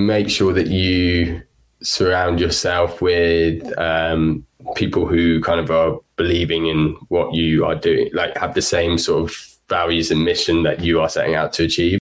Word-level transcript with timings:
make 0.00 0.30
sure 0.30 0.52
that 0.52 0.68
you 0.68 1.42
surround 1.82 2.38
yourself 2.38 3.02
with 3.02 3.76
um, 3.78 4.46
people 4.76 5.08
who 5.08 5.40
kind 5.42 5.58
of 5.58 5.72
are 5.72 5.98
believing 6.14 6.68
in 6.68 6.94
what 7.08 7.34
you 7.34 7.64
are 7.64 7.74
doing, 7.74 8.08
like 8.12 8.36
have 8.36 8.54
the 8.54 8.62
same 8.62 8.96
sort 8.96 9.24
of 9.24 9.36
values 9.68 10.12
and 10.12 10.24
mission 10.24 10.62
that 10.62 10.80
you 10.80 11.00
are 11.00 11.08
setting 11.08 11.34
out 11.34 11.52
to 11.52 11.64
achieve. 11.64 11.98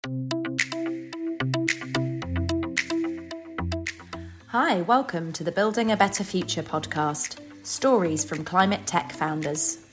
Hi, 4.48 4.82
welcome 4.82 5.32
to 5.32 5.44
the 5.44 5.52
Building 5.52 5.92
a 5.92 5.96
Better 5.96 6.24
Future 6.24 6.64
podcast 6.64 7.38
stories 7.62 8.24
from 8.24 8.44
climate 8.44 8.86
tech 8.86 9.12
founders. 9.12 9.83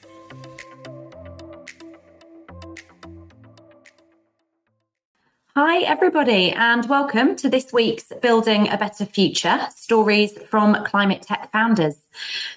Hi, 5.54 5.79
everybody, 5.79 6.54
and 6.54 6.88
welcome 6.88 7.36
to 7.36 7.49
this 7.49 7.73
week's 7.73 8.13
Building 8.21 8.70
a 8.70 8.77
Better 8.77 9.05
Future 9.05 9.59
Stories 9.75 10.31
from 10.43 10.81
Climate 10.85 11.23
Tech 11.23 11.52
Founders. 11.52 11.98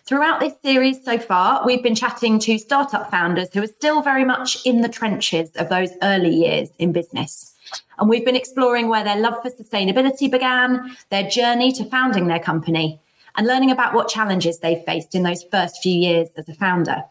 Throughout 0.05 0.39
this 0.39 0.53
series 0.63 1.05
so 1.05 1.19
far, 1.19 1.67
we've 1.67 1.83
been 1.83 1.97
chatting 1.97 2.39
to 2.39 2.57
startup 2.57 3.11
founders 3.11 3.49
who 3.53 3.65
are 3.65 3.67
still 3.67 4.01
very 4.01 4.25
much 4.25 4.65
in 4.65 4.83
the 4.83 4.89
trenches 4.89 5.51
of 5.57 5.71
those 5.71 5.91
early 6.03 6.33
years 6.33 6.69
in 6.79 6.93
business. 6.93 7.57
And 7.99 8.09
we've 8.09 8.25
been 8.25 8.37
exploring 8.37 8.87
where 8.87 9.03
their 9.03 9.19
love 9.19 9.43
for 9.43 9.51
sustainability 9.51 10.31
began, 10.31 10.97
their 11.11 11.29
journey 11.29 11.73
to 11.73 11.85
founding 11.87 12.29
their 12.29 12.39
company, 12.39 13.01
and 13.35 13.45
learning 13.45 13.73
about 13.73 13.95
what 13.95 14.07
challenges 14.07 14.61
they've 14.61 14.85
faced 14.85 15.17
in 15.17 15.25
those 15.25 15.43
first 15.51 15.83
few 15.83 15.99
years 15.99 16.29
as 16.37 16.49
a 16.49 16.55
founder. 16.55 17.03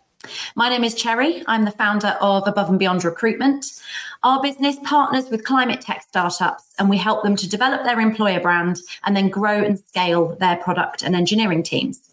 My 0.56 0.70
name 0.70 0.84
is 0.84 0.96
Cherry. 0.96 1.44
I'm 1.48 1.66
the 1.66 1.72
founder 1.72 2.18
of 2.22 2.48
Above 2.48 2.70
and 2.70 2.80
Beyond 2.80 3.04
Recruitment. 3.04 3.82
Our 4.24 4.42
business 4.42 4.78
partners 4.84 5.30
with 5.30 5.44
climate 5.44 5.82
tech 5.82 6.04
startups 6.04 6.74
and 6.80 6.90
we 6.90 6.98
help 6.98 7.24
them 7.24 7.36
to 7.36 7.50
develop 7.50 7.84
their 7.84 8.00
employer 8.00 8.40
brand 8.40 8.80
and 9.04 9.16
then 9.16 9.30
grow 9.30 9.62
and 9.64 9.80
scale 9.80 10.36
their 10.36 10.56
product 10.58 11.04
and 11.04 11.16
engineering 11.16 11.64
teams. 11.64 12.13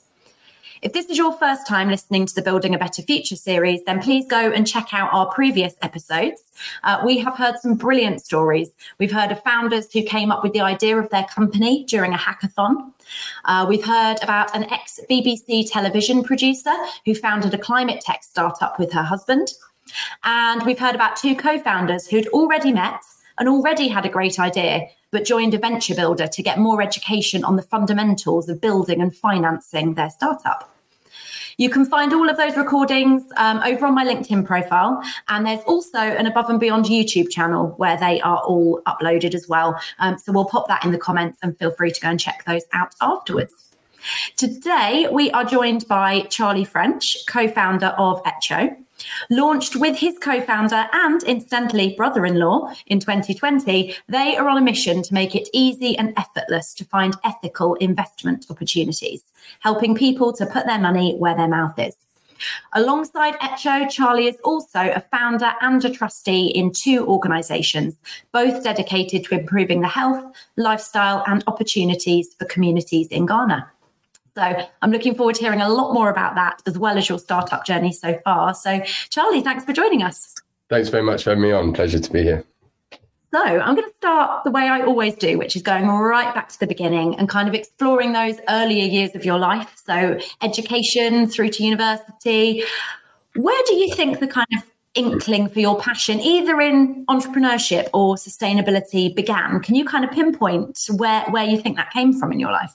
If 0.82 0.94
this 0.94 1.06
is 1.06 1.18
your 1.18 1.34
first 1.34 1.66
time 1.66 1.90
listening 1.90 2.24
to 2.24 2.34
the 2.34 2.40
Building 2.40 2.74
a 2.74 2.78
Better 2.78 3.02
Future 3.02 3.36
series, 3.36 3.84
then 3.84 4.00
please 4.00 4.24
go 4.26 4.50
and 4.50 4.66
check 4.66 4.94
out 4.94 5.12
our 5.12 5.26
previous 5.26 5.74
episodes. 5.82 6.42
Uh, 6.82 7.02
we 7.04 7.18
have 7.18 7.36
heard 7.36 7.58
some 7.58 7.74
brilliant 7.74 8.22
stories. 8.22 8.70
We've 8.98 9.12
heard 9.12 9.30
of 9.30 9.42
founders 9.42 9.92
who 9.92 10.02
came 10.02 10.30
up 10.30 10.42
with 10.42 10.54
the 10.54 10.62
idea 10.62 10.96
of 10.96 11.10
their 11.10 11.24
company 11.24 11.84
during 11.84 12.14
a 12.14 12.16
hackathon. 12.16 12.92
Uh, 13.44 13.66
we've 13.68 13.84
heard 13.84 14.16
about 14.22 14.56
an 14.56 14.72
ex 14.72 14.98
BBC 15.10 15.70
television 15.70 16.22
producer 16.22 16.74
who 17.04 17.14
founded 17.14 17.52
a 17.52 17.58
climate 17.58 18.00
tech 18.00 18.24
startup 18.24 18.78
with 18.78 18.90
her 18.92 19.02
husband. 19.02 19.52
And 20.24 20.62
we've 20.64 20.78
heard 20.78 20.94
about 20.94 21.16
two 21.16 21.36
co 21.36 21.58
founders 21.58 22.06
who'd 22.06 22.28
already 22.28 22.72
met 22.72 23.02
and 23.40 23.48
already 23.48 23.88
had 23.88 24.06
a 24.06 24.08
great 24.08 24.38
idea, 24.38 24.86
but 25.10 25.24
joined 25.24 25.54
a 25.54 25.58
venture 25.58 25.94
builder 25.94 26.28
to 26.28 26.42
get 26.42 26.58
more 26.58 26.80
education 26.80 27.42
on 27.42 27.56
the 27.56 27.62
fundamentals 27.62 28.48
of 28.48 28.60
building 28.60 29.00
and 29.00 29.16
financing 29.16 29.94
their 29.94 30.10
startup. 30.10 30.72
You 31.56 31.68
can 31.68 31.84
find 31.84 32.12
all 32.12 32.28
of 32.28 32.36
those 32.36 32.56
recordings 32.56 33.24
um, 33.36 33.58
over 33.64 33.84
on 33.86 33.94
my 33.94 34.04
LinkedIn 34.04 34.46
profile. 34.46 35.02
And 35.28 35.44
there's 35.44 35.62
also 35.64 35.98
an 35.98 36.26
Above 36.26 36.48
and 36.48 36.60
Beyond 36.60 36.86
YouTube 36.86 37.30
channel 37.30 37.74
where 37.76 37.98
they 37.98 38.20
are 38.20 38.38
all 38.38 38.80
uploaded 38.86 39.34
as 39.34 39.48
well. 39.48 39.78
Um, 39.98 40.16
so 40.16 40.32
we'll 40.32 40.46
pop 40.46 40.68
that 40.68 40.84
in 40.84 40.92
the 40.92 40.98
comments 40.98 41.38
and 41.42 41.58
feel 41.58 41.70
free 41.70 41.90
to 41.90 42.00
go 42.00 42.08
and 42.08 42.20
check 42.20 42.44
those 42.46 42.64
out 42.72 42.94
afterwards. 43.02 43.69
Today, 44.36 45.08
we 45.10 45.30
are 45.32 45.44
joined 45.44 45.86
by 45.88 46.22
Charlie 46.22 46.64
French, 46.64 47.16
co 47.26 47.48
founder 47.48 47.94
of 47.98 48.22
Etcho. 48.24 48.76
Launched 49.30 49.76
with 49.76 49.96
his 49.96 50.18
co 50.18 50.40
founder 50.40 50.86
and 50.92 51.22
incidentally 51.22 51.94
brother 51.96 52.26
in 52.26 52.38
law 52.38 52.72
in 52.86 53.00
2020, 53.00 53.94
they 54.08 54.36
are 54.36 54.48
on 54.48 54.58
a 54.58 54.60
mission 54.60 55.02
to 55.02 55.14
make 55.14 55.34
it 55.34 55.48
easy 55.52 55.96
and 55.96 56.12
effortless 56.16 56.74
to 56.74 56.84
find 56.84 57.14
ethical 57.24 57.74
investment 57.74 58.46
opportunities, 58.50 59.22
helping 59.60 59.94
people 59.94 60.32
to 60.34 60.46
put 60.46 60.66
their 60.66 60.78
money 60.78 61.14
where 61.16 61.36
their 61.36 61.48
mouth 61.48 61.78
is. 61.78 61.96
Alongside 62.72 63.38
Etcho, 63.40 63.90
Charlie 63.90 64.26
is 64.26 64.36
also 64.44 64.80
a 64.80 65.04
founder 65.10 65.52
and 65.60 65.84
a 65.84 65.90
trustee 65.90 66.46
in 66.46 66.72
two 66.72 67.06
organisations, 67.06 67.96
both 68.32 68.64
dedicated 68.64 69.24
to 69.24 69.38
improving 69.38 69.82
the 69.82 69.88
health, 69.88 70.24
lifestyle, 70.56 71.22
and 71.26 71.44
opportunities 71.46 72.34
for 72.38 72.46
communities 72.46 73.08
in 73.08 73.26
Ghana. 73.26 73.70
So 74.36 74.66
I'm 74.82 74.90
looking 74.90 75.14
forward 75.14 75.34
to 75.36 75.42
hearing 75.42 75.60
a 75.60 75.68
lot 75.68 75.92
more 75.92 76.10
about 76.10 76.34
that 76.36 76.62
as 76.66 76.78
well 76.78 76.96
as 76.96 77.08
your 77.08 77.18
startup 77.18 77.64
journey 77.64 77.92
so 77.92 78.18
far. 78.24 78.54
So, 78.54 78.80
Charlie, 79.08 79.40
thanks 79.40 79.64
for 79.64 79.72
joining 79.72 80.02
us. 80.02 80.34
Thanks 80.68 80.88
very 80.88 81.02
much 81.02 81.24
for 81.24 81.30
having 81.30 81.42
me 81.42 81.52
on. 81.52 81.72
Pleasure 81.72 81.98
to 81.98 82.12
be 82.12 82.22
here. 82.22 82.44
So, 83.32 83.40
I'm 83.40 83.74
going 83.74 83.88
to 83.88 83.94
start 83.96 84.44
the 84.44 84.50
way 84.50 84.62
I 84.62 84.82
always 84.82 85.14
do, 85.14 85.38
which 85.38 85.54
is 85.54 85.62
going 85.62 85.86
right 85.86 86.34
back 86.34 86.48
to 86.50 86.58
the 86.58 86.66
beginning 86.66 87.16
and 87.16 87.28
kind 87.28 87.48
of 87.48 87.54
exploring 87.54 88.12
those 88.12 88.36
earlier 88.48 88.84
years 88.84 89.14
of 89.14 89.24
your 89.24 89.38
life. 89.38 89.72
So, 89.84 90.18
education 90.42 91.28
through 91.28 91.50
to 91.50 91.64
university. 91.64 92.64
Where 93.36 93.62
do 93.66 93.76
you 93.76 93.94
think 93.94 94.18
the 94.18 94.26
kind 94.26 94.48
of 94.56 94.64
inkling 94.94 95.48
for 95.48 95.60
your 95.60 95.78
passion, 95.78 96.18
either 96.20 96.60
in 96.60 97.04
entrepreneurship 97.06 97.88
or 97.94 98.16
sustainability, 98.16 99.14
began? 99.14 99.60
Can 99.60 99.76
you 99.76 99.84
kind 99.84 100.04
of 100.04 100.10
pinpoint 100.10 100.78
where, 100.96 101.22
where 101.30 101.44
you 101.44 101.60
think 101.60 101.76
that 101.76 101.92
came 101.92 102.12
from 102.12 102.32
in 102.32 102.40
your 102.40 102.50
life? 102.50 102.74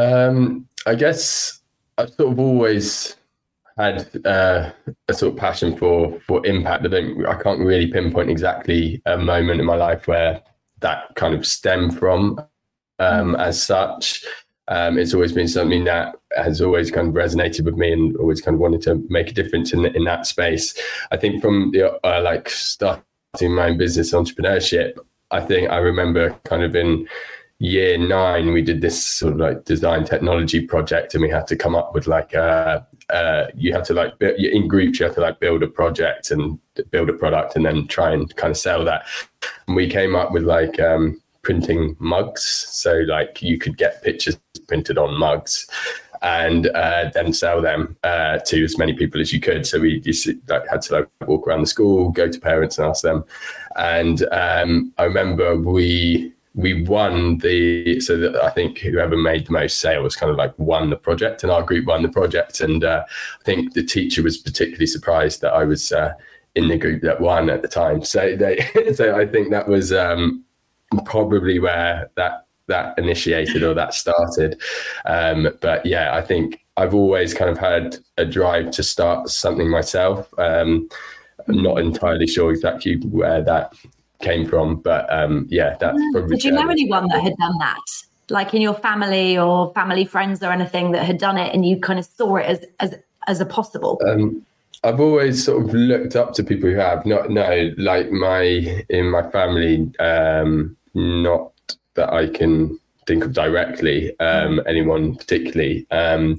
Um, 0.00 0.66
I 0.86 0.94
guess 0.94 1.60
I've 1.98 2.10
sort 2.10 2.32
of 2.32 2.38
always 2.38 3.16
had 3.76 4.08
uh, 4.24 4.70
a 5.08 5.14
sort 5.14 5.32
of 5.32 5.38
passion 5.38 5.76
for 5.76 6.18
for 6.26 6.44
impact. 6.46 6.84
I 6.84 6.88
don't, 6.88 7.26
I 7.26 7.40
can't 7.42 7.60
really 7.60 7.86
pinpoint 7.86 8.30
exactly 8.30 9.02
a 9.06 9.18
moment 9.18 9.60
in 9.60 9.66
my 9.66 9.76
life 9.76 10.06
where 10.06 10.42
that 10.80 11.14
kind 11.16 11.34
of 11.34 11.46
stemmed 11.46 11.98
from. 11.98 12.40
Um, 12.98 13.34
as 13.36 13.62
such, 13.62 14.22
um, 14.68 14.98
it's 14.98 15.14
always 15.14 15.32
been 15.32 15.48
something 15.48 15.84
that 15.84 16.16
has 16.36 16.60
always 16.60 16.90
kind 16.90 17.08
of 17.08 17.14
resonated 17.14 17.64
with 17.64 17.76
me 17.76 17.92
and 17.92 18.14
always 18.18 18.42
kind 18.42 18.54
of 18.54 18.60
wanted 18.60 18.82
to 18.82 19.02
make 19.08 19.30
a 19.30 19.34
difference 19.34 19.72
in 19.72 19.84
in 19.84 20.04
that 20.04 20.26
space. 20.26 20.74
I 21.10 21.16
think 21.16 21.42
from 21.42 21.70
the 21.72 21.92
uh, 22.06 22.22
like 22.22 22.48
starting 22.48 23.54
my 23.54 23.68
own 23.68 23.78
business 23.78 24.12
entrepreneurship, 24.12 24.98
I 25.30 25.40
think 25.40 25.70
I 25.70 25.78
remember 25.78 26.38
kind 26.44 26.62
of 26.62 26.74
in 26.74 27.08
year 27.60 27.98
nine, 27.98 28.52
we 28.52 28.62
did 28.62 28.80
this 28.80 29.04
sort 29.04 29.34
of 29.34 29.38
like 29.38 29.64
design 29.64 30.04
technology 30.04 30.66
project, 30.66 31.14
and 31.14 31.22
we 31.22 31.28
had 31.28 31.46
to 31.46 31.56
come 31.56 31.76
up 31.76 31.94
with 31.94 32.06
like 32.06 32.34
uh, 32.34 32.80
uh, 33.10 33.46
you 33.54 33.72
had 33.72 33.84
to 33.84 33.94
like 33.94 34.14
in 34.20 34.66
groups 34.66 34.98
you 34.98 35.06
have 35.06 35.14
to 35.14 35.20
like 35.20 35.38
build 35.40 35.62
a 35.62 35.68
project 35.68 36.30
and 36.30 36.58
build 36.90 37.10
a 37.10 37.12
product, 37.12 37.54
and 37.54 37.64
then 37.64 37.86
try 37.86 38.12
and 38.12 38.34
kind 38.36 38.50
of 38.50 38.56
sell 38.56 38.84
that. 38.84 39.04
And 39.68 39.76
we 39.76 39.88
came 39.88 40.16
up 40.16 40.32
with 40.32 40.42
like 40.42 40.80
um, 40.80 41.20
printing 41.42 41.96
mugs, 42.00 42.42
so 42.42 43.04
like 43.06 43.42
you 43.42 43.58
could 43.58 43.76
get 43.76 44.02
pictures 44.02 44.40
printed 44.66 44.98
on 44.98 45.18
mugs. 45.18 45.68
And 46.22 46.66
uh, 46.74 47.10
then 47.14 47.32
sell 47.32 47.62
them 47.62 47.96
uh, 48.04 48.40
to 48.40 48.62
as 48.62 48.76
many 48.76 48.92
people 48.92 49.22
as 49.22 49.32
you 49.32 49.40
could. 49.40 49.66
So 49.66 49.80
we 49.80 50.00
just 50.00 50.28
like 50.48 50.68
had 50.68 50.82
to 50.82 50.92
like 50.92 51.08
walk 51.26 51.48
around 51.48 51.62
the 51.62 51.66
school, 51.66 52.10
go 52.10 52.28
to 52.28 52.38
parents 52.38 52.76
and 52.76 52.88
ask 52.88 53.02
them. 53.02 53.24
And 53.76 54.22
um, 54.30 54.92
I 54.98 55.04
remember 55.04 55.56
we 55.56 56.34
we 56.54 56.82
won 56.82 57.38
the 57.38 58.00
so 58.00 58.16
that 58.18 58.36
I 58.36 58.50
think 58.50 58.78
whoever 58.78 59.16
made 59.16 59.46
the 59.46 59.52
most 59.52 59.78
sales 59.78 60.16
kind 60.16 60.30
of 60.30 60.36
like 60.36 60.58
won 60.58 60.90
the 60.90 60.96
project, 60.96 61.42
and 61.42 61.52
our 61.52 61.62
group 61.62 61.86
won 61.86 62.02
the 62.02 62.08
project. 62.08 62.60
And 62.60 62.84
uh, 62.84 63.04
I 63.08 63.44
think 63.44 63.74
the 63.74 63.84
teacher 63.84 64.22
was 64.22 64.38
particularly 64.38 64.86
surprised 64.86 65.40
that 65.42 65.52
I 65.52 65.64
was 65.64 65.92
uh, 65.92 66.12
in 66.54 66.68
the 66.68 66.78
group 66.78 67.02
that 67.02 67.20
won 67.20 67.50
at 67.50 67.62
the 67.62 67.68
time. 67.68 68.02
So 68.02 68.36
they, 68.36 68.68
so 68.94 69.16
I 69.16 69.26
think 69.26 69.50
that 69.50 69.68
was 69.68 69.92
um, 69.92 70.44
probably 71.04 71.58
where 71.58 72.10
that 72.16 72.46
that 72.66 72.98
initiated 72.98 73.62
or 73.62 73.74
that 73.74 73.94
started. 73.94 74.60
Um, 75.04 75.48
but 75.60 75.84
yeah, 75.84 76.14
I 76.14 76.22
think 76.22 76.64
I've 76.76 76.94
always 76.94 77.34
kind 77.34 77.50
of 77.50 77.58
had 77.58 77.98
a 78.16 78.24
drive 78.24 78.70
to 78.72 78.82
start 78.82 79.28
something 79.28 79.68
myself. 79.68 80.32
Um, 80.38 80.88
I'm 81.48 81.62
not 81.62 81.78
entirely 81.78 82.26
sure 82.26 82.50
exactly 82.50 82.96
where 82.96 83.42
that 83.42 83.74
came 84.20 84.46
from. 84.48 84.76
But 84.76 85.12
um, 85.12 85.46
yeah, 85.50 85.76
that's 85.80 85.98
probably. 86.12 86.36
Did 86.36 86.44
you 86.44 86.52
know 86.52 86.68
anyone 86.68 87.08
that 87.08 87.22
had 87.22 87.36
done 87.36 87.58
that? 87.58 87.82
Like 88.28 88.54
in 88.54 88.62
your 88.62 88.74
family 88.74 89.36
or 89.36 89.72
family 89.72 90.04
friends 90.04 90.42
or 90.42 90.52
anything 90.52 90.92
that 90.92 91.04
had 91.04 91.18
done 91.18 91.36
it, 91.36 91.54
and 91.54 91.66
you 91.66 91.78
kind 91.80 91.98
of 91.98 92.04
saw 92.04 92.36
it 92.36 92.46
as 92.46 92.64
as 92.78 92.94
as 93.26 93.40
a 93.40 93.46
possible. 93.46 94.00
Um, 94.06 94.44
I've 94.82 95.00
always 95.00 95.44
sort 95.44 95.64
of 95.64 95.74
looked 95.74 96.16
up 96.16 96.32
to 96.34 96.44
people 96.44 96.70
who 96.70 96.76
have 96.76 97.04
not 97.04 97.30
no 97.30 97.70
like 97.76 98.10
my 98.10 98.84
in 98.88 99.10
my 99.10 99.28
family, 99.30 99.92
um, 99.98 100.76
not 100.94 101.52
that 101.94 102.12
I 102.12 102.28
can 102.28 102.78
think 103.06 103.24
of 103.24 103.32
directly 103.32 104.10
um, 104.20 104.58
mm. 104.58 104.62
anyone 104.66 105.16
particularly. 105.16 105.86
Um, 105.90 106.38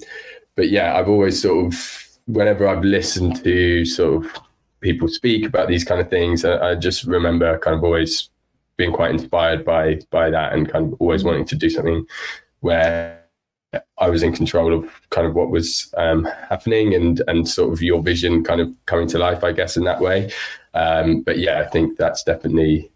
but 0.56 0.70
yeah, 0.70 0.98
I've 0.98 1.10
always 1.10 1.42
sort 1.42 1.68
of 1.68 2.08
whenever 2.28 2.68
I've 2.68 2.84
listened 2.84 3.44
to 3.44 3.86
sort 3.86 4.26
of 4.26 4.32
people 4.82 5.08
speak 5.08 5.46
about 5.46 5.68
these 5.68 5.84
kind 5.84 6.02
of 6.02 6.10
things. 6.10 6.44
I, 6.44 6.72
I 6.72 6.76
just 6.76 7.06
remember 7.06 7.58
kind 7.60 7.76
of 7.76 7.84
always 7.84 8.30
being 8.78 8.92
quite 8.92 9.12
inspired 9.12 9.64
by 9.64 10.00
by 10.10 10.30
that 10.30 10.54
and 10.54 10.70
kind 10.70 10.92
of 10.92 11.02
always 11.02 11.24
wanting 11.24 11.46
to 11.46 11.56
do 11.56 11.70
something 11.70 12.06
where 12.62 13.22
I 14.00 14.10
was 14.10 14.24
in 14.24 14.34
control 14.34 14.74
of 14.74 14.90
kind 15.12 15.26
of 15.26 15.34
what 15.34 15.50
was 15.50 15.94
um, 15.98 16.26
happening 16.50 16.94
and 16.94 17.22
and 17.28 17.48
sort 17.48 17.72
of 17.72 17.82
your 17.82 18.02
vision 18.02 18.44
kind 18.44 18.60
of 18.60 18.70
coming 18.86 19.08
to 19.10 19.20
life, 19.20 19.44
I 19.44 19.52
guess, 19.52 19.78
in 19.78 19.84
that 19.86 20.02
way. 20.02 20.32
Um, 20.74 21.22
but 21.22 21.38
yeah, 21.38 21.60
I 21.60 21.68
think 21.68 21.98
that's 21.98 22.24
definitely 22.24 22.92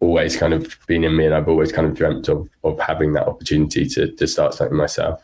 always 0.00 0.36
kind 0.36 0.52
of 0.52 0.76
been 0.86 1.04
in 1.04 1.16
me, 1.16 1.24
and 1.26 1.34
I've 1.34 1.48
always 1.48 1.72
kind 1.72 1.86
of 1.86 1.94
dreamt 1.94 2.28
of 2.28 2.48
of 2.64 2.78
having 2.80 3.12
that 3.14 3.26
opportunity 3.26 3.86
to 3.90 4.10
to 4.10 4.26
start 4.26 4.54
something 4.54 4.76
myself. 4.76 5.22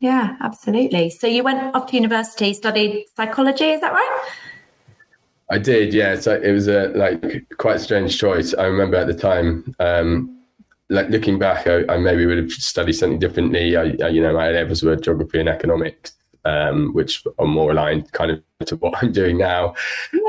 Yeah, 0.00 0.36
absolutely. 0.40 1.10
So 1.10 1.26
you 1.26 1.42
went 1.42 1.74
off 1.74 1.86
to 1.86 1.96
university, 1.96 2.52
studied 2.52 3.06
psychology, 3.16 3.70
is 3.70 3.80
that 3.80 3.92
right? 3.92 4.24
I 5.48 5.58
did, 5.58 5.94
yeah. 5.94 6.18
So 6.18 6.40
it 6.40 6.50
was 6.50 6.66
a 6.68 6.88
like 6.88 7.46
quite 7.58 7.80
strange 7.80 8.18
choice. 8.18 8.52
I 8.54 8.64
remember 8.64 8.96
at 8.96 9.06
the 9.06 9.14
time, 9.14 9.74
um, 9.78 10.42
like 10.88 11.08
looking 11.08 11.38
back, 11.38 11.66
I, 11.66 11.84
I, 11.88 11.98
maybe 11.98 12.26
would 12.26 12.38
have 12.38 12.50
studied 12.50 12.94
something 12.94 13.18
differently. 13.18 13.76
I, 13.76 13.94
I 14.02 14.08
you 14.08 14.22
know, 14.22 14.32
my 14.32 14.50
levels 14.50 14.82
were 14.82 14.96
geography 14.96 15.40
and 15.40 15.48
economics, 15.48 16.12
um, 16.44 16.92
which 16.94 17.24
are 17.38 17.46
more 17.46 17.70
aligned 17.72 18.10
kind 18.12 18.30
of 18.30 18.42
to 18.66 18.76
what 18.76 18.94
I'm 19.02 19.12
doing 19.12 19.38
now. 19.38 19.74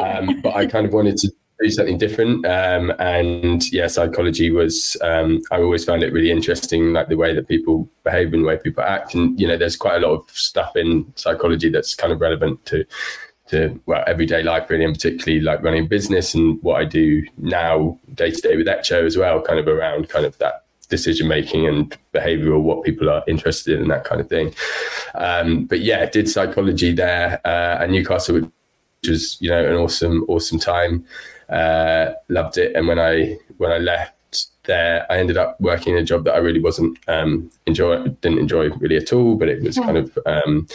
Um, 0.02 0.42
but 0.42 0.56
I 0.56 0.66
kind 0.66 0.86
of 0.86 0.94
wanted 0.94 1.18
to 1.18 1.32
do 1.60 1.70
something 1.70 1.98
different. 1.98 2.46
Um, 2.46 2.94
and 3.00 3.72
yeah, 3.72 3.88
psychology 3.88 4.52
was, 4.52 4.98
um, 5.02 5.42
I 5.52 5.58
always 5.58 5.86
found 5.86 6.04
it 6.04 6.14
really 6.14 6.32
interesting, 6.32 6.94
like 6.94 7.08
the 7.08 7.18
way 7.18 7.34
that 7.34 7.48
people 7.48 7.90
behave 8.04 8.34
and 8.34 8.44
the 8.44 8.48
way 8.48 8.58
people 8.58 8.84
act. 8.84 9.16
And, 9.16 9.40
you 9.40 9.48
know, 9.48 9.58
there's 9.58 9.76
quite 9.76 10.04
a 10.04 10.08
lot 10.08 10.14
of 10.14 10.30
stuff 10.30 10.76
in 10.76 11.12
psychology 11.16 11.70
that's 11.70 11.96
kind 11.96 12.14
of 12.14 12.22
relevant 12.22 12.64
to, 12.68 12.86
to 13.50 13.80
well, 13.86 14.04
everyday 14.08 14.44
life, 14.44 14.70
really, 14.70 14.86
and 14.86 14.94
particularly 14.94 15.42
like 15.42 15.64
running 15.64 15.88
business 15.88 16.34
and 16.34 16.62
what 16.64 16.80
I 16.80 16.86
do 16.86 17.26
now 17.38 18.00
day 18.14 18.32
to 18.32 18.42
day 18.42 18.58
with 18.58 18.68
Etcho 18.68 19.06
as 19.06 19.18
well, 19.18 19.42
kind 19.42 19.60
of 19.60 19.68
around 19.68 20.10
kind 20.10 20.26
of 20.26 20.38
that 20.40 20.64
decision 20.90 21.28
making 21.28 21.68
and 21.68 21.98
behavioral, 22.14 22.62
what 22.62 22.84
people 22.84 23.10
are 23.10 23.24
interested 23.28 23.76
in, 23.76 23.82
and 23.82 23.92
that 23.92 24.04
kind 24.04 24.22
of 24.22 24.30
thing. 24.30 24.54
Um, 25.16 25.66
but 25.66 25.82
yeah, 25.82 26.06
did 26.10 26.30
psychology 26.30 26.94
there 26.94 27.42
uh, 27.46 27.84
at 27.84 27.90
Newcastle, 27.90 28.36
which 28.36 28.52
was 29.08 29.38
you 29.42 29.50
know 29.50 29.66
an 29.66 29.76
awesome, 29.76 30.26
awesome 30.28 30.60
time. 30.60 31.06
Uh, 31.50 32.14
loved 32.30 32.58
it, 32.58 32.76
and 32.76 32.88
when 32.88 33.00
I 33.00 33.38
when 33.58 33.72
I 33.72 33.78
left 33.78 34.14
there, 34.64 35.06
I 35.10 35.18
ended 35.18 35.38
up 35.38 35.60
working 35.60 35.94
in 35.94 36.00
a 36.00 36.06
job 36.06 36.26
that 36.26 36.36
I 36.36 36.40
really 36.40 36.62
wasn't 36.62 36.98
um, 37.08 37.50
enjoy 37.66 38.08
didn't 38.08 38.40
enjoy 38.40 38.70
really 38.70 38.98
at 38.98 39.14
all. 39.14 39.36
But 39.36 39.50
it 39.50 39.62
was 39.62 39.78
yeah. 39.78 39.84
kind 39.84 39.98
of 39.98 40.18
um, 40.26 40.68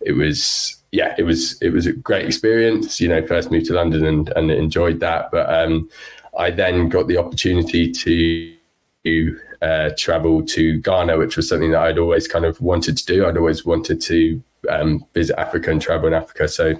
it 0.00 0.12
was 0.12 0.76
yeah, 0.92 1.14
it 1.18 1.22
was 1.22 1.60
it 1.62 1.70
was 1.70 1.86
a 1.86 1.92
great 1.92 2.26
experience. 2.26 3.00
You 3.00 3.08
know, 3.08 3.26
first 3.26 3.50
moved 3.50 3.66
to 3.66 3.74
London 3.74 4.04
and 4.04 4.28
and 4.30 4.50
enjoyed 4.50 5.00
that, 5.00 5.30
but 5.30 5.52
um, 5.52 5.88
I 6.36 6.50
then 6.50 6.88
got 6.88 7.06
the 7.06 7.16
opportunity 7.16 7.90
to 7.92 9.38
uh, 9.62 9.90
travel 9.96 10.44
to 10.44 10.80
Ghana, 10.80 11.18
which 11.18 11.36
was 11.36 11.48
something 11.48 11.70
that 11.72 11.82
I'd 11.82 11.98
always 11.98 12.26
kind 12.26 12.44
of 12.44 12.60
wanted 12.60 12.96
to 12.96 13.06
do. 13.06 13.26
I'd 13.26 13.36
always 13.36 13.64
wanted 13.64 14.00
to 14.02 14.42
um, 14.68 15.04
visit 15.14 15.38
Africa 15.38 15.70
and 15.70 15.80
travel 15.80 16.08
in 16.08 16.14
Africa. 16.14 16.48
So 16.48 16.74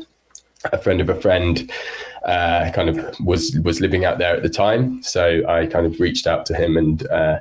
a 0.72 0.78
friend 0.78 1.00
of 1.00 1.08
a 1.08 1.20
friend 1.20 1.70
uh, 2.24 2.70
kind 2.74 2.88
of 2.88 3.18
was 3.20 3.58
was 3.64 3.80
living 3.80 4.04
out 4.04 4.18
there 4.18 4.36
at 4.36 4.42
the 4.42 4.48
time. 4.48 5.02
So 5.02 5.42
I 5.48 5.66
kind 5.66 5.86
of 5.86 6.00
reached 6.00 6.26
out 6.26 6.46
to 6.46 6.54
him, 6.54 6.76
and 6.76 7.06
uh, 7.08 7.40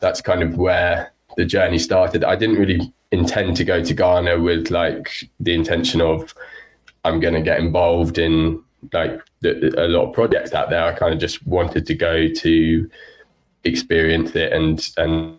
that's 0.00 0.20
kind 0.20 0.42
of 0.42 0.56
where 0.56 1.12
the 1.38 1.44
journey 1.44 1.78
started. 1.78 2.24
I 2.24 2.34
didn't 2.34 2.56
really 2.56 2.92
intend 3.12 3.56
to 3.56 3.64
go 3.64 3.82
to 3.82 3.94
Ghana 3.94 4.40
with 4.40 4.72
like 4.72 5.30
the 5.38 5.54
intention 5.54 6.00
of 6.00 6.34
I'm 7.04 7.20
going 7.20 7.34
to 7.34 7.40
get 7.40 7.60
involved 7.60 8.18
in 8.18 8.60
like 8.92 9.20
the, 9.40 9.72
a 9.78 9.86
lot 9.86 10.08
of 10.08 10.14
projects 10.14 10.52
out 10.52 10.68
there. 10.68 10.82
I 10.82 10.92
kind 10.94 11.14
of 11.14 11.20
just 11.20 11.46
wanted 11.46 11.86
to 11.86 11.94
go 11.94 12.26
to 12.26 12.90
experience 13.62 14.34
it 14.34 14.52
and 14.52 14.90
and 14.96 15.38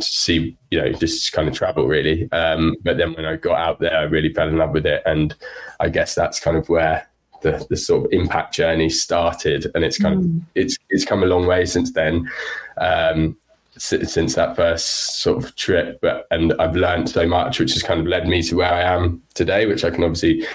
see 0.00 0.56
you 0.70 0.80
know 0.80 0.92
just 0.92 1.32
kind 1.32 1.48
of 1.48 1.54
travel 1.54 1.86
really 1.86 2.30
um, 2.32 2.76
but 2.84 2.96
then 2.96 3.12
when 3.14 3.24
i 3.24 3.34
got 3.34 3.58
out 3.58 3.80
there 3.80 3.96
i 3.96 4.02
really 4.02 4.32
fell 4.32 4.46
in 4.46 4.56
love 4.56 4.70
with 4.70 4.86
it 4.86 5.02
and 5.04 5.34
i 5.80 5.88
guess 5.88 6.14
that's 6.14 6.38
kind 6.38 6.56
of 6.56 6.68
where 6.68 7.08
the, 7.42 7.66
the 7.70 7.76
sort 7.76 8.04
of 8.04 8.12
impact 8.12 8.54
journey 8.54 8.88
started 8.88 9.66
and 9.74 9.82
it's 9.82 9.98
kind 9.98 10.22
mm. 10.22 10.36
of 10.36 10.46
it's 10.54 10.76
it's 10.90 11.04
come 11.04 11.24
a 11.24 11.26
long 11.26 11.44
way 11.44 11.64
since 11.64 11.92
then 11.92 12.30
um, 12.78 13.36
since 13.80 14.34
that 14.34 14.54
first 14.56 15.20
sort 15.20 15.42
of 15.42 15.54
trip 15.56 15.98
but 16.02 16.26
and 16.30 16.52
i've 16.58 16.76
learned 16.76 17.08
so 17.08 17.26
much 17.26 17.58
which 17.58 17.72
has 17.72 17.82
kind 17.82 18.00
of 18.00 18.06
led 18.06 18.26
me 18.26 18.42
to 18.42 18.56
where 18.56 18.72
i 18.72 18.82
am 18.82 19.22
today 19.34 19.66
which 19.66 19.84
i 19.84 19.90
can 19.90 20.04
obviously 20.04 20.46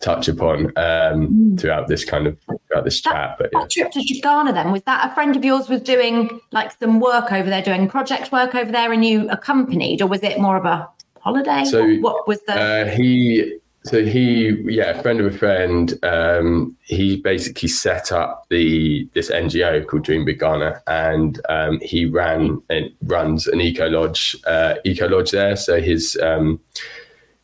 touch 0.00 0.28
upon 0.28 0.66
um, 0.66 1.28
mm. 1.28 1.60
throughout 1.60 1.88
this 1.88 2.04
kind 2.04 2.26
of 2.26 2.38
throughout 2.68 2.84
this 2.84 3.00
that, 3.02 3.12
chat. 3.12 3.36
But 3.38 3.50
yeah. 3.52 3.60
that 3.60 3.70
trip 3.70 3.92
to 3.92 4.20
Ghana 4.22 4.52
then 4.52 4.72
was 4.72 4.82
that 4.82 5.10
a 5.10 5.14
friend 5.14 5.36
of 5.36 5.44
yours 5.44 5.68
was 5.68 5.80
doing 5.80 6.40
like 6.52 6.72
some 6.78 7.00
work 7.00 7.32
over 7.32 7.48
there, 7.48 7.62
doing 7.62 7.88
project 7.88 8.32
work 8.32 8.54
over 8.54 8.70
there, 8.70 8.92
and 8.92 9.04
you 9.04 9.28
accompanied, 9.30 10.02
or 10.02 10.06
was 10.06 10.22
it 10.22 10.38
more 10.38 10.56
of 10.56 10.64
a 10.64 10.88
holiday? 11.20 11.64
So 11.64 11.86
what, 11.96 12.14
what 12.14 12.28
was 12.28 12.40
the? 12.42 12.54
Uh, 12.54 12.84
he 12.86 13.58
so 13.84 14.04
he 14.04 14.50
yeah 14.64 15.00
friend 15.02 15.20
of 15.20 15.26
a 15.26 15.36
friend 15.36 15.98
um, 16.02 16.76
he 16.82 17.16
basically 17.20 17.68
set 17.68 18.12
up 18.12 18.46
the 18.50 19.08
this 19.14 19.30
ngo 19.30 19.86
called 19.86 20.04
dream 20.04 20.24
big 20.24 20.40
ghana 20.40 20.82
and 20.86 21.40
um, 21.48 21.78
he 21.80 22.06
ran 22.06 22.60
and 22.70 22.90
runs 23.04 23.46
an 23.46 23.60
eco 23.60 23.88
lodge 23.88 24.36
uh, 24.46 24.74
eco 24.84 25.06
lodge 25.08 25.30
there 25.30 25.56
so 25.56 25.80
his 25.80 26.16
um, 26.22 26.58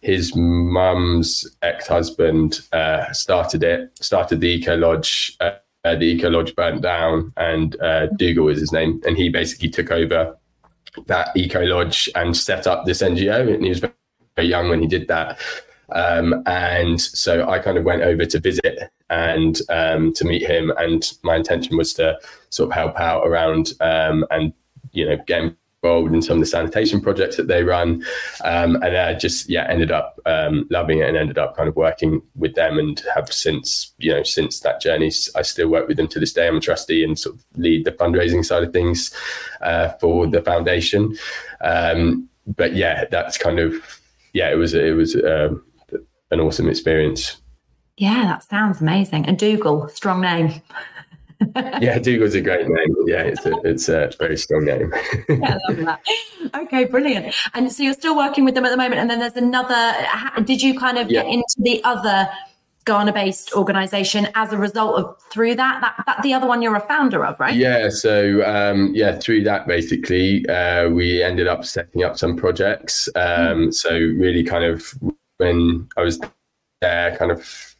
his 0.01 0.35
mum's 0.35 1.47
ex-husband 1.63 2.61
uh, 2.73 3.13
started 3.13 3.63
it, 3.63 3.91
started 4.01 4.41
the 4.41 4.49
Eco 4.49 4.77
Lodge. 4.77 5.37
Uh, 5.41 5.53
uh, 5.85 5.95
the 5.95 6.05
Eco 6.05 6.29
Lodge 6.29 6.55
burnt 6.55 6.83
down, 6.83 7.33
and 7.39 7.81
uh, 7.81 8.07
Dougal 8.17 8.49
is 8.49 8.61
his 8.61 8.73
name, 8.73 9.01
and 9.07 9.17
he 9.17 9.31
basically 9.31 9.71
took 9.71 9.91
over 9.91 10.37
that 11.07 11.29
Eco 11.35 11.65
Lodge 11.65 12.09
and 12.15 12.37
set 12.37 12.67
up 12.67 12.85
this 12.85 13.03
NGO. 13.03 13.55
And 13.55 13.63
he 13.63 13.71
was 13.71 13.81
very 13.81 14.49
young 14.49 14.69
when 14.69 14.81
he 14.81 14.87
did 14.87 15.09
that. 15.09 15.39
Um, 15.93 16.43
and 16.47 17.01
so 17.01 17.49
I 17.49 17.59
kind 17.59 17.79
of 17.79 17.85
went 17.85 18.03
over 18.03 18.25
to 18.25 18.41
visit 18.41 18.91
and 19.11 19.61
um, 19.69 20.13
to 20.15 20.25
meet 20.25 20.43
him. 20.43 20.73
And 20.79 21.11
my 21.23 21.37
intention 21.37 21.77
was 21.77 21.93
to 21.95 22.19
sort 22.51 22.71
of 22.71 22.75
help 22.75 22.99
out 22.99 23.27
around 23.27 23.73
um, 23.81 24.25
and 24.31 24.53
you 24.93 25.07
know 25.07 25.17
get 25.27 25.55
involved 25.83 26.15
in 26.15 26.23
some 26.23 26.35
of 26.35 26.41
the 26.41 26.47
sanitation 26.47 27.01
projects 27.01 27.37
that 27.37 27.49
they 27.49 27.63
run, 27.63 28.05
um, 28.45 28.77
and 28.77 28.97
I 28.97 29.15
just 29.15 29.49
yeah 29.49 29.67
ended 29.69 29.91
up 29.91 30.19
um, 30.27 30.67
loving 30.71 30.99
it 30.99 31.09
and 31.09 31.17
ended 31.17 31.39
up 31.39 31.57
kind 31.57 31.69
of 31.69 31.77
working 31.77 32.23
with 32.37 32.55
them 32.55 32.79
and 32.79 33.03
have 33.15 33.33
since 33.33 33.93
you 33.99 34.13
know 34.13 34.23
since 34.23 34.61
that 34.61 34.81
journey 34.81 35.11
I 35.35 35.43
still 35.43 35.69
work 35.69 35.89
with 35.89 35.97
them 35.97 36.09
to 36.09 36.21
this 36.21 36.33
day. 36.33 36.49
I'm 36.49 36.57
a 36.57 36.61
trustee 36.61 37.05
and 37.05 37.19
sort 37.19 37.37
of 37.37 37.45
lead 37.57 37.85
the 37.85 37.93
fundraising 37.93 38.45
side 38.45 38.63
of 38.63 38.73
things 38.73 39.15
uh, 39.61 39.91
for 40.01 40.27
the 40.27 40.43
foundation. 40.43 41.17
Um, 41.61 42.29
but 42.47 42.75
yeah, 42.75 43.05
that's 43.11 43.39
kind 43.39 43.59
of 43.59 43.75
yeah 44.33 44.51
it 44.51 44.57
was 44.57 44.75
it 44.75 44.95
was 44.95 45.17
um, 45.17 45.65
an 46.31 46.41
awesome 46.41 46.69
experience. 46.69 47.41
Yeah, 47.97 48.25
that 48.25 48.43
sounds 48.43 48.81
amazing. 48.81 49.27
And 49.27 49.39
Dougal, 49.39 49.89
strong 49.89 50.23
name. 50.23 50.63
yeah, 51.81 51.99
Dougal's 51.99 52.35
a 52.35 52.41
great 52.41 52.67
name. 52.67 52.97
Yeah, 53.07 53.23
it's 53.23 53.45
a, 53.45 53.53
it's 53.63 53.89
a 53.89 54.11
very 54.19 54.37
strong 54.37 54.65
name. 54.65 54.93
yeah, 55.29 55.59
I 55.69 55.73
love 55.73 55.85
that. 55.85 56.01
Okay, 56.55 56.85
brilliant. 56.85 57.35
And 57.55 57.71
so 57.73 57.83
you're 57.83 57.95
still 57.95 58.17
working 58.17 58.45
with 58.45 58.55
them 58.55 58.65
at 58.65 58.71
the 58.71 58.77
moment. 58.77 59.01
And 59.01 59.11
then 59.11 59.19
there's 59.19 59.37
another. 59.37 59.95
Did 60.45 60.63
you 60.63 60.79
kind 60.79 60.99
of 60.99 61.11
yeah. 61.11 61.23
get 61.23 61.31
into 61.31 61.57
the 61.59 61.83
other 61.85 62.29
Ghana-based 62.87 63.53
organization 63.53 64.29
as 64.35 64.53
a 64.53 64.59
result 64.59 64.99
of 64.99 65.17
through 65.31 65.57
that? 65.57 65.81
That 65.81 66.05
that 66.07 66.23
the 66.23 66.33
other 66.33 66.47
one 66.47 66.63
you're 66.63 66.77
a 66.77 66.81
founder 66.81 67.25
of, 67.25 67.39
right? 67.39 67.55
Yeah. 67.55 67.91
So 67.91 68.43
um, 68.45 68.93
yeah, 68.95 69.19
through 69.19 69.45
that 69.45 69.67
basically, 69.67 70.47
uh, 70.49 70.89
we 70.89 71.23
ended 71.23 71.49
up 71.49 71.65
setting 71.65 72.03
up 72.03 72.19
some 72.19 72.37
projects. 72.37 73.09
Um, 73.15 73.23
mm. 73.69 73.75
So 73.75 73.91
really, 73.91 74.43
kind 74.43 74.65
of 74.65 74.95
when 75.41 75.89
I 75.97 76.03
was 76.03 76.21
there, 76.81 77.17
kind 77.17 77.33
of 77.33 77.71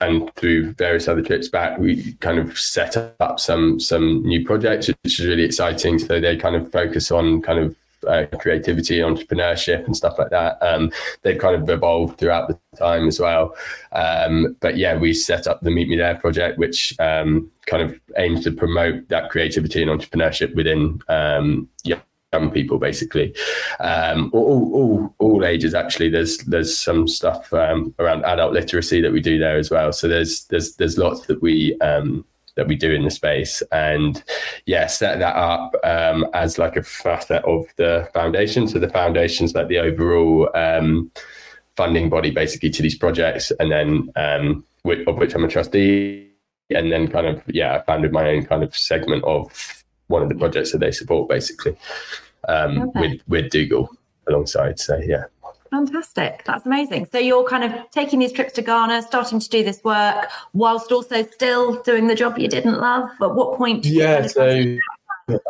and 0.00 0.32
through 0.36 0.72
various 0.74 1.08
other 1.08 1.22
trips 1.22 1.48
back, 1.48 1.78
we 1.78 2.12
kind 2.14 2.38
of 2.38 2.58
set 2.58 2.96
up 3.20 3.40
some 3.40 3.80
some 3.80 4.22
new 4.22 4.44
projects, 4.44 4.88
which 4.88 5.18
is 5.18 5.26
really 5.26 5.44
exciting. 5.44 5.98
So 5.98 6.20
they 6.20 6.36
kind 6.36 6.56
of 6.56 6.70
focus 6.70 7.10
on 7.10 7.42
kind 7.42 7.58
of 7.58 7.76
uh, 8.06 8.26
creativity, 8.38 8.98
entrepreneurship, 8.98 9.84
and 9.86 9.96
stuff 9.96 10.18
like 10.18 10.30
that. 10.30 10.58
Um, 10.62 10.92
they've 11.22 11.38
kind 11.38 11.60
of 11.60 11.68
evolved 11.68 12.18
throughout 12.18 12.48
the 12.48 12.58
time 12.76 13.08
as 13.08 13.18
well. 13.18 13.56
Um, 13.92 14.56
but 14.60 14.76
yeah, 14.76 14.96
we 14.96 15.12
set 15.12 15.46
up 15.48 15.60
the 15.62 15.70
Meet 15.70 15.88
Me 15.88 15.96
There 15.96 16.14
project, 16.16 16.58
which 16.58 16.94
um, 17.00 17.50
kind 17.66 17.82
of 17.82 17.98
aims 18.16 18.44
to 18.44 18.52
promote 18.52 19.08
that 19.08 19.30
creativity 19.30 19.82
and 19.82 19.90
entrepreneurship 19.90 20.54
within 20.54 21.00
um, 21.08 21.68
yeah, 21.82 21.98
young 22.32 22.50
people 22.50 22.78
basically. 22.78 23.34
Um, 23.80 24.30
all, 24.32 24.70
all, 24.74 25.14
all 25.18 25.44
ages 25.44 25.74
actually. 25.74 26.10
There's 26.10 26.38
there's 26.38 26.76
some 26.76 27.08
stuff 27.08 27.52
um, 27.52 27.94
around 27.98 28.24
adult 28.24 28.52
literacy 28.52 29.00
that 29.00 29.12
we 29.12 29.20
do 29.20 29.38
there 29.38 29.58
as 29.58 29.70
well. 29.70 29.92
So 29.92 30.08
there's 30.08 30.44
there's 30.44 30.76
there's 30.76 30.98
lots 30.98 31.26
that 31.26 31.42
we 31.42 31.78
um, 31.80 32.24
that 32.56 32.66
we 32.66 32.76
do 32.76 32.92
in 32.92 33.04
the 33.04 33.10
space. 33.10 33.62
And 33.72 34.22
yeah 34.66 34.86
set 34.86 35.18
that 35.20 35.36
up 35.36 35.74
um, 35.84 36.26
as 36.34 36.58
like 36.58 36.76
a 36.76 36.82
facet 36.82 37.44
of 37.44 37.66
the 37.76 38.08
foundation. 38.12 38.68
So 38.68 38.78
the 38.78 38.90
foundation's 38.90 39.54
like 39.54 39.68
the 39.68 39.78
overall 39.78 40.50
um, 40.54 41.10
funding 41.76 42.10
body 42.10 42.30
basically 42.30 42.70
to 42.70 42.82
these 42.82 42.98
projects. 42.98 43.52
And 43.58 43.70
then 43.70 44.12
um, 44.16 44.64
of 45.06 45.16
which 45.16 45.34
I'm 45.34 45.44
a 45.44 45.48
trustee. 45.48 46.26
And 46.70 46.92
then 46.92 47.08
kind 47.08 47.26
of 47.26 47.42
yeah 47.46 47.76
I 47.76 47.82
founded 47.84 48.12
my 48.12 48.28
own 48.28 48.44
kind 48.44 48.62
of 48.62 48.76
segment 48.76 49.24
of 49.24 49.77
one 50.08 50.22
of 50.22 50.28
the 50.28 50.34
projects 50.34 50.72
that 50.72 50.78
they 50.78 50.90
support 50.90 51.28
basically 51.28 51.76
um, 52.48 52.90
with 52.94 53.20
with 53.28 53.50
Dougal 53.50 53.88
alongside. 54.26 54.78
So 54.78 54.96
yeah. 54.98 55.24
Fantastic. 55.70 56.44
That's 56.46 56.64
amazing. 56.64 57.08
So 57.12 57.18
you're 57.18 57.46
kind 57.46 57.62
of 57.62 57.90
taking 57.90 58.20
these 58.20 58.32
trips 58.32 58.54
to 58.54 58.62
Ghana, 58.62 59.02
starting 59.02 59.38
to 59.38 59.48
do 59.50 59.62
this 59.62 59.84
work 59.84 60.30
whilst 60.54 60.90
also 60.92 61.24
still 61.24 61.82
doing 61.82 62.06
the 62.06 62.14
job 62.14 62.38
you 62.38 62.48
didn't 62.48 62.80
love. 62.80 63.10
At 63.20 63.34
what 63.34 63.58
point? 63.58 63.84
Yeah. 63.84 64.26
So 64.26 64.78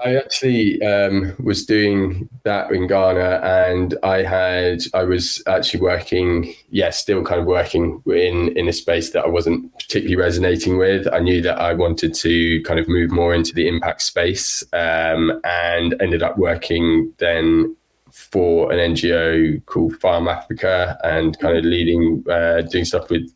I 0.04 0.16
actually 0.16 0.82
um, 0.82 1.35
was 1.38 1.64
doing 1.64 2.28
that 2.42 2.70
in 2.73 2.87
Ghana, 2.88 3.40
and 3.44 3.97
I 4.02 4.23
had 4.23 4.82
I 4.92 5.04
was 5.04 5.42
actually 5.47 5.80
working, 5.80 6.54
yeah, 6.70 6.90
still 6.90 7.23
kind 7.23 7.40
of 7.40 7.47
working 7.47 8.02
in 8.06 8.56
in 8.56 8.68
a 8.68 8.73
space 8.73 9.11
that 9.11 9.25
I 9.25 9.28
wasn't 9.28 9.73
particularly 9.78 10.16
resonating 10.16 10.78
with. 10.78 11.06
I 11.12 11.20
knew 11.20 11.40
that 11.42 11.61
I 11.61 11.75
wanted 11.75 12.14
to 12.14 12.62
kind 12.62 12.80
of 12.80 12.88
move 12.88 13.11
more 13.11 13.35
into 13.35 13.54
the 13.54 13.68
impact 13.68 14.02
space, 14.02 14.64
um, 14.73 15.40
and 15.44 15.94
ended 16.00 16.23
up 16.23 16.38
working 16.38 17.12
then 17.18 17.76
for 18.11 18.73
an 18.73 18.78
NGO 18.78 19.64
called 19.66 19.97
Farm 20.00 20.26
Africa, 20.26 20.99
and 21.04 21.38
kind 21.38 21.56
of 21.56 21.64
leading, 21.64 22.25
uh, 22.28 22.62
doing 22.62 22.85
stuff 22.85 23.11
with 23.11 23.35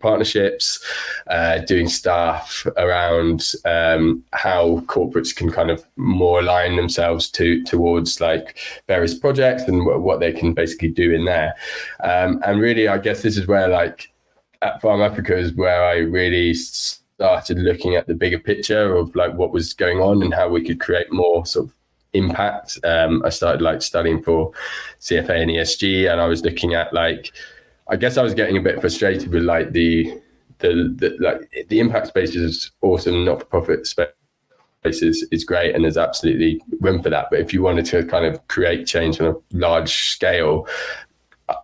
partnerships, 0.00 0.84
uh, 1.28 1.58
doing 1.58 1.88
stuff 1.88 2.66
around 2.76 3.52
um, 3.64 4.22
how 4.32 4.80
corporates 4.86 5.34
can 5.34 5.50
kind 5.50 5.70
of 5.70 5.84
more 5.96 6.40
align 6.40 6.76
themselves 6.76 7.30
to 7.30 7.62
towards 7.64 8.20
like 8.20 8.58
various 8.86 9.18
projects 9.18 9.62
and 9.62 9.80
w- 9.80 10.00
what 10.00 10.20
they 10.20 10.32
can 10.32 10.54
basically 10.54 10.88
do 10.88 11.12
in 11.12 11.24
there. 11.24 11.54
Um, 12.04 12.40
and 12.46 12.60
really, 12.60 12.88
I 12.88 12.98
guess 12.98 13.22
this 13.22 13.36
is 13.36 13.46
where 13.46 13.68
like 13.68 14.12
at 14.62 14.80
Farm 14.80 15.00
Africa 15.00 15.36
is 15.36 15.54
where 15.54 15.84
I 15.84 15.96
really 15.96 16.54
started 16.54 17.58
looking 17.58 17.94
at 17.94 18.06
the 18.06 18.14
bigger 18.14 18.38
picture 18.38 18.94
of 18.94 19.14
like 19.16 19.34
what 19.34 19.52
was 19.52 19.72
going 19.72 19.98
on 19.98 20.22
and 20.22 20.32
how 20.32 20.48
we 20.48 20.64
could 20.64 20.80
create 20.80 21.12
more 21.12 21.44
sort 21.46 21.66
of 21.66 21.74
impact. 22.12 22.78
Um, 22.84 23.22
I 23.24 23.30
started 23.30 23.62
like 23.62 23.82
studying 23.82 24.22
for 24.22 24.52
CFA 25.00 25.42
and 25.42 25.50
ESG, 25.50 26.10
and 26.10 26.20
I 26.20 26.26
was 26.26 26.44
looking 26.44 26.74
at 26.74 26.92
like 26.92 27.32
I 27.88 27.96
guess 27.96 28.16
I 28.16 28.22
was 28.22 28.34
getting 28.34 28.56
a 28.56 28.62
bit 28.62 28.80
frustrated 28.80 29.32
with 29.32 29.42
like 29.42 29.72
the 29.72 30.20
the, 30.58 30.94
the 30.96 31.16
like 31.20 31.68
the 31.68 31.80
impact 31.80 32.08
space 32.08 32.34
is 32.34 32.70
awesome, 32.82 33.24
not 33.24 33.40
for 33.40 33.46
profit 33.46 33.86
space 33.86 34.08
is, 34.84 35.26
is 35.30 35.44
great 35.44 35.74
and 35.74 35.84
there's 35.84 35.96
absolutely 35.96 36.60
room 36.80 37.02
for 37.02 37.10
that. 37.10 37.26
But 37.30 37.40
if 37.40 37.52
you 37.52 37.62
wanted 37.62 37.84
to 37.86 38.04
kind 38.04 38.24
of 38.24 38.46
create 38.48 38.86
change 38.86 39.20
on 39.20 39.28
a 39.28 39.56
large 39.56 39.92
scale, 40.12 40.66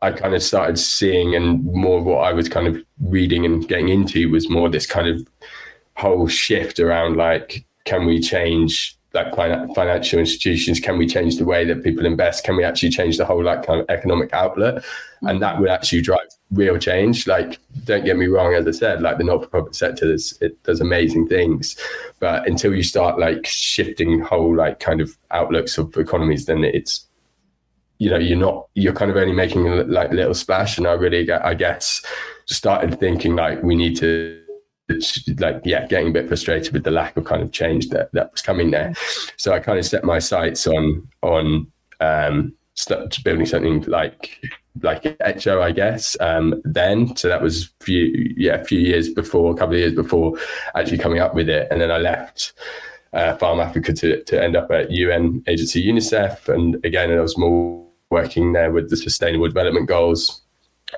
I 0.03 0.13
kind 0.13 0.35
of 0.35 0.43
started 0.43 0.79
seeing 0.79 1.35
and 1.35 1.65
more 1.65 1.99
of 1.99 2.05
what 2.05 2.19
I 2.19 2.33
was 2.33 2.49
kind 2.49 2.67
of 2.67 2.83
reading 3.01 3.45
and 3.45 3.67
getting 3.69 3.89
into 3.89 4.31
was 4.31 4.49
more 4.49 4.69
this 4.69 4.87
kind 4.87 5.09
of 5.09 5.27
whole 5.97 6.27
shift 6.27 6.81
around 6.81 7.17
like, 7.17 7.65
can 7.85 8.07
we 8.07 8.21
change 8.21 8.97
like 9.15 9.33
financial 9.75 10.19
institutions 10.19 10.81
can 10.81 10.99
we 10.99 11.07
change 11.07 11.37
the 11.37 11.45
way 11.45 11.65
that 11.65 11.85
people 11.85 12.05
invest? 12.05 12.45
Can 12.45 12.57
we 12.57 12.65
actually 12.65 12.91
change 12.91 13.17
the 13.17 13.25
whole 13.25 13.43
like 13.43 13.65
kind 13.65 13.81
of 13.81 13.87
economic 13.89 14.33
outlet 14.33 14.85
and 15.23 15.41
that 15.41 15.61
would 15.61 15.71
actually 15.71 16.03
drive 16.03 16.27
real 16.51 16.79
change. 16.79 17.27
Like 17.27 17.59
don't 17.85 18.05
get 18.05 18.17
me 18.17 18.27
wrong 18.27 18.55
as 18.55 18.67
i 18.67 18.71
said 18.71 19.03
like 19.03 19.19
the 19.19 19.25
not-for-profit 19.25 19.75
sector 19.75 20.13
is, 20.13 20.39
it 20.41 20.63
does 20.65 20.81
amazing 20.81 21.29
things. 21.29 21.77
But 22.21 22.49
until 22.49 22.75
you 22.75 22.83
start 22.83 23.19
like 23.19 23.47
shifting 23.47 24.21
whole 24.21 24.55
like 24.55 24.81
kind 24.81 25.01
of 25.01 25.17
outlooks 25.31 25.79
of 25.79 25.97
economies 25.97 26.47
then 26.47 26.65
it's 26.65 27.07
you 27.99 28.11
know 28.11 28.19
you're 28.19 28.39
not 28.39 28.67
you're 28.75 28.93
kind 28.93 29.11
of 29.11 29.17
only 29.17 29.33
making 29.33 29.89
like 29.89 30.13
little 30.13 30.35
splash. 30.35 30.79
And 30.79 30.87
i 30.87 30.93
really 30.93 31.31
i 31.31 31.55
guess 31.55 32.05
started 32.47 32.99
thinking 32.99 33.37
like 33.37 33.63
we 33.63 33.75
need 33.75 33.97
to 33.99 34.44
like 35.39 35.61
yeah 35.65 35.87
getting 35.87 36.09
a 36.09 36.13
bit 36.13 36.29
frustrated 36.29 36.73
with 36.73 36.85
the 36.85 36.91
lack 36.91 37.17
of 37.17 37.25
kind 37.25 37.43
of 37.43 37.51
change 37.53 37.89
that 37.89 38.13
that 38.13 38.31
was 38.31 38.43
coming 38.43 38.71
there 38.71 38.93
so 39.37 39.53
i 39.53 39.59
kind 39.59 39.79
of 39.79 39.87
set 39.87 40.05
my 40.05 40.19
sights 40.19 40.67
on 40.67 41.07
on 41.23 41.67
um 42.01 42.53
building 43.25 43.47
something 43.47 43.83
like 43.83 44.41
like 44.83 45.03
Etcho, 45.03 45.63
I 45.63 45.71
guess. 45.71 46.17
Um, 46.21 46.61
then, 46.65 47.15
so 47.17 47.29
that 47.29 47.41
was 47.41 47.73
few, 47.81 48.35
yeah, 48.37 48.55
a 48.55 48.65
few 48.65 48.79
years 48.79 49.09
before, 49.09 49.53
a 49.53 49.57
couple 49.57 49.75
of 49.75 49.81
years 49.81 49.95
before 49.95 50.37
actually 50.75 50.99
coming 50.99 51.21
up 51.21 51.35
with 51.35 51.49
it. 51.49 51.69
And 51.71 51.81
then 51.81 51.91
I 51.91 51.99
left 51.99 52.55
uh, 53.13 53.37
Farm 53.37 53.61
Africa 53.61 53.93
to 53.93 54.23
to 54.25 54.43
end 54.43 54.57
up 54.57 54.71
at 54.71 54.91
UN 54.91 55.43
agency 55.47 55.85
UNICEF, 55.87 56.49
and 56.49 56.85
again, 56.85 57.13
I 57.13 57.21
was 57.21 57.39
more 57.39 57.87
working 58.11 58.53
there 58.53 58.73
with 58.73 58.91
the 58.91 58.97
Sustainable 58.97 59.49
Development 59.49 59.89
Goals 59.89 60.43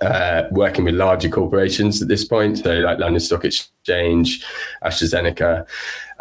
uh, 0.03 0.45
working 0.51 0.85
with 0.85 0.95
larger 0.95 1.29
corporations 1.29 2.03
at 2.03 2.09
this 2.09 2.25
point, 2.25 2.59
so 2.59 2.75
like 2.75 2.99
London 2.99 3.21
Stock 3.21 3.45
Exchange, 3.45 4.45
AstraZeneca, 4.85 5.67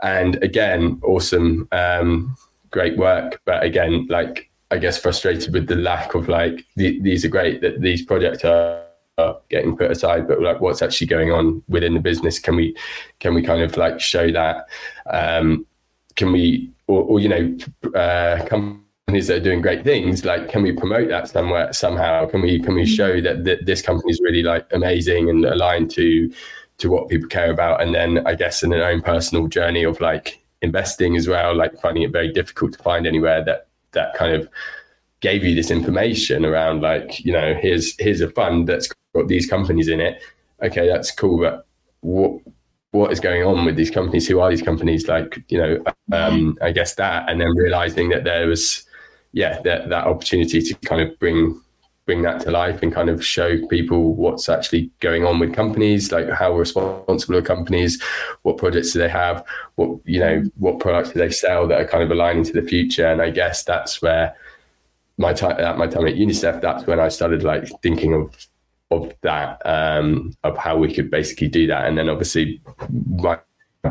and 0.04 0.42
again, 0.44 1.00
awesome, 1.04 1.68
um, 1.72 2.36
great 2.72 2.98
work. 2.98 3.42
But 3.46 3.64
again, 3.64 4.08
like 4.10 4.50
I 4.72 4.78
guess 4.78 4.98
frustrated 4.98 5.54
with 5.54 5.68
the 5.68 5.76
lack 5.76 6.16
of 6.16 6.28
like 6.28 6.66
the, 6.76 7.00
these 7.02 7.26
are 7.26 7.30
great 7.30 7.62
that 7.62 7.82
these 7.82 8.06
projects 8.06 8.44
are, 8.46 8.84
are 9.18 9.38
getting 9.50 9.76
put 9.78 9.92
aside, 9.92 10.28
but 10.28 10.42
like 10.42 10.62
what's 10.62 10.82
actually 10.82 11.08
going 11.08 11.32
on 11.32 11.64
within 11.68 11.94
the 11.94 12.00
business? 12.00 12.40
Can 12.40 12.56
we 12.56 12.76
can 13.20 13.34
we 13.34 13.42
kind 13.42 13.62
of 13.62 13.78
like 13.78 14.00
show 14.00 14.32
that? 14.32 14.68
Um, 15.10 15.66
can 16.16 16.32
we 16.32 16.72
or, 16.88 17.04
or 17.04 17.20
you 17.20 17.30
know 17.30 17.58
uh, 17.98 18.46
come 18.46 18.85
companies 19.08 19.28
that 19.28 19.38
are 19.38 19.44
doing 19.44 19.62
great 19.62 19.84
things 19.84 20.26
like 20.26 20.50
can 20.50 20.64
we 20.64 20.72
promote 20.72 21.10
that 21.10 21.28
somewhere 21.28 21.72
somehow? 21.72 22.26
Can 22.26 22.42
we 22.42 22.60
can 22.60 22.74
we 22.74 22.84
mm-hmm. 22.84 22.94
show 22.94 23.22
that, 23.22 23.44
that 23.44 23.66
this 23.66 23.82
company 23.82 24.12
is 24.12 24.20
really 24.22 24.42
like 24.42 24.66
amazing 24.72 25.30
and 25.30 25.46
aligned 25.46 25.92
to 25.92 26.32
to 26.80 26.90
what 26.90 27.08
people 27.08 27.30
care 27.30 27.52
about? 27.52 27.82
And 27.82 27.94
then 27.94 28.26
i 28.26 28.34
guess 28.34 28.64
in 28.64 28.74
an 28.74 28.82
own 28.82 29.02
personal 29.02 29.48
journey 29.48 29.84
of 29.84 30.02
like 30.02 30.42
investing 30.62 31.16
as 31.16 31.28
well 31.28 31.56
like 31.56 31.80
finding 31.80 32.02
it 32.02 32.12
very 32.12 32.32
difficult 32.34 32.74
to 32.74 32.82
find 32.82 33.06
anywhere 33.06 33.44
that 33.46 33.68
that 33.92 34.16
kind 34.16 34.34
of 34.34 34.50
gave 35.20 35.44
you 35.44 35.54
this 35.54 35.70
information 35.70 36.44
around 36.44 36.82
like 36.82 37.24
you 37.24 37.32
know 37.32 37.54
here's 37.54 37.96
here's 38.00 38.22
a 38.22 38.32
fund 38.32 38.68
that's 38.68 38.90
got 39.14 39.28
these 39.28 39.48
companies 39.48 39.88
in 39.88 40.00
it. 40.00 40.20
Okay 40.64 40.88
that's 40.88 41.12
cool 41.12 41.40
but 41.40 41.68
what 42.02 42.42
what 42.90 43.12
is 43.12 43.20
going 43.20 43.44
on 43.44 43.66
with 43.66 43.76
these 43.76 43.92
companies? 43.92 44.28
Who 44.28 44.40
are 44.40 44.50
these 44.50 44.64
companies? 44.64 45.08
Like 45.08 45.44
you 45.50 45.60
know 45.60 45.84
um, 46.12 46.58
i 46.62 46.72
guess 46.72 46.96
that 46.96 47.30
and 47.30 47.40
then 47.40 47.56
realizing 47.56 48.10
that 48.10 48.24
there 48.24 48.48
was 48.48 48.85
yeah, 49.36 49.60
that 49.64 49.90
that 49.90 50.08
opportunity 50.08 50.62
to 50.62 50.74
kind 50.88 51.02
of 51.02 51.20
bring 51.20 51.62
bring 52.06 52.22
that 52.22 52.40
to 52.40 52.52
life 52.52 52.82
and 52.82 52.94
kind 52.94 53.10
of 53.10 53.26
show 53.26 53.68
people 53.68 54.14
what's 54.14 54.48
actually 54.48 54.90
going 55.02 55.26
on 55.26 55.40
with 55.40 55.54
companies, 55.54 56.12
like 56.12 56.30
how 56.30 56.56
responsible 56.56 57.36
are 57.36 57.42
companies, 57.42 58.02
what 58.44 58.58
projects 58.58 58.94
do 58.94 59.00
they 59.00 59.10
have, 59.10 59.44
what 59.76 60.00
you 60.06 60.20
know, 60.22 60.42
what 60.58 60.80
products 60.80 61.12
do 61.12 61.20
they 61.20 61.30
sell 61.30 61.68
that 61.68 61.82
are 61.82 61.88
kind 61.88 62.02
of 62.02 62.12
aligning 62.12 62.46
to 62.46 62.54
the 62.54 62.62
future. 62.62 63.08
And 63.08 63.22
I 63.22 63.30
guess 63.30 63.66
that's 63.66 64.02
where 64.02 64.34
my 65.18 65.34
time 65.34 65.60
at 65.60 65.78
my 65.78 65.88
time 65.88 66.08
at 66.08 66.16
UNICEF, 66.16 66.62
that's 66.62 66.88
when 66.88 67.02
I 67.02 67.10
started 67.10 67.44
like 67.44 67.70
thinking 67.82 68.14
of 68.14 68.34
of 68.90 69.14
that, 69.22 69.62
um, 69.66 70.34
of 70.46 70.58
how 70.58 70.78
we 70.78 70.94
could 70.94 71.12
basically 71.12 71.50
do 71.50 71.68
that. 71.68 71.88
And 71.88 71.98
then 71.98 72.08
obviously 72.08 72.62
my 73.10 73.38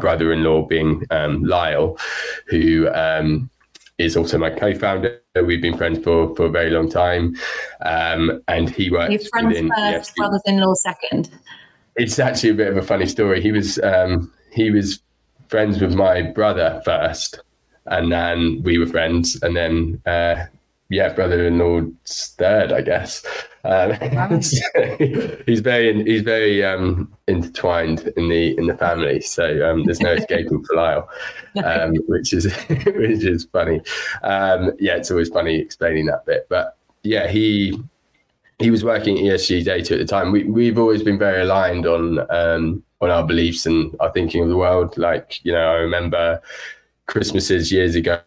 brother-in-law 0.01 0.67
being 0.69 1.05
um, 1.11 1.45
Lyle, 1.45 1.99
who 2.47 2.89
um, 2.95 3.51
is 3.99 4.17
also 4.17 4.39
my 4.39 4.51
co-founder. 4.51 5.21
We've 5.45 5.63
been 5.63 5.77
friends 5.77 5.99
for, 6.03 6.35
for 6.35 6.47
a 6.47 6.51
very 6.51 6.71
long 6.71 6.91
time, 6.91 7.37
um, 7.85 8.43
and 8.49 8.69
he 8.69 8.91
works. 8.91 9.13
Your 9.13 9.21
friends 9.31 9.49
within, 9.49 9.71
first, 9.77 10.17
brothers-in-law 10.17 10.75
second. 10.75 11.31
It's 11.97 12.19
actually 12.19 12.51
a 12.51 12.55
bit 12.55 12.69
of 12.69 12.77
a 12.77 12.83
funny 12.83 13.07
story. 13.07 13.41
He 13.41 13.53
was 13.53 13.79
um, 13.81 14.33
he 14.53 14.71
was 14.71 15.01
friends 15.49 15.81
with 15.81 15.95
my 15.95 16.23
brother 16.23 16.83
first, 16.85 17.41
and 17.87 18.11
then 18.11 18.63
we 18.65 18.79
were 18.79 18.87
friends, 18.87 19.39
and 19.43 19.57
then 19.57 20.03
uh, 20.07 20.47
yeah, 20.89 21.13
brother-in-law 21.13 21.83
third, 22.07 22.73
I 22.73 22.81
guess. 22.83 23.25
Um, 23.65 24.43
so 24.43 25.39
he's 25.47 25.61
very 25.61 26.05
he's 26.05 26.23
very 26.23 26.65
um, 26.65 27.13
intertwined 27.27 28.13
in 28.17 28.29
the 28.29 28.57
in 28.59 28.67
the 28.67 28.77
family, 28.77 29.21
so 29.21 29.69
um, 29.69 29.85
there's 29.85 30.01
no 30.01 30.13
escaping 30.13 30.63
for 30.65 30.77
Lyle, 30.77 31.09
um, 31.65 31.95
which 32.07 32.33
is 32.33 32.53
which 32.69 33.25
is 33.25 33.45
funny. 33.47 33.81
Um, 34.23 34.73
yeah, 34.79 34.97
it's 34.97 35.11
always 35.11 35.31
funny 35.31 35.57
explaining 35.57 36.07
that 36.07 36.27
bit, 36.27 36.47
but 36.49 36.77
yeah, 37.03 37.29
he 37.29 37.81
he 38.59 38.71
was 38.71 38.85
working 38.85 39.19
at 39.19 39.25
ESG 39.25 39.65
data 39.65 39.95
at 39.95 40.01
the 40.01 40.07
time. 40.07 40.31
We 40.31 40.45
we've 40.45 40.79
always 40.79 41.03
been 41.03 41.19
very 41.19 41.43
aligned 41.43 41.87
on 41.87 42.19
um, 42.31 42.83
on 43.01 43.11
our 43.11 43.27
beliefs 43.27 43.65
and 43.65 43.97
our 44.01 44.13
thinking 44.13 44.43
of 44.43 44.49
the 44.49 44.57
world. 44.57 44.97
Like 44.99 45.43
you 45.45 45.53
know, 45.53 45.71
I 45.71 45.75
remember 45.77 46.41
Christmases 47.07 47.73
years 47.73 47.95
ago. 47.95 48.21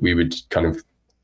we 0.00 0.14
would 0.14 0.34
kind 0.48 0.66
of 0.66 0.82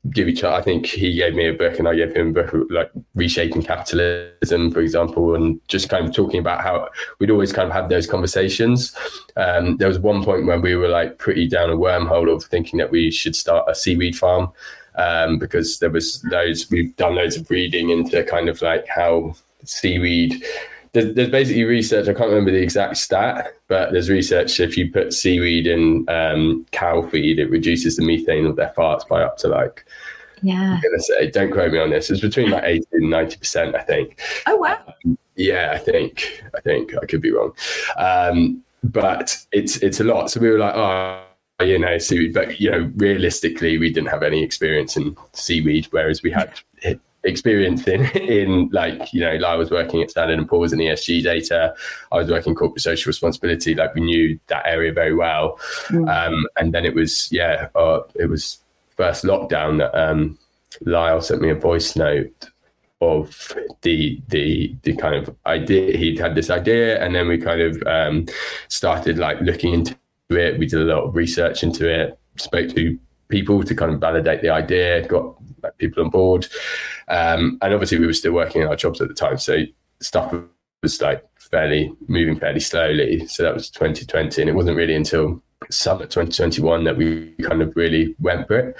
give 0.09 0.27
each 0.27 0.43
other. 0.43 0.55
I 0.55 0.61
think 0.61 0.87
he 0.87 1.15
gave 1.15 1.35
me 1.35 1.47
a 1.47 1.53
book 1.53 1.77
and 1.77 1.87
I 1.87 1.95
gave 1.95 2.15
him 2.15 2.29
a 2.29 2.43
book 2.43 2.67
like 2.71 2.91
reshaping 3.13 3.61
capitalism, 3.61 4.71
for 4.71 4.79
example, 4.79 5.35
and 5.35 5.59
just 5.67 5.89
kind 5.89 6.07
of 6.07 6.13
talking 6.13 6.39
about 6.39 6.61
how 6.61 6.89
we'd 7.19 7.29
always 7.29 7.53
kind 7.53 7.67
of 7.67 7.73
had 7.73 7.89
those 7.89 8.07
conversations. 8.07 8.95
Um, 9.37 9.77
there 9.77 9.87
was 9.87 9.99
one 9.99 10.23
point 10.23 10.47
when 10.47 10.61
we 10.61 10.75
were 10.75 10.87
like 10.87 11.19
pretty 11.19 11.47
down 11.47 11.69
a 11.69 11.77
wormhole 11.77 12.33
of 12.33 12.43
thinking 12.45 12.79
that 12.79 12.91
we 12.91 13.11
should 13.11 13.35
start 13.35 13.69
a 13.69 13.75
seaweed 13.75 14.17
farm 14.17 14.51
um, 14.95 15.37
because 15.37 15.79
there 15.79 15.91
was 15.91 16.21
those 16.31 16.69
we've 16.71 16.95
done 16.95 17.15
loads 17.15 17.37
of 17.37 17.49
reading 17.49 17.91
into 17.91 18.23
kind 18.23 18.49
of 18.49 18.61
like 18.61 18.87
how 18.87 19.35
seaweed 19.63 20.43
there's, 20.93 21.13
there's, 21.15 21.29
basically 21.29 21.63
research. 21.63 22.07
I 22.07 22.13
can't 22.13 22.29
remember 22.29 22.51
the 22.51 22.61
exact 22.61 22.97
stat, 22.97 23.53
but 23.67 23.91
there's 23.91 24.09
research. 24.09 24.59
If 24.59 24.77
you 24.77 24.91
put 24.91 25.13
seaweed 25.13 25.67
in 25.67 26.05
um, 26.09 26.65
cow 26.71 27.01
feed, 27.03 27.39
it 27.39 27.49
reduces 27.49 27.95
the 27.95 28.03
methane 28.03 28.45
of 28.45 28.55
their 28.57 28.73
farts 28.77 29.07
by 29.07 29.21
up 29.21 29.37
to 29.37 29.47
like 29.47 29.85
Yeah. 30.41 30.73
I'm 30.73 30.81
gonna 30.81 30.99
say, 30.99 31.31
don't 31.31 31.51
quote 31.51 31.71
me 31.71 31.79
on 31.79 31.91
this. 31.91 32.09
It's 32.09 32.21
between 32.21 32.49
like 32.49 32.63
80 32.63 32.87
and 32.93 33.09
90 33.09 33.37
percent, 33.37 33.75
I 33.75 33.81
think. 33.83 34.19
Oh 34.47 34.57
wow. 34.57 34.79
Um, 35.05 35.17
yeah, 35.35 35.71
I 35.73 35.77
think. 35.77 36.43
I 36.55 36.59
think 36.59 36.93
I 37.01 37.05
could 37.05 37.21
be 37.21 37.31
wrong. 37.31 37.53
Um, 37.97 38.63
but 38.83 39.37
it's 39.51 39.77
it's 39.77 39.99
a 39.99 40.03
lot. 40.03 40.29
So 40.29 40.39
we 40.39 40.49
were 40.49 40.59
like, 40.59 40.75
oh, 40.75 41.23
you 41.63 41.79
know, 41.79 41.97
seaweed. 41.97 42.33
But 42.33 42.59
you 42.59 42.71
know, 42.71 42.91
realistically, 42.95 43.77
we 43.77 43.91
didn't 43.93 44.09
have 44.09 44.23
any 44.23 44.43
experience 44.43 44.97
in 44.97 45.15
seaweed, 45.33 45.87
whereas 45.91 46.23
we 46.23 46.31
had 46.31 46.59
experience 47.23 47.87
in 47.87 48.05
in 48.17 48.69
like 48.71 49.13
you 49.13 49.21
know, 49.21 49.31
I 49.31 49.55
was 49.55 49.71
working 49.71 50.01
at 50.01 50.11
Standard 50.11 50.39
and 50.39 50.47
Poor's 50.47 50.73
in 50.73 50.79
ESG 50.79 51.23
data. 51.23 51.73
I 52.11 52.17
was 52.17 52.29
working 52.29 52.55
corporate 52.55 52.81
social 52.81 53.09
responsibility. 53.09 53.75
Like 53.75 53.95
we 53.95 54.01
knew 54.01 54.39
that 54.47 54.65
area 54.65 54.91
very 54.91 55.15
well. 55.15 55.59
Mm. 55.87 56.09
Um, 56.09 56.47
and 56.57 56.73
then 56.73 56.85
it 56.85 56.95
was 56.95 57.31
yeah, 57.31 57.69
uh, 57.75 58.01
it 58.15 58.27
was 58.27 58.59
first 58.95 59.23
lockdown 59.23 59.77
that 59.79 59.95
um, 59.97 60.37
Lyle 60.81 61.21
sent 61.21 61.41
me 61.41 61.49
a 61.49 61.55
voice 61.55 61.95
note 61.95 62.49
of 63.01 63.51
the 63.81 64.21
the 64.29 64.75
the 64.83 64.95
kind 64.95 65.15
of 65.15 65.35
idea 65.47 65.97
he'd 65.97 66.19
had 66.19 66.35
this 66.35 66.49
idea 66.51 67.03
and 67.03 67.15
then 67.15 67.27
we 67.27 67.37
kind 67.37 67.61
of 67.61 67.81
um, 67.87 68.27
started 68.67 69.17
like 69.17 69.41
looking 69.41 69.73
into 69.73 69.95
it 70.29 70.59
we 70.59 70.67
did 70.67 70.81
a 70.81 70.85
lot 70.85 71.03
of 71.03 71.15
research 71.15 71.63
into 71.63 71.89
it 71.89 72.17
spoke 72.37 72.69
to 72.69 72.97
people 73.31 73.63
to 73.63 73.73
kind 73.73 73.93
of 73.93 73.99
validate 73.99 74.41
the 74.41 74.49
idea 74.49 75.07
got 75.07 75.35
like, 75.63 75.77
people 75.77 76.03
on 76.03 76.09
board. 76.09 76.47
Um, 77.07 77.57
and 77.61 77.73
obviously 77.73 77.99
we 77.99 78.05
were 78.05 78.13
still 78.13 78.33
working 78.33 78.61
in 78.61 78.67
our 78.67 78.75
jobs 78.75 79.01
at 79.01 79.07
the 79.07 79.13
time 79.13 79.37
so 79.37 79.63
stuff 80.01 80.33
was 80.81 81.01
like 81.01 81.23
fairly 81.39 81.93
moving 82.07 82.39
fairly 82.39 82.59
slowly. 82.59 83.25
So 83.27 83.43
that 83.43 83.53
was 83.53 83.69
2020 83.69 84.41
and 84.41 84.49
it 84.49 84.53
wasn't 84.53 84.77
really 84.77 84.95
until 84.95 85.41
summer 85.69 86.05
2021 86.05 86.83
that 86.85 86.97
we 86.97 87.35
kind 87.43 87.61
of 87.61 87.71
really 87.75 88.15
went 88.19 88.47
for 88.47 88.57
it 88.57 88.75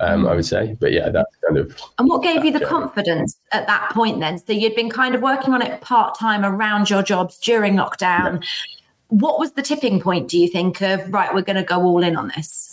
um, 0.00 0.26
i 0.26 0.34
would 0.34 0.44
say. 0.44 0.76
But 0.78 0.92
yeah 0.92 1.08
that's 1.08 1.34
kind 1.46 1.58
of 1.58 1.80
and 1.98 2.08
what 2.08 2.22
gave 2.22 2.44
you 2.44 2.52
the 2.52 2.58
journey. 2.58 2.70
confidence 2.70 3.38
at 3.52 3.66
that 3.66 3.90
point 3.92 4.20
then? 4.20 4.38
So 4.38 4.52
you'd 4.52 4.74
been 4.74 4.90
kind 4.90 5.14
of 5.14 5.22
working 5.22 5.54
on 5.54 5.62
it 5.62 5.80
part-time 5.80 6.44
around 6.44 6.90
your 6.90 7.02
jobs 7.02 7.38
during 7.38 7.76
lockdown. 7.76 8.42
Yeah. 8.42 8.48
what 9.08 9.38
was 9.38 9.52
the 9.52 9.62
tipping 9.62 9.98
point 10.00 10.28
do 10.28 10.38
you 10.38 10.48
think 10.48 10.82
of 10.82 11.10
right 11.12 11.32
we're 11.34 11.40
going 11.40 11.56
to 11.56 11.62
go 11.62 11.80
all 11.82 12.02
in 12.02 12.16
on 12.16 12.30
this 12.36 12.65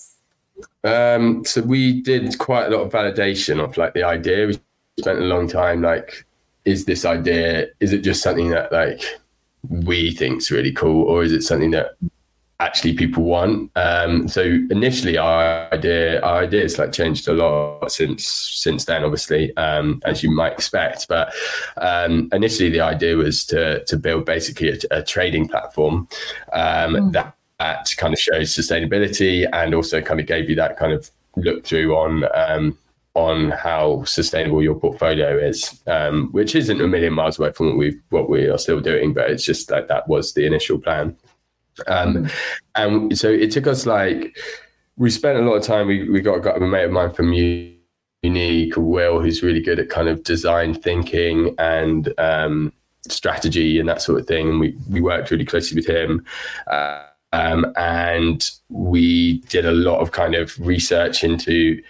um, 0.84 1.44
so 1.46 1.62
we 1.62 2.02
did 2.02 2.38
quite 2.40 2.68
a 2.68 2.70
lot 2.70 2.82
of 2.82 2.92
validation 2.92 3.64
of 3.64 3.76
like 3.78 3.94
the 3.94 4.04
idea 4.04 4.48
we 4.48 4.60
spent 5.00 5.20
a 5.20 5.24
long 5.24 5.48
time 5.48 5.82
like 5.82 6.26
is 6.66 6.86
this 6.86 7.06
idea 7.06 7.68
is 7.80 7.92
it 7.92 8.02
just 8.02 8.22
something 8.22 8.50
that 8.50 8.72
like 8.72 9.02
we 9.70 10.12
think's 10.12 10.52
really 10.52 10.72
cool 10.72 11.04
or 11.06 11.24
is 11.24 11.32
it 11.32 11.42
something 11.42 11.72
that 11.72 11.98
actually 12.64 12.94
people 12.94 13.24
want. 13.24 13.72
Um, 13.76 14.28
so 14.28 14.42
initially, 14.70 15.18
our 15.18 15.72
idea 15.74 16.22
our 16.22 16.44
ideas 16.44 16.80
like 16.80 16.92
changed 16.92 17.28
a 17.28 17.34
lot 17.34 17.92
since 17.92 18.26
since 18.26 18.86
then, 18.86 19.04
obviously, 19.04 19.56
um, 19.58 20.02
as 20.06 20.24
you 20.24 20.32
might 20.32 20.54
expect. 20.54 21.08
But 21.08 21.34
um, 21.78 22.30
initially, 22.32 22.70
the 22.70 22.82
idea 22.82 23.16
was 23.16 23.46
to 23.48 23.84
to 23.86 23.98
build 23.98 24.26
basically 24.26 24.70
a, 24.70 24.78
a 25.00 25.04
trading 25.04 25.48
platform 25.48 26.08
mm. 26.54 27.12
that, 27.14 27.36
that 27.64 27.96
kind 27.98 28.14
of 28.14 28.20
shows 28.20 28.54
sustainability 28.54 29.48
and 29.54 29.74
also 29.74 30.02
kind 30.02 30.20
of 30.20 30.26
gave 30.26 30.50
you 30.50 30.56
that 30.56 30.78
kind 30.78 30.92
of 30.92 31.10
look 31.38 31.66
through 31.66 31.96
on 31.96 32.26
um, 32.36 32.78
on 33.16 33.52
how 33.52 34.04
sustainable 34.06 34.62
your 34.62 34.76
portfolio 34.76 35.38
is, 35.38 35.82
um, 35.88 36.30
which 36.32 36.56
isn't 36.56 36.82
a 36.82 36.88
million 36.88 37.14
miles 37.14 37.40
away 37.40 37.52
from 37.54 37.68
what 37.68 37.78
we 37.78 37.98
what 38.10 38.30
we 38.30 38.48
are 38.48 38.58
still 38.58 38.82
doing, 38.82 39.14
but 39.14 39.30
it's 39.30 39.46
just 39.46 39.72
like 39.72 39.88
that 39.88 40.08
was 40.08 40.34
the 40.34 40.46
initial 40.46 40.78
plan. 40.78 41.16
Um, 41.88 42.30
and 42.76 43.18
so 43.18 43.30
it 43.30 43.52
took 43.52 43.68
us 43.68 43.86
like 43.86 44.36
we 44.98 45.10
spent 45.10 45.40
a 45.40 45.42
lot 45.42 45.56
of 45.56 45.64
time. 45.64 45.88
We 45.88 46.10
we 46.10 46.20
got, 46.22 46.40
got 46.40 46.62
a 46.62 46.68
mate 46.68 46.86
of 46.86 46.92
mine 46.92 47.14
from 47.14 47.32
uni 47.32 48.70
called 48.72 48.88
Will, 48.88 49.22
who's 49.22 49.42
really 49.42 49.62
good 49.62 49.80
at 49.80 49.90
kind 49.90 50.10
of 50.10 50.24
design 50.24 50.74
thinking 50.74 51.56
and 51.60 52.14
um, 52.18 52.74
strategy 53.08 53.80
and 53.80 53.88
that 53.88 54.02
sort 54.02 54.20
of 54.20 54.28
thing. 54.28 54.50
And 54.50 54.60
we 54.60 54.76
we 54.90 55.00
worked 55.00 55.32
really 55.32 55.46
closely 55.46 55.78
with 55.78 55.88
him. 55.88 56.26
Uh, 56.68 57.04
um, 57.34 57.66
and 57.76 58.50
we 58.70 59.40
did 59.50 59.66
a 59.66 59.72
lot 59.72 60.00
of 60.00 60.12
kind 60.12 60.36
of 60.36 60.58
research 60.60 61.24
into 61.24 61.82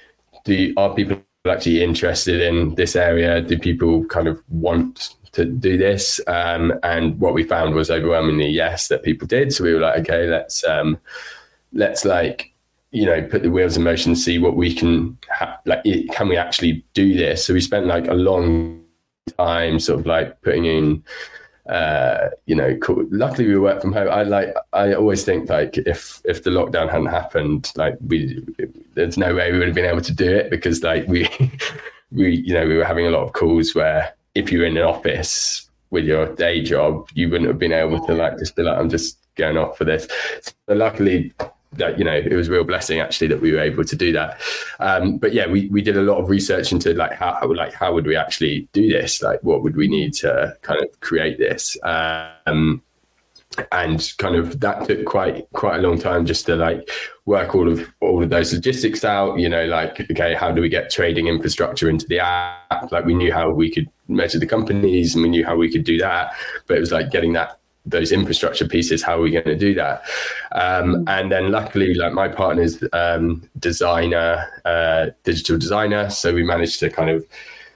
do 0.46 0.74
are 0.78 0.94
people 0.96 1.22
actually 1.46 1.84
interested 1.84 2.42
in 2.42 2.76
this 2.76 2.96
area? 2.96 3.42
Do 3.42 3.60
people 3.60 4.06
kind 4.06 4.28
of 4.28 4.42
want 4.50 5.16
to 5.34 5.46
do 5.46 5.78
this. 5.78 6.22
Um, 6.28 6.74
and 6.84 7.20
what 7.20 7.34
we 7.34 7.44
found 7.44 7.76
was 7.76 7.92
overwhelmingly 7.92 8.50
yes 8.50 8.88
that 8.88 9.04
people 9.04 9.28
did. 9.28 9.54
So 9.54 9.64
we 9.64 9.74
were 9.74 9.80
like, 9.80 10.02
okay, 10.02 10.28
let's 10.28 10.64
um, 10.64 10.98
let's 11.74 12.06
like 12.06 12.52
you 12.92 13.06
know 13.06 13.24
put 13.24 13.42
the 13.44 13.52
wheels 13.52 13.76
in 13.76 13.84
motion, 13.84 14.12
and 14.12 14.20
see 14.20 14.40
what 14.40 14.56
we 14.56 14.74
can 14.74 15.18
ha- 15.30 15.60
like. 15.66 15.84
Can 16.12 16.30
we 16.30 16.38
actually 16.38 16.86
do 16.94 17.16
this? 17.16 17.46
So 17.46 17.54
we 17.54 17.62
spent 17.62 17.88
like 17.88 18.08
a 18.08 18.14
long 18.14 18.82
time 19.38 19.80
sort 19.80 20.00
of 20.00 20.06
like 20.06 20.40
putting 20.42 20.66
in 20.66 21.04
uh, 21.68 22.30
you 22.46 22.56
know, 22.56 22.76
cool. 22.78 23.06
luckily 23.10 23.48
we 23.48 23.58
work 23.58 23.82
from 23.82 23.94
home. 23.94 24.10
I 24.10 24.24
like, 24.24 24.54
I 24.74 24.94
always 24.94 25.24
think 25.24 25.50
like 25.50 25.78
if, 25.78 26.22
if 26.26 26.44
the 26.44 26.50
lockdown 26.50 26.90
hadn't 26.90 27.08
happened, 27.08 27.72
like 27.76 27.96
we, 28.06 28.44
there's 28.96 29.18
no 29.18 29.34
way 29.34 29.52
we 29.52 29.60
would 29.60 29.68
have 29.68 29.76
been 29.76 29.86
able 29.86 30.02
to 30.02 30.14
do 30.14 30.30
it 30.30 30.50
because 30.50 30.84
like 30.84 31.08
we, 31.08 31.30
we, 32.12 32.36
you 32.36 32.54
know, 32.54 32.68
we 32.68 32.76
were 32.76 32.86
having 32.86 33.08
a 33.08 33.12
lot 33.12 33.24
of 33.24 33.34
calls 33.34 33.74
where 33.74 34.14
if 34.36 34.52
you're 34.52 34.66
in 34.66 34.78
an 34.78 34.84
office 34.84 35.70
with 35.90 36.06
your 36.06 36.36
day 36.36 36.62
job, 36.62 37.08
you 37.14 37.30
wouldn't 37.30 37.48
have 37.48 37.60
been 37.60 37.72
able 37.72 38.06
to 38.08 38.14
like 38.14 38.38
just 38.40 38.56
be 38.56 38.64
like, 38.64 38.78
I'm 38.78 38.90
just 38.90 39.20
going 39.36 39.58
off 39.58 39.78
for 39.78 39.86
this. 39.86 40.08
So 40.68 40.74
luckily, 40.74 41.34
that 41.78 41.98
you 41.98 42.06
know, 42.06 42.16
it 42.16 42.34
was 42.34 42.48
a 42.48 42.52
real 42.52 42.64
blessing 42.64 43.00
actually 43.00 43.28
that 43.28 43.42
we 43.42 43.52
were 43.52 43.60
able 43.60 43.84
to 43.84 43.96
do 43.96 44.12
that. 44.14 44.40
Um, 44.80 45.18
but 45.18 45.34
yeah, 45.34 45.48
we 45.48 45.68
we 45.70 45.82
did 45.82 45.98
a 45.98 46.02
lot 46.02 46.18
of 46.18 46.30
research 46.30 46.72
into 46.72 46.94
like 46.94 47.14
how 47.14 47.40
like 47.54 47.74
how 47.74 47.94
would 47.94 48.06
we 48.06 48.16
actually 48.16 48.68
do 48.74 48.90
this? 48.90 49.22
Like, 49.22 49.44
what 49.44 49.64
would 49.64 49.76
we 49.76 49.88
need 49.88 50.14
to 50.16 50.58
kind 50.62 50.82
of 50.82 51.00
create 51.00 51.38
this? 51.38 51.78
Um, 51.84 52.82
and 53.72 54.14
kind 54.18 54.36
of 54.36 54.60
that 54.60 54.86
took 54.88 55.06
quite 55.06 55.48
quite 55.54 55.78
a 55.78 55.82
long 55.82 56.00
time 56.00 56.26
just 56.26 56.46
to 56.46 56.56
like 56.56 56.90
work 57.26 57.54
all 57.54 57.72
of 57.72 57.88
all 58.02 58.24
of 58.24 58.30
those 58.30 58.54
logistics 58.54 59.04
out 59.04 59.38
you 59.38 59.48
know 59.48 59.66
like 59.66 60.00
okay 60.12 60.34
how 60.34 60.52
do 60.52 60.62
we 60.62 60.70
get 60.70 60.90
trading 60.90 61.28
infrastructure 61.28 61.90
into 61.90 62.08
the 62.08 62.20
app 62.20 62.92
like 62.92 63.06
we 63.06 63.14
knew 63.14 63.32
how 63.32 63.50
we 63.52 63.70
could 63.70 63.88
measure 64.08 64.40
the 64.40 64.46
companies 64.46 65.14
and 65.14 65.24
we 65.24 65.30
knew 65.30 65.46
how 65.46 65.56
we 65.56 65.72
could 65.72 65.84
do 65.84 65.98
that 65.98 66.34
but 66.68 66.78
it 66.78 66.80
was 66.80 66.92
like 66.92 67.12
getting 67.12 67.34
that 67.34 67.60
those 67.86 68.12
infrastructure 68.12 68.68
pieces 68.68 69.04
how 69.04 69.18
are 69.18 69.22
we 69.22 69.32
going 69.32 69.44
to 69.44 69.58
do 69.58 69.74
that 69.74 70.04
um, 70.54 70.96
mm. 70.96 71.10
and 71.10 71.32
then 71.32 71.52
luckily 71.52 71.94
like 71.94 72.14
my 72.14 72.28
partner's 72.28 72.84
um, 72.94 73.48
designer 73.60 74.48
uh, 74.66 75.08
digital 75.24 75.58
designer 75.58 76.10
so 76.10 76.34
we 76.34 76.44
managed 76.44 76.80
to 76.80 76.90
kind 76.90 77.10
of 77.10 77.26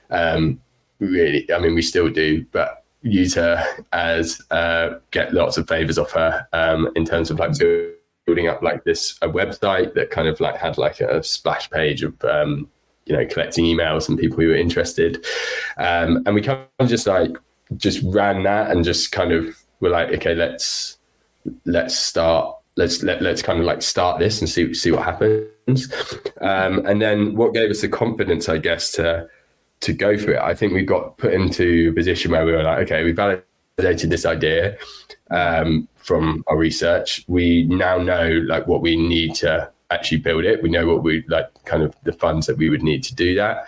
um, 0.10 0.60
really 1.00 1.52
i 1.54 1.60
mean 1.60 1.76
we 1.76 1.82
still 1.82 2.10
do 2.10 2.46
but 2.52 2.86
use 3.04 3.36
her 3.36 3.64
as 3.94 4.42
uh, 4.52 4.96
get 5.12 5.34
lots 5.34 5.58
of 5.58 5.68
favors 5.68 5.98
off 5.98 6.12
her 6.12 6.48
um, 6.54 6.90
in 6.96 7.06
terms 7.06 7.30
of 7.30 7.40
like 7.40 7.52
building 8.26 8.48
up 8.48 8.62
like 8.62 8.84
this 8.84 9.18
a 9.22 9.30
website 9.30 9.94
that 9.94 10.10
kind 10.10 10.28
of 10.28 10.40
like 10.40 10.58
had 10.58 10.78
like 10.78 11.00
a 11.00 11.24
splash 11.24 11.70
page 11.70 12.04
of 12.04 12.14
um, 12.24 12.70
you 13.06 13.16
know 13.16 13.26
collecting 13.26 13.66
emails 13.66 14.10
and 14.10 14.18
people 14.18 14.38
who 14.38 14.48
were 14.48 14.56
interested 14.56 15.26
um, 15.78 16.24
and 16.26 16.36
we 16.36 16.42
kind 16.42 16.60
of 16.80 16.88
just 16.88 17.08
like 17.08 17.38
just 17.76 18.02
ran 18.04 18.44
that 18.44 18.72
and 18.72 18.84
just 18.84 19.12
kind 19.12 19.32
of 19.32 19.58
were 19.80 19.90
like 19.90 20.10
okay 20.10 20.36
let's 20.36 20.98
let's 21.66 21.96
start 21.96 22.56
let's 22.76 23.04
let, 23.04 23.22
let's 23.22 23.42
kind 23.42 23.60
of 23.60 23.66
like 23.66 23.82
start 23.82 24.20
this 24.20 24.40
and 24.42 24.50
see 24.50 24.74
see 24.74 24.92
what 24.92 25.04
happens 25.04 25.92
um, 26.42 26.86
and 26.86 27.02
then 27.02 27.36
what 27.36 27.54
gave 27.54 27.70
us 27.70 27.82
the 27.82 27.90
confidence 27.90 28.50
i 28.50 28.58
guess 28.58 28.92
to 28.92 29.28
to 29.82 29.94
go 29.94 30.18
for 30.18 30.34
it. 30.34 30.42
I 30.42 30.54
think 30.54 30.74
we 30.74 30.84
got 30.84 31.18
put 31.18 31.34
into 31.34 31.90
a 31.92 31.94
position 31.94 32.32
where 32.32 32.46
we 32.46 32.52
were 32.52 32.64
like, 32.64 32.80
okay, 32.80 33.04
we 33.04 33.12
validated 33.12 34.10
this 34.10 34.26
idea 34.26 34.78
um, 35.30 35.88
from 35.96 36.44
our 36.48 36.58
research. 36.58 37.24
We 37.28 37.64
now 37.64 37.98
know 37.98 38.30
like 38.46 38.68
what 38.68 38.82
we 38.82 38.96
need 38.96 39.36
to 39.36 39.72
actually 39.92 40.18
build 40.18 40.46
it. 40.46 40.62
We 40.64 40.70
know 40.70 40.88
what 40.88 41.04
we 41.04 41.24
like, 41.28 41.48
kind 41.66 41.84
of 41.84 41.96
the 42.04 42.14
funds 42.14 42.48
that 42.48 42.58
we 42.58 42.70
would 42.70 42.84
need 42.84 43.04
to 43.04 43.16
do 43.16 43.36
that. 43.36 43.68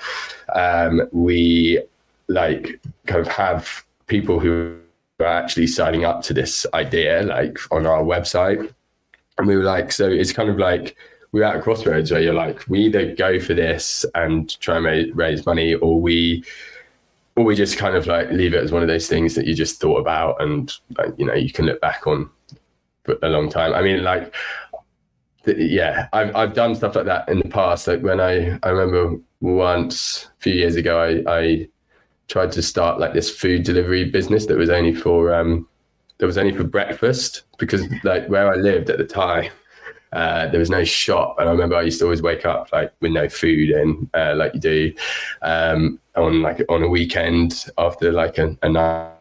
Um, 0.56 1.08
we 1.12 1.82
like 2.28 2.80
kind 3.06 3.22
of 3.22 3.28
have 3.28 3.86
people 4.08 4.40
who 4.40 4.80
are 5.26 5.42
actually 5.44 5.68
signing 5.68 6.06
up 6.06 6.22
to 6.24 6.34
this 6.34 6.66
idea, 6.74 7.24
like 7.24 7.58
on 7.72 7.86
our 7.86 8.04
website. 8.04 8.74
And 9.38 9.48
we 9.48 9.56
were 9.56 9.64
like, 9.64 9.92
so 9.92 10.08
it's 10.10 10.34
kind 10.34 10.50
of 10.50 10.58
like 10.58 10.96
we're 11.32 11.44
at 11.44 11.56
a 11.56 11.62
crossroads 11.62 12.12
where 12.12 12.22
you're 12.22 12.34
like, 12.34 12.68
we 12.68 12.82
either 12.82 13.14
go 13.16 13.40
for 13.40 13.54
this 13.54 14.06
and 14.16 14.60
try 14.60 14.78
and 14.78 15.16
raise 15.16 15.46
money, 15.46 15.76
or 15.76 16.00
we, 16.02 16.44
or 17.36 17.44
we 17.44 17.56
just 17.56 17.78
kind 17.78 17.96
of 17.96 18.08
like 18.08 18.32
leave 18.32 18.54
it 18.54 18.64
as 18.64 18.72
one 18.72 18.82
of 18.82 18.88
those 18.88 19.08
things 19.08 19.36
that 19.36 19.46
you 19.46 19.54
just 19.54 19.80
thought 19.80 20.00
about 20.00 20.42
and 20.42 20.74
like, 20.98 21.14
you 21.18 21.26
know 21.26 21.34
you 21.34 21.52
can 21.52 21.66
look 21.66 21.80
back 21.80 22.06
on 22.06 22.30
for 23.04 23.18
a 23.24 23.30
long 23.30 23.50
time. 23.50 23.74
I 23.74 23.82
mean, 23.82 24.04
like, 24.04 24.34
yeah, 25.46 26.08
I've 26.14 26.36
I've 26.36 26.54
done 26.54 26.76
stuff 26.76 26.96
like 26.96 27.06
that 27.06 27.30
in 27.30 27.40
the 27.40 27.50
past. 27.50 27.88
Like 27.88 28.02
when 28.02 28.20
I 28.20 28.60
I 28.64 28.70
remember 28.70 29.22
once 29.42 30.30
a 30.40 30.42
few 30.42 30.54
years 30.54 30.76
ago, 30.76 31.02
I 31.02 31.32
I 31.32 31.70
tried 32.30 32.52
to 32.54 32.62
start 32.62 33.00
like 33.00 33.14
this 33.14 33.30
food 33.30 33.64
delivery 33.64 34.06
business 34.06 34.46
that 34.46 34.58
was 34.58 34.70
only 34.70 34.94
for 34.94 35.34
um 35.34 35.68
that 36.20 36.26
was 36.26 36.38
only 36.38 36.56
for 36.56 36.64
breakfast 36.64 37.44
because 37.58 37.84
like 38.04 38.28
where 38.28 38.52
I 38.52 38.56
lived 38.56 38.90
at 38.90 38.98
the 38.98 39.06
time 39.06 39.52
uh, 40.12 40.48
there 40.48 40.60
was 40.60 40.70
no 40.70 40.84
shop. 40.84 41.36
And 41.40 41.48
I 41.48 41.52
remember 41.52 41.76
I 41.76 41.84
used 41.84 42.00
to 42.00 42.06
always 42.06 42.22
wake 42.22 42.46
up 42.46 42.72
like 42.72 42.92
with 43.02 43.12
no 43.12 43.30
food 43.30 43.70
and 43.70 44.10
uh, 44.14 44.34
like 44.36 44.54
you 44.54 44.60
do 44.60 44.94
um, 45.42 46.00
on 46.16 46.42
like 46.42 46.62
on 46.70 46.84
a 46.84 46.90
weekend 46.90 47.66
after 47.78 48.12
like 48.12 48.38
a, 48.38 48.58
a 48.64 48.70
night 48.70 49.14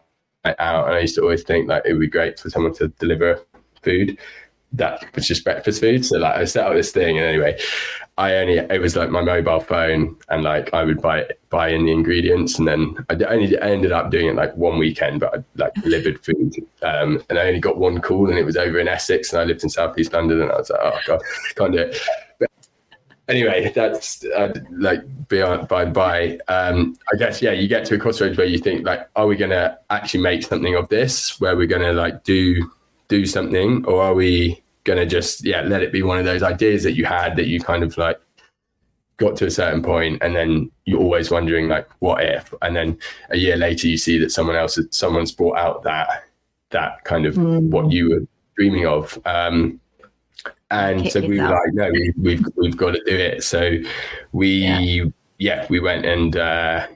out. 0.45 0.87
And 0.87 0.95
I 0.95 0.99
used 0.99 1.15
to 1.15 1.21
always 1.21 1.43
think 1.43 1.69
like 1.69 1.83
it 1.85 1.93
would 1.93 2.01
be 2.01 2.07
great 2.07 2.39
for 2.39 2.49
someone 2.49 2.73
to 2.75 2.87
deliver 2.99 3.39
food 3.83 4.17
that 4.73 5.03
was 5.15 5.27
just 5.27 5.43
breakfast 5.43 5.81
food. 5.81 6.05
So 6.05 6.17
like 6.17 6.35
I 6.35 6.45
set 6.45 6.65
up 6.65 6.73
this 6.73 6.91
thing 6.91 7.17
and 7.17 7.25
anyway, 7.25 7.59
I 8.19 8.35
only 8.35 8.57
it 8.57 8.81
was 8.81 8.97
like 8.97 9.09
my 9.11 9.21
mobile 9.21 9.61
phone 9.61 10.17
and 10.27 10.43
like 10.43 10.73
I 10.73 10.83
would 10.83 11.01
buy 11.01 11.25
buy 11.49 11.69
in 11.69 11.85
the 11.85 11.93
ingredients 11.93 12.59
and 12.59 12.67
then 12.67 12.97
I 13.09 13.13
only 13.13 13.57
I 13.57 13.69
ended 13.69 13.93
up 13.93 14.11
doing 14.11 14.27
it 14.27 14.35
like 14.35 14.53
one 14.57 14.77
weekend, 14.77 15.21
but 15.21 15.37
I 15.37 15.43
like 15.55 15.73
delivered 15.75 16.23
food. 16.25 16.53
Um, 16.83 17.23
and 17.29 17.39
I 17.39 17.47
only 17.47 17.61
got 17.61 17.77
one 17.77 18.01
call 18.01 18.29
and 18.29 18.37
it 18.37 18.43
was 18.43 18.57
over 18.57 18.77
in 18.77 18.89
Essex 18.89 19.31
and 19.31 19.41
I 19.41 19.45
lived 19.45 19.63
in 19.63 19.69
Southeast 19.69 20.11
London 20.11 20.41
and 20.41 20.51
I 20.51 20.57
was 20.57 20.69
like, 20.69 20.81
oh 20.83 20.99
god, 21.07 21.21
can't 21.55 21.71
do 21.71 21.77
it. 21.79 21.97
But 22.39 22.49
anyway, 23.29 23.71
that's 23.73 24.25
uh, 24.25 24.53
like 24.69 24.99
beyond 25.29 25.69
by 25.69 25.85
by. 25.85 26.39
Um, 26.49 26.97
I 27.13 27.15
guess 27.17 27.41
yeah, 27.41 27.51
you 27.53 27.69
get 27.69 27.85
to 27.85 27.95
a 27.95 27.97
crossroads 27.97 28.37
where 28.37 28.47
you 28.47 28.57
think 28.57 28.85
like, 28.85 29.09
are 29.15 29.27
we 29.27 29.37
gonna 29.37 29.77
actually 29.91 30.23
make 30.23 30.43
something 30.43 30.75
of 30.75 30.89
this? 30.89 31.39
Where 31.39 31.55
we're 31.55 31.67
gonna 31.67 31.93
like 31.93 32.25
do 32.25 32.69
do 33.07 33.25
something, 33.25 33.85
or 33.85 34.03
are 34.03 34.13
we 34.13 34.61
to 34.97 35.05
just 35.05 35.45
yeah 35.45 35.61
let 35.61 35.83
it 35.83 35.91
be 35.91 36.01
one 36.01 36.17
of 36.17 36.25
those 36.25 36.43
ideas 36.43 36.83
that 36.83 36.93
you 36.93 37.05
had 37.05 37.35
that 37.35 37.47
you 37.47 37.59
kind 37.59 37.83
of 37.83 37.97
like 37.97 38.19
got 39.19 39.35
to 39.35 39.45
a 39.45 39.51
certain 39.51 39.83
point 39.83 40.17
and 40.21 40.35
then 40.35 40.71
you're 40.85 40.99
always 40.99 41.29
wondering 41.29 41.67
like 41.67 41.87
what 41.99 42.23
if? 42.23 42.53
And 42.61 42.75
then 42.75 42.97
a 43.29 43.37
year 43.37 43.57
later 43.57 43.87
you 43.87 43.97
see 43.97 44.17
that 44.17 44.31
someone 44.31 44.55
else 44.55 44.79
someone's 44.91 45.31
brought 45.31 45.57
out 45.57 45.83
that 45.83 46.23
that 46.71 47.03
kind 47.03 47.25
of 47.25 47.35
mm. 47.35 47.69
what 47.69 47.91
you 47.91 48.09
were 48.09 48.27
dreaming 48.55 48.87
of. 48.87 49.19
Um 49.25 49.79
and 50.71 51.11
so 51.11 51.19
we 51.19 51.39
were 51.39 51.49
like 51.49 51.73
no 51.73 51.91
we, 51.91 52.13
we've 52.17 52.45
we've 52.55 52.77
got 52.77 52.91
to 52.91 53.03
do 53.05 53.15
it. 53.15 53.43
So 53.43 53.77
we 54.31 54.49
yeah, 54.49 55.05
yeah 55.37 55.67
we 55.69 55.79
went 55.79 56.05
and 56.05 56.37
uh 56.37 56.87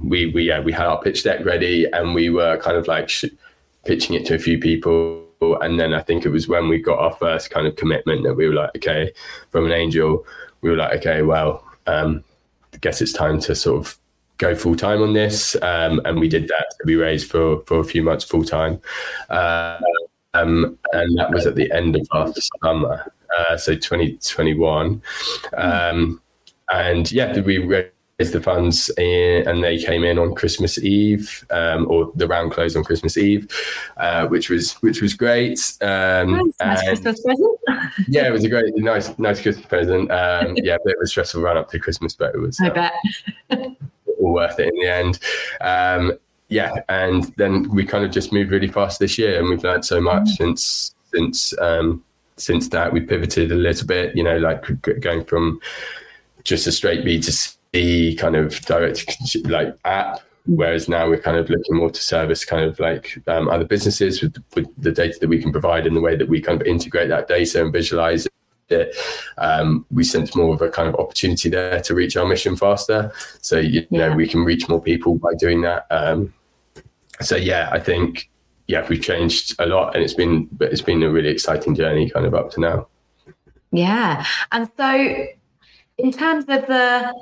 we 0.00 0.26
we 0.26 0.44
yeah 0.44 0.60
we 0.60 0.72
had 0.72 0.86
our 0.86 1.02
pitch 1.02 1.24
deck 1.24 1.44
ready 1.44 1.86
and 1.92 2.14
we 2.14 2.30
were 2.30 2.58
kind 2.58 2.76
of 2.76 2.86
like 2.86 3.08
sh- 3.08 3.24
pitching 3.84 4.14
it 4.14 4.24
to 4.26 4.36
a 4.36 4.38
few 4.38 4.58
people 4.58 5.26
and 5.42 5.78
then 5.78 5.94
I 5.94 6.02
think 6.02 6.24
it 6.24 6.30
was 6.30 6.48
when 6.48 6.68
we 6.68 6.78
got 6.78 6.98
our 6.98 7.14
first 7.16 7.50
kind 7.50 7.66
of 7.66 7.76
commitment 7.76 8.22
that 8.24 8.34
we 8.34 8.48
were 8.48 8.54
like, 8.54 8.70
okay, 8.76 9.12
from 9.50 9.66
an 9.66 9.72
angel, 9.72 10.24
we 10.60 10.70
were 10.70 10.76
like, 10.76 10.98
okay, 10.98 11.22
well, 11.22 11.64
um, 11.86 12.24
I 12.72 12.78
guess 12.78 13.00
it's 13.00 13.12
time 13.12 13.40
to 13.40 13.54
sort 13.54 13.78
of 13.84 13.98
go 14.38 14.54
full 14.54 14.76
time 14.76 15.02
on 15.02 15.12
this. 15.12 15.56
Um, 15.62 16.00
and 16.04 16.18
we 16.18 16.28
did 16.28 16.48
that. 16.48 16.66
So 16.70 16.78
we 16.84 16.96
raised 16.96 17.30
for, 17.30 17.62
for 17.66 17.80
a 17.80 17.84
few 17.84 18.02
months 18.02 18.24
full 18.24 18.44
time. 18.44 18.80
Uh, 19.28 19.78
um, 20.34 20.78
and 20.92 21.18
that 21.18 21.30
was 21.30 21.46
at 21.46 21.54
the 21.54 21.70
end 21.72 21.96
of 21.96 22.06
last 22.12 22.50
summer. 22.62 23.12
Uh, 23.38 23.56
so 23.56 23.74
2021. 23.74 25.02
Um, 25.56 26.20
and 26.70 27.10
yeah, 27.12 27.38
we 27.40 27.58
raised 27.58 27.92
the 28.30 28.40
funds 28.40 28.90
in, 28.96 29.48
and 29.48 29.64
they 29.64 29.78
came 29.78 30.04
in 30.04 30.18
on 30.18 30.34
Christmas 30.34 30.78
Eve, 30.78 31.44
um, 31.50 31.90
or 31.90 32.12
the 32.14 32.26
round 32.26 32.52
closed 32.52 32.76
on 32.76 32.84
Christmas 32.84 33.16
Eve, 33.16 33.48
uh, 33.96 34.26
which 34.28 34.48
was 34.50 34.74
which 34.74 35.02
was 35.02 35.14
great. 35.14 35.58
Um, 35.80 36.52
nice, 36.60 36.82
Christmas 36.82 37.20
present. 37.22 37.58
yeah, 38.08 38.28
it 38.28 38.32
was 38.32 38.44
a 38.44 38.48
great, 38.48 38.76
nice, 38.76 39.18
nice 39.18 39.40
Christmas 39.40 39.66
present. 39.66 40.10
Um, 40.10 40.54
yeah, 40.56 40.76
but 40.84 40.92
it 40.92 40.98
was 40.98 41.10
stressful 41.10 41.42
run 41.42 41.56
up 41.56 41.70
to 41.70 41.78
Christmas, 41.78 42.14
but 42.14 42.34
it 42.34 42.38
was. 42.38 42.58
I 42.60 42.68
uh, 42.68 42.90
bet. 43.50 43.76
all 44.20 44.32
worth 44.34 44.58
it 44.58 44.68
in 44.68 44.74
the 44.80 44.88
end. 44.88 45.18
Um, 45.60 46.18
yeah, 46.48 46.82
and 46.88 47.24
then 47.36 47.68
we 47.70 47.84
kind 47.84 48.04
of 48.04 48.10
just 48.10 48.32
moved 48.32 48.50
really 48.50 48.68
fast 48.68 49.00
this 49.00 49.18
year, 49.18 49.38
and 49.38 49.48
we've 49.48 49.64
learned 49.64 49.84
so 49.84 50.00
much 50.00 50.24
mm. 50.24 50.36
since 50.36 50.94
since 51.12 51.58
um, 51.58 52.04
since 52.36 52.68
that. 52.68 52.92
We 52.92 53.00
pivoted 53.00 53.50
a 53.52 53.56
little 53.56 53.86
bit, 53.86 54.16
you 54.16 54.22
know, 54.22 54.38
like 54.38 54.64
going 55.00 55.24
from 55.24 55.60
just 56.44 56.66
a 56.66 56.72
straight 56.72 57.04
B 57.04 57.20
to 57.20 57.32
the 57.72 58.14
kind 58.16 58.36
of 58.36 58.60
direct 58.62 59.18
like 59.46 59.76
app 59.84 60.20
whereas 60.46 60.88
now 60.88 61.08
we're 61.08 61.20
kind 61.20 61.36
of 61.36 61.48
looking 61.48 61.76
more 61.76 61.90
to 61.90 62.02
service 62.02 62.44
kind 62.44 62.64
of 62.64 62.78
like 62.80 63.16
um, 63.28 63.48
other 63.48 63.64
businesses 63.64 64.20
with, 64.20 64.36
with, 64.54 64.66
the 64.76 64.90
data 64.90 65.16
that 65.20 65.28
we 65.28 65.40
can 65.40 65.52
provide 65.52 65.86
and 65.86 65.96
the 65.96 66.00
way 66.00 66.16
that 66.16 66.28
we 66.28 66.40
kind 66.40 66.60
of 66.60 66.66
integrate 66.66 67.08
that 67.08 67.28
data 67.28 67.62
and 67.62 67.72
visualize 67.72 68.26
it. 68.68 68.96
Um, 69.38 69.86
we 69.90 70.02
sense 70.02 70.34
more 70.34 70.52
of 70.52 70.60
a 70.60 70.68
kind 70.68 70.88
of 70.88 70.96
opportunity 70.96 71.48
there 71.48 71.80
to 71.80 71.94
reach 71.94 72.16
our 72.16 72.26
mission 72.26 72.56
faster. 72.56 73.12
So 73.40 73.58
you 73.58 73.86
yeah. 73.90 74.08
know 74.08 74.16
we 74.16 74.26
can 74.26 74.44
reach 74.44 74.68
more 74.68 74.82
people 74.82 75.16
by 75.16 75.34
doing 75.38 75.60
that. 75.62 75.86
Um, 75.90 76.34
so 77.20 77.36
yeah 77.36 77.68
i 77.70 77.78
think 77.78 78.30
yeah 78.66 78.84
we've 78.88 79.02
changed 79.02 79.54
a 79.60 79.66
lot 79.66 79.94
and 79.94 80.02
it's 80.02 80.14
been 80.14 80.46
but 80.52 80.72
it's 80.72 80.80
been 80.80 81.02
a 81.02 81.10
really 81.10 81.28
exciting 81.28 81.74
journey 81.74 82.10
kind 82.10 82.26
of 82.26 82.34
up 82.34 82.50
to 82.52 82.60
now. 82.60 82.86
Yeah. 83.70 84.24
And 84.50 84.70
so 84.76 85.26
in 85.98 86.12
terms 86.12 86.44
of 86.48 86.66
the 86.66 87.14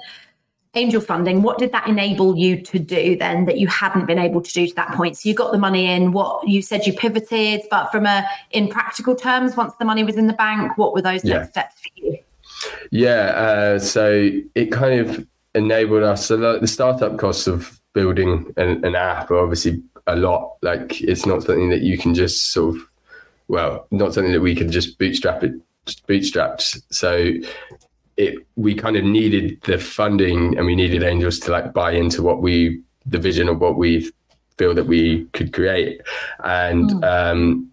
angel 0.74 1.00
funding, 1.00 1.42
what 1.42 1.59
did 1.59 1.72
that 1.72 1.88
enable 1.88 2.37
you 2.37 2.61
to 2.62 2.78
do 2.78 3.16
then 3.16 3.44
that 3.46 3.59
you 3.59 3.66
hadn't 3.66 4.06
been 4.06 4.18
able 4.18 4.40
to 4.40 4.52
do 4.52 4.66
to 4.66 4.74
that 4.76 4.92
point? 4.94 5.16
So 5.16 5.28
you 5.28 5.35
got 5.35 5.52
the 5.52 5.59
money 5.59 5.87
in. 5.87 6.12
What 6.12 6.46
you 6.46 6.62
said 6.62 6.87
you 6.87 6.92
pivoted, 6.92 7.62
but 7.70 7.90
from 7.90 8.06
a 8.06 8.26
in 8.50 8.68
practical 8.68 9.14
terms, 9.14 9.56
once 9.56 9.74
the 9.78 9.85
money 9.85 10.04
was 10.04 10.16
in 10.16 10.26
the 10.26 10.33
bank, 10.33 10.78
what 10.78 10.92
were 10.94 11.02
those 11.02 11.24
yeah. 11.24 11.38
next 11.38 11.50
steps 11.50 11.74
for 11.80 11.88
you? 11.94 12.18
Yeah, 12.90 13.30
uh, 13.30 13.78
so 13.78 14.30
it 14.54 14.70
kind 14.70 15.00
of 15.00 15.26
enabled 15.54 16.02
us. 16.02 16.26
So 16.26 16.37
the 16.37 16.66
startup 16.66 17.18
costs 17.18 17.46
of 17.46 17.80
building 17.92 18.52
an, 18.56 18.85
an 18.85 18.94
app 18.94 19.30
are 19.30 19.38
obviously 19.38 19.83
a 20.06 20.16
lot. 20.16 20.56
Like 20.62 21.00
it's 21.00 21.26
not 21.26 21.42
something 21.42 21.70
that 21.70 21.80
you 21.80 21.98
can 21.98 22.14
just 22.14 22.52
sort 22.52 22.76
of, 22.76 22.83
well, 23.48 23.87
not 23.90 24.14
something 24.14 24.33
that 24.33 24.40
we 24.40 24.54
can 24.54 24.70
just 24.70 24.98
bootstrap 24.98 25.42
it 25.42 25.52
bootstrapped. 26.06 26.83
So 26.90 27.33
it 28.20 28.46
we 28.56 28.74
kind 28.74 28.96
of 28.96 29.04
needed 29.04 29.61
the 29.62 29.78
funding 29.78 30.56
and 30.56 30.66
we 30.66 30.76
needed 30.76 31.02
angels 31.02 31.38
to 31.40 31.50
like 31.50 31.72
buy 31.72 31.92
into 31.92 32.22
what 32.22 32.42
we 32.42 32.80
the 33.06 33.18
vision 33.18 33.48
of 33.48 33.61
what 33.61 33.76
we 33.76 34.11
feel 34.59 34.74
that 34.74 34.87
we 34.87 35.24
could 35.33 35.52
create 35.52 36.02
and 36.44 36.90
mm. 36.90 37.04
um 37.04 37.70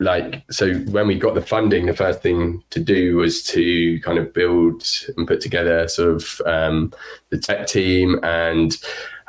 like 0.00 0.42
so 0.50 0.74
when 0.90 1.06
we 1.06 1.16
got 1.16 1.34
the 1.34 1.40
funding 1.40 1.86
the 1.86 1.94
first 1.94 2.20
thing 2.20 2.62
to 2.70 2.80
do 2.80 3.16
was 3.16 3.44
to 3.44 4.00
kind 4.00 4.18
of 4.18 4.32
build 4.34 4.82
and 5.16 5.28
put 5.28 5.40
together 5.40 5.86
sort 5.86 6.10
of 6.10 6.40
um, 6.46 6.92
the 7.30 7.38
tech 7.38 7.68
team 7.68 8.18
and 8.24 8.76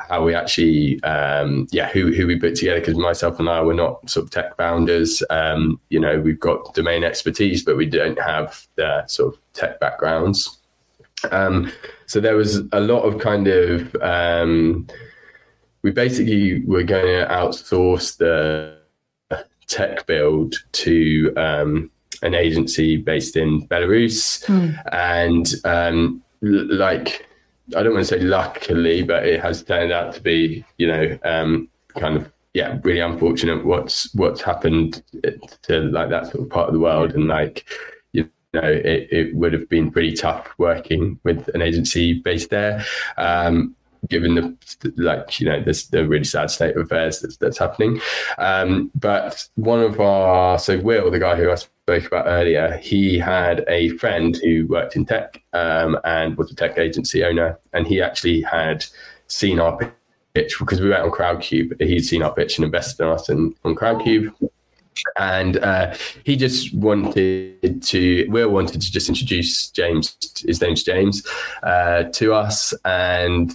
how 0.08 0.24
we 0.24 0.34
actually 0.34 1.02
um, 1.02 1.66
yeah 1.72 1.88
who, 1.88 2.12
who 2.12 2.26
we 2.26 2.38
put 2.38 2.54
together 2.54 2.80
because 2.80 2.96
myself 2.96 3.38
and 3.38 3.48
i 3.48 3.60
were 3.60 3.74
not 3.74 4.08
sort 4.08 4.24
of 4.24 4.30
tech 4.30 4.56
founders. 4.56 5.22
Um, 5.30 5.80
you 5.90 6.00
know 6.00 6.20
we've 6.20 6.40
got 6.40 6.74
domain 6.74 7.04
expertise 7.04 7.64
but 7.64 7.76
we 7.76 7.86
don't 7.86 8.20
have 8.20 8.66
the 8.76 9.06
sort 9.06 9.34
of 9.34 9.40
tech 9.52 9.80
backgrounds. 9.80 10.58
Um, 11.30 11.72
so 12.06 12.20
there 12.20 12.36
was 12.36 12.62
a 12.72 12.80
lot 12.80 13.02
of 13.02 13.18
kind 13.18 13.48
of 13.48 13.94
um, 13.96 14.86
we 15.82 15.90
basically 15.90 16.62
were 16.64 16.82
going 16.82 17.06
to 17.06 17.26
outsource 17.30 18.16
the 18.16 18.76
tech 19.66 20.06
build 20.06 20.54
to 20.72 21.32
um, 21.36 21.90
an 22.22 22.34
agency 22.34 22.96
based 22.96 23.36
in 23.36 23.66
Belarus, 23.68 24.44
mm. 24.46 24.76
and 24.92 25.54
um, 25.64 26.22
like 26.42 27.28
I 27.74 27.82
don't 27.82 27.94
want 27.94 28.06
to 28.06 28.14
say 28.18 28.20
luckily, 28.20 29.02
but 29.02 29.26
it 29.26 29.40
has 29.40 29.62
turned 29.62 29.92
out 29.92 30.14
to 30.14 30.20
be 30.20 30.64
you 30.78 30.86
know 30.86 31.18
um, 31.24 31.68
kind 31.98 32.16
of 32.16 32.30
yeah 32.54 32.78
really 32.84 33.00
unfortunate 33.00 33.64
what's 33.64 34.14
what's 34.14 34.40
happened 34.40 35.02
to 35.62 35.80
like 35.80 36.10
that 36.10 36.26
sort 36.26 36.44
of 36.44 36.50
part 36.50 36.68
of 36.68 36.74
the 36.74 36.80
world 36.80 37.12
and 37.12 37.26
like 37.26 37.66
you 38.12 38.62
know, 38.62 38.68
it, 38.68 39.08
it 39.10 39.36
would 39.36 39.52
have 39.52 39.68
been 39.68 39.90
pretty 39.90 40.14
tough 40.14 40.48
working 40.56 41.20
with 41.24 41.48
an 41.48 41.60
agency 41.60 42.14
based 42.14 42.50
there. 42.50 42.84
Um, 43.18 43.76
given 44.08 44.34
the 44.34 44.92
like 44.96 45.40
you 45.40 45.48
know 45.48 45.62
this 45.62 45.86
the 45.86 46.06
really 46.06 46.24
sad 46.24 46.50
state 46.50 46.76
of 46.76 46.82
affairs 46.82 47.20
that's, 47.20 47.36
that's 47.36 47.58
happening. 47.58 48.00
Um, 48.38 48.90
but 48.94 49.48
one 49.54 49.80
of 49.80 50.00
our 50.00 50.58
so 50.58 50.78
will 50.80 51.10
the 51.10 51.18
guy 51.18 51.36
who 51.36 51.50
i 51.50 51.54
spoke 51.54 52.06
about 52.06 52.26
earlier 52.26 52.78
he 52.82 53.18
had 53.18 53.64
a 53.68 53.90
friend 53.90 54.36
who 54.42 54.66
worked 54.66 54.96
in 54.96 55.04
tech 55.06 55.42
um, 55.52 55.98
and 56.04 56.36
was 56.36 56.50
a 56.50 56.54
tech 56.54 56.78
agency 56.78 57.24
owner 57.24 57.58
and 57.72 57.86
he 57.86 58.02
actually 58.02 58.42
had 58.42 58.84
seen 59.28 59.60
our 59.60 59.78
pitch 60.36 60.58
because 60.58 60.80
we 60.80 60.90
went 60.90 61.02
on 61.02 61.10
crowdcube. 61.10 61.80
He'd 61.80 62.04
seen 62.04 62.22
our 62.22 62.34
pitch 62.34 62.58
and 62.58 62.64
invested 62.64 63.04
in 63.04 63.08
us 63.08 63.28
in, 63.28 63.54
on 63.64 63.74
crowdcube. 63.74 64.32
And 65.18 65.56
uh, 65.58 65.94
he 66.24 66.36
just 66.36 66.74
wanted 66.74 67.82
to 67.82 68.26
will 68.28 68.50
wanted 68.50 68.80
to 68.80 68.90
just 68.90 69.10
introduce 69.10 69.68
james 69.70 70.16
his 70.46 70.62
name's 70.62 70.82
james 70.82 71.22
uh, 71.62 72.04
to 72.04 72.32
us 72.32 72.72
and 72.86 73.52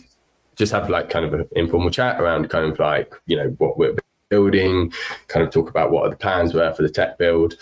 just 0.62 0.72
have 0.72 0.92
like 0.92 1.10
kind 1.10 1.26
of 1.26 1.34
an 1.34 1.48
informal 1.54 1.90
chat 1.90 2.22
around 2.22 2.48
kind 2.52 2.72
of 2.72 2.78
like 2.78 3.12
you 3.26 3.36
know 3.36 3.48
what 3.58 3.80
we're 3.80 3.96
building 4.30 4.94
kind 5.28 5.44
of 5.44 5.52
talk 5.52 5.68
about 5.68 5.90
what 5.90 6.12
the 6.12 6.16
plans 6.16 6.54
were 6.54 6.72
for 6.76 6.84
the 6.84 6.90
tech 6.90 7.18
build. 7.18 7.58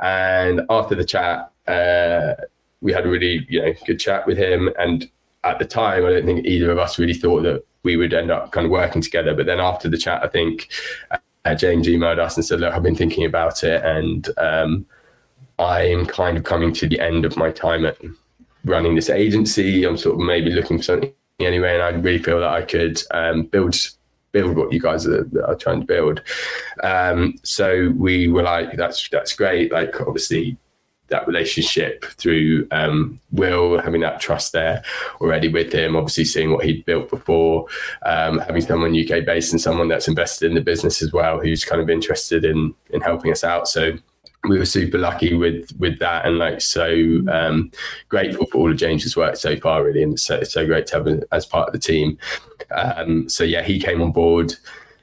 And 0.00 0.60
after 0.70 0.94
the 0.94 1.04
chat 1.04 1.50
uh, 1.66 2.34
we 2.80 2.92
had 2.92 3.04
a 3.04 3.08
really 3.08 3.44
you 3.48 3.60
know 3.60 3.72
good 3.86 3.98
chat 3.98 4.24
with 4.24 4.38
him. 4.38 4.70
And 4.78 5.10
at 5.42 5.58
the 5.58 5.64
time 5.64 6.04
i 6.04 6.10
don't 6.10 6.26
think 6.26 6.46
either 6.46 6.70
of 6.70 6.78
us 6.78 6.98
really 6.98 7.14
thought 7.14 7.42
that 7.42 7.64
we 7.82 7.96
would 7.96 8.12
end 8.12 8.30
up 8.30 8.52
kind 8.52 8.66
of 8.66 8.70
working 8.70 9.02
together. 9.02 9.34
But 9.34 9.46
then 9.46 9.58
after 9.58 9.88
the 9.88 9.98
chat 9.98 10.22
i 10.22 10.28
think 10.28 10.68
uh, 11.44 11.54
James 11.56 11.88
emailed 11.88 12.18
us 12.18 12.36
and 12.36 12.44
said, 12.44 12.60
"Look, 12.60 12.74
I've 12.74 12.82
been 12.82 12.94
thinking 12.94 13.24
about 13.24 13.64
it, 13.64 13.82
and 13.82 14.28
um, 14.36 14.86
I'm 15.58 16.04
kind 16.04 16.36
of 16.36 16.44
coming 16.44 16.74
to 16.74 16.86
the 16.86 17.00
end 17.00 17.24
of 17.24 17.36
my 17.36 17.50
time 17.50 17.86
at 17.86 17.96
running 18.64 18.94
this 18.94 19.08
agency. 19.08 19.84
I'm 19.84 19.96
sort 19.96 20.16
of 20.16 20.20
maybe 20.20 20.50
looking 20.50 20.76
for 20.76 20.84
something 20.84 21.14
anyway, 21.46 21.74
and 21.74 21.82
I 21.82 21.90
really 21.90 22.22
feel 22.22 22.40
that 22.40 22.50
I 22.50 22.62
could 22.62 23.02
um, 23.12 23.44
build 23.44 23.76
build 24.32 24.56
what 24.56 24.72
you 24.72 24.80
guys 24.80 25.06
are, 25.06 25.26
are 25.46 25.54
trying 25.54 25.80
to 25.80 25.86
build. 25.86 26.22
Um, 26.82 27.34
so 27.44 27.92
we 27.96 28.28
were 28.28 28.42
like, 28.42 28.76
that's 28.76 29.08
that's 29.08 29.32
great. 29.32 29.72
Like 29.72 30.00
obviously 30.00 30.56
that 31.08 31.26
relationship 31.26 32.04
through 32.04 32.66
um, 32.70 33.18
Will 33.32 33.80
having 33.80 34.02
that 34.02 34.20
trust 34.20 34.52
there 34.52 34.82
already 35.22 35.48
with 35.48 35.72
him, 35.72 35.96
obviously 35.96 36.26
seeing 36.26 36.52
what 36.52 36.66
he'd 36.66 36.84
built 36.84 37.08
before, 37.08 37.66
um, 38.04 38.40
having 38.40 38.60
someone 38.60 38.94
UK 38.94 39.24
based 39.24 39.52
and 39.52 39.60
someone 39.60 39.88
that's 39.88 40.08
invested 40.08 40.50
in 40.50 40.54
the 40.54 40.60
business 40.60 41.02
as 41.02 41.12
well, 41.12 41.40
who's 41.40 41.64
kind 41.64 41.80
of 41.80 41.88
interested 41.88 42.44
in 42.44 42.74
in 42.90 43.00
helping 43.00 43.32
us 43.32 43.44
out. 43.44 43.68
So 43.68 43.92
we 44.44 44.58
were 44.58 44.66
super 44.66 44.98
lucky 44.98 45.34
with 45.34 45.70
with 45.78 45.98
that. 45.98 46.26
And 46.26 46.38
like 46.38 46.60
so 46.60 47.22
um, 47.30 47.70
grateful 48.08 48.46
for 48.46 48.58
all 48.58 48.70
of 48.70 48.76
James's 48.76 49.16
work 49.16 49.36
so 49.36 49.56
far 49.56 49.84
really. 49.84 50.02
And 50.02 50.18
so 50.18 50.42
so 50.42 50.64
great 50.66 50.86
to 50.88 50.96
have 50.96 51.06
him 51.06 51.22
as 51.32 51.46
part 51.46 51.68
of 51.68 51.72
the 51.72 51.78
team. 51.78 52.18
Um, 52.70 53.28
so 53.28 53.44
yeah 53.44 53.62
he 53.62 53.80
came 53.80 54.00
on 54.00 54.12
board. 54.12 54.54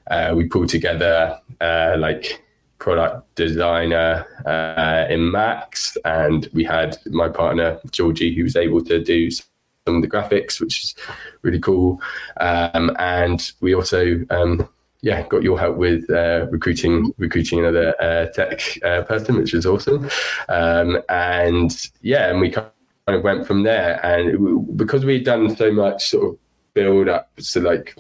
Uh, 0.10 0.34
we 0.36 0.48
pulled 0.48 0.70
together 0.70 1.40
uh, 1.62 1.96
like 1.98 2.44
product 2.80 3.34
designer 3.36 4.26
uh, 4.46 5.12
in 5.12 5.32
Max. 5.32 5.98
And 6.06 6.48
we 6.54 6.64
had 6.64 6.98
my 7.08 7.30
partner 7.30 7.80
Georgie 7.92 8.36
who 8.36 8.44
was 8.44 8.56
able 8.56 8.84
to 8.86 9.04
do 9.04 9.32
some 9.32 9.48
of 9.88 10.02
the 10.02 10.08
graphics 10.08 10.60
which 10.60 10.84
is 10.84 10.96
really 11.42 11.60
cool. 11.60 12.02
Um, 12.38 12.96
and 13.00 13.52
we 13.60 13.74
also 13.74 14.20
um, 14.30 14.70
yeah, 15.02 15.28
got 15.28 15.44
your 15.44 15.60
help 15.60 15.78
with 15.78 16.10
uh, 16.10 16.48
recruiting 16.50 17.14
recruiting 17.18 17.60
another 17.60 17.96
uh, 18.02 18.26
tech 18.28 18.62
uh, 18.84 19.04
person, 19.04 19.36
which 19.36 19.54
was 19.54 19.66
awesome. 19.66 20.10
Um, 20.50 21.02
and 21.10 21.90
yeah, 22.02 22.30
and 22.30 22.40
we 22.40 22.50
kind 22.50 22.68
of 23.08 23.24
went 23.24 23.46
from 23.46 23.64
there. 23.64 24.04
And 24.06 24.76
because 24.76 25.06
we'd 25.06 25.24
done 25.24 25.56
so 25.56 25.72
much 25.72 26.10
sort 26.10 26.34
of 26.34 26.40
build 26.74 27.08
up, 27.08 27.30
so 27.40 27.60
like 27.62 27.96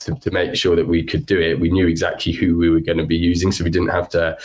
to, 0.00 0.14
to 0.14 0.30
make 0.30 0.54
sure 0.56 0.76
that 0.76 0.88
we 0.88 1.04
could 1.04 1.26
do 1.26 1.40
it, 1.40 1.60
we 1.60 1.70
knew 1.70 1.86
exactly 1.86 2.32
who 2.32 2.56
we 2.56 2.68
were 2.68 2.80
going 2.80 2.98
to 2.98 3.06
be 3.06 3.16
using, 3.16 3.52
so 3.52 3.64
we 3.64 3.70
didn't 3.70 3.88
have 3.88 4.08
to. 4.10 4.36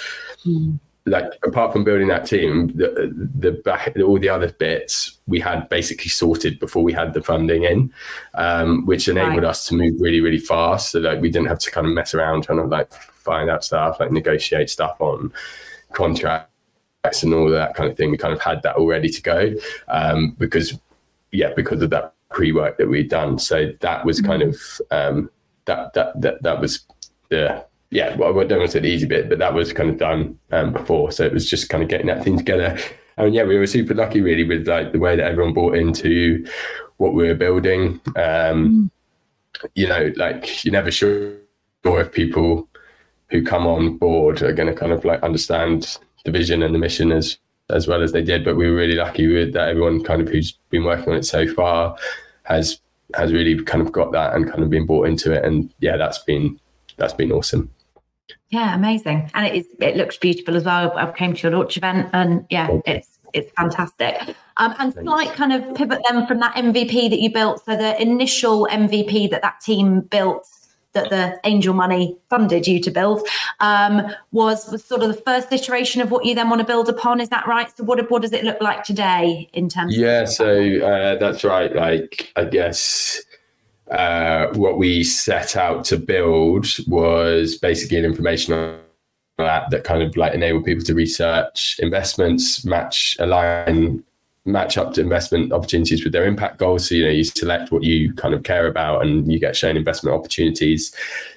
Like 1.05 1.31
apart 1.43 1.73
from 1.73 1.83
building 1.83 2.07
that 2.09 2.25
team, 2.25 2.67
the, 2.75 3.12
the 3.39 3.51
back 3.51 3.95
all 4.05 4.19
the 4.19 4.29
other 4.29 4.51
bits 4.51 5.19
we 5.27 5.39
had 5.39 5.67
basically 5.69 6.09
sorted 6.09 6.59
before 6.59 6.83
we 6.83 6.93
had 6.93 7.13
the 7.13 7.23
funding 7.23 7.63
in, 7.63 7.91
um, 8.35 8.85
which 8.85 9.07
enabled 9.07 9.43
right. 9.43 9.45
us 9.45 9.65
to 9.67 9.75
move 9.75 9.99
really 9.99 10.21
really 10.21 10.39
fast. 10.39 10.91
So 10.91 10.99
like 10.99 11.21
we 11.21 11.31
didn't 11.31 11.47
have 11.47 11.59
to 11.59 11.71
kind 11.71 11.88
of 11.88 11.93
mess 11.93 12.13
around 12.13 12.43
trying 12.43 12.59
to 12.59 12.65
like 12.65 12.91
find 12.91 13.49
out 13.49 13.63
stuff, 13.63 13.99
like 13.99 14.12
negotiate 14.12 14.69
stuff 14.69 14.99
on 14.99 15.31
contracts 15.93 17.23
and 17.23 17.33
all 17.33 17.49
that 17.49 17.75
kind 17.75 17.89
of 17.89 17.97
thing. 17.97 18.12
We 18.12 18.17
kind 18.17 18.33
of 18.33 18.41
had 18.41 18.62
that 18.63 18.75
all 18.75 18.88
ready 18.88 19.09
to 19.09 19.21
go 19.21 19.53
um, 19.88 20.35
because 20.38 20.77
yeah, 21.31 21.53
because 21.55 21.81
of 21.81 21.89
that 21.91 22.13
pre 22.29 22.51
work 22.51 22.77
that 22.77 22.88
we'd 22.88 23.09
done. 23.09 23.39
So 23.39 23.71
that 23.79 24.05
was 24.05 24.21
kind 24.21 24.43
mm-hmm. 24.43 24.81
of 24.91 25.15
um, 25.15 25.31
that 25.65 25.93
that 25.93 26.19
that 26.21 26.43
that 26.43 26.59
was 26.59 26.85
the 27.29 27.65
yeah, 27.91 28.15
well, 28.15 28.39
I 28.39 28.43
don't 28.43 28.60
want 28.60 28.71
to 28.71 28.78
say 28.78 28.80
the 28.82 28.88
easy 28.88 29.08
bit, 29.08 29.30
but 29.30 29.39
that 29.39 29.54
was 29.54 29.73
kind 29.73 29.89
of 29.89 29.97
done 29.97 30.38
um, 30.52 30.73
before. 30.73 31.12
So 31.12 31.25
it 31.25 31.34
was 31.34 31.49
just 31.49 31.69
kind 31.69 31.82
of 31.82 31.89
getting 31.89 32.08
that 32.08 32.23
thing 32.23 32.38
together. 32.38 32.78
And 33.17 33.34
yeah, 33.34 33.43
we 33.43 33.58
were 33.58 33.67
super 33.67 33.93
lucky 33.93 34.21
really 34.21 34.43
with 34.43 34.67
like 34.67 34.91
the 34.91 34.99
way 34.99 35.15
that 35.15 35.25
everyone 35.25 35.54
bought 35.54 35.75
into 35.75 36.45
what 36.97 37.13
we 37.13 37.28
were 37.28 37.36
building. 37.36 37.99
Um, 38.15 38.89
mm. 39.58 39.69
You 39.75 39.88
know, 39.88 40.13
like 40.15 40.63
you're 40.63 40.71
never 40.71 40.91
sure 40.91 41.34
if 41.84 42.12
people 42.12 42.69
who 43.30 43.43
come 43.43 43.67
on 43.67 43.97
board 43.97 44.41
are 44.41 44.54
going 44.54 44.73
to 44.73 44.80
kind 44.80 44.91
of 44.91 45.04
like 45.04 45.21
understand 45.21 45.97
the 46.25 46.32
vision 46.32 46.63
and 46.63 46.73
the 46.73 46.80
mission 46.80 47.12
as 47.12 47.38
as 47.71 47.88
well 47.88 48.02
as 48.02 48.12
they 48.12 48.23
did. 48.23 48.45
But 48.45 48.56
we 48.56 48.69
were 48.69 48.75
really 48.75 48.95
lucky 48.95 49.28
with 49.28 49.54
that. 49.54 49.69
Everyone 49.69 50.04
kind 50.04 50.21
of 50.21 50.30
who's 50.30 50.54
been 50.69 50.84
working 50.84 51.12
on 51.12 51.19
it 51.19 51.25
so 51.25 51.47
far 51.54 51.97
has 52.43 52.80
has 53.15 53.34
really 53.34 53.62
kind 53.63 53.82
of 53.82 53.91
got 53.91 54.12
that 54.12 54.34
and 54.36 54.47
kind 54.47 54.63
of 54.63 54.69
been 54.69 54.86
bought 54.86 55.08
into 55.08 55.34
it. 55.34 55.43
And 55.43 55.73
yeah, 55.80 55.97
that's 55.97 56.19
been 56.19 56.60
that's 56.97 57.13
been 57.13 57.32
awesome. 57.32 57.69
Yeah, 58.49 58.75
amazing, 58.75 59.29
and 59.33 59.45
it 59.45 59.55
is. 59.55 59.65
It 59.79 59.95
looks 59.95 60.17
beautiful 60.17 60.55
as 60.55 60.63
well. 60.63 60.91
I 60.97 61.11
came 61.11 61.33
to 61.35 61.47
your 61.47 61.57
launch 61.57 61.77
event, 61.77 62.09
and 62.13 62.45
yeah, 62.49 62.79
it's 62.85 63.19
it's 63.33 63.51
fantastic. 63.51 64.35
Um, 64.57 64.75
and 64.79 64.93
slight 64.93 65.33
kind 65.33 65.53
of 65.53 65.75
pivot 65.75 66.01
them 66.07 66.25
from 66.27 66.39
that 66.39 66.55
MVP 66.55 67.09
that 67.09 67.19
you 67.19 67.31
built. 67.31 67.63
So 67.65 67.75
the 67.75 67.99
initial 68.01 68.67
MVP 68.71 69.29
that 69.31 69.41
that 69.41 69.59
team 69.61 70.01
built, 70.01 70.47
that 70.93 71.09
the 71.09 71.39
angel 71.43 71.73
money 71.73 72.17
funded 72.29 72.67
you 72.67 72.81
to 72.81 72.91
build, 72.91 73.27
um, 73.59 74.07
was 74.31 74.69
was 74.71 74.83
sort 74.83 75.01
of 75.01 75.09
the 75.09 75.21
first 75.21 75.51
iteration 75.51 76.01
of 76.01 76.11
what 76.11 76.25
you 76.25 76.35
then 76.35 76.49
want 76.49 76.59
to 76.59 76.65
build 76.65 76.89
upon. 76.89 77.21
Is 77.21 77.29
that 77.29 77.47
right? 77.47 77.75
So 77.75 77.83
what 77.83 78.09
what 78.09 78.21
does 78.21 78.33
it 78.33 78.43
look 78.43 78.61
like 78.61 78.83
today 78.83 79.49
in 79.53 79.69
terms? 79.69 79.95
Yeah, 79.95 80.25
so 80.25 80.59
uh, 80.79 81.15
that's 81.17 81.43
right. 81.43 81.73
Like 81.73 82.31
I 82.35 82.45
guess 82.45 83.21
uh, 83.91 84.47
what 84.54 84.78
we 84.78 85.04
set 85.04 85.56
out 85.56 85.84
to 85.86 85.97
build 85.97 86.67
was 86.88 87.58
basically 87.58 87.97
an 87.97 88.06
information 88.06 88.80
app 89.39 89.69
that 89.69 89.84
kind 89.84 90.04
of 90.04 90.15
like 90.17 90.34
enabled 90.34 90.65
people 90.65 90.84
to 90.84 90.93
research 90.93 91.80
investments, 91.80 92.65
match, 92.65 93.15
align, 93.19 94.04
match 94.45 94.78
up 94.78 94.93
to 94.93 95.02
investment 95.02 95.52
opportunities 95.52 96.04
with 96.04 96.13
their 96.13 96.25
impact 96.25 96.58
goals. 96.58 96.89
So, 96.89 96.95
you 96.95 97.06
know, 97.06 97.12
you 97.12 97.23
select 97.23 97.71
what 97.71 97.84
you 97.84 98.13
kind 98.13 98.34
of 98.34 98.43
care 98.43 98.67
about 98.67 99.04
and 99.06 99.32
you 99.32 99.39
get 99.39 99.56
shown 99.56 99.78
investment 99.78 100.15
opportunities 100.15 100.93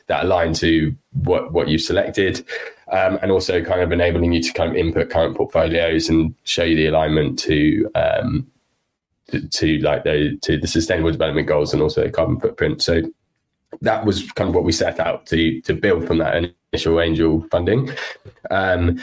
that 0.07 0.25
align 0.25 0.53
to 0.55 0.95
what, 1.25 1.53
what 1.53 1.69
you've 1.69 1.83
selected. 1.83 2.45
Um, 2.91 3.19
and 3.23 3.31
also 3.31 3.65
kind 3.65 3.81
of 3.81 3.91
enabling 3.91 4.33
you 4.33 4.43
to 4.43 4.53
kind 4.53 4.69
of 4.69 4.77
input 4.77 5.09
current 5.09 5.35
portfolios 5.35 6.11
and 6.11 6.35
show 6.45 6.62
you 6.62 6.77
the 6.77 6.88
alignment 6.88 7.38
to 7.38 7.91
um, 7.95 8.47
to, 9.40 9.79
like 9.79 10.05
the 10.05 10.38
to 10.42 10.59
the 10.59 10.66
sustainable 10.66 11.11
development 11.11 11.49
goals 11.49 11.73
and 11.73 11.83
also 11.83 12.03
the 12.03 12.11
carbon 12.11 12.38
footprint. 12.40 12.83
So 12.83 13.03
that 13.81 14.05
was 14.05 14.31
kind 14.33 14.49
of 14.49 14.55
what 14.55 14.64
we 14.64 14.73
set 14.73 15.01
out 15.01 15.27
to 15.27 15.61
to 15.62 15.75
build 15.75 16.07
from 16.07 16.18
that 16.18 16.55
initial 16.73 17.01
angel 17.01 17.47
funding. 17.51 17.90
Um, 18.51 19.01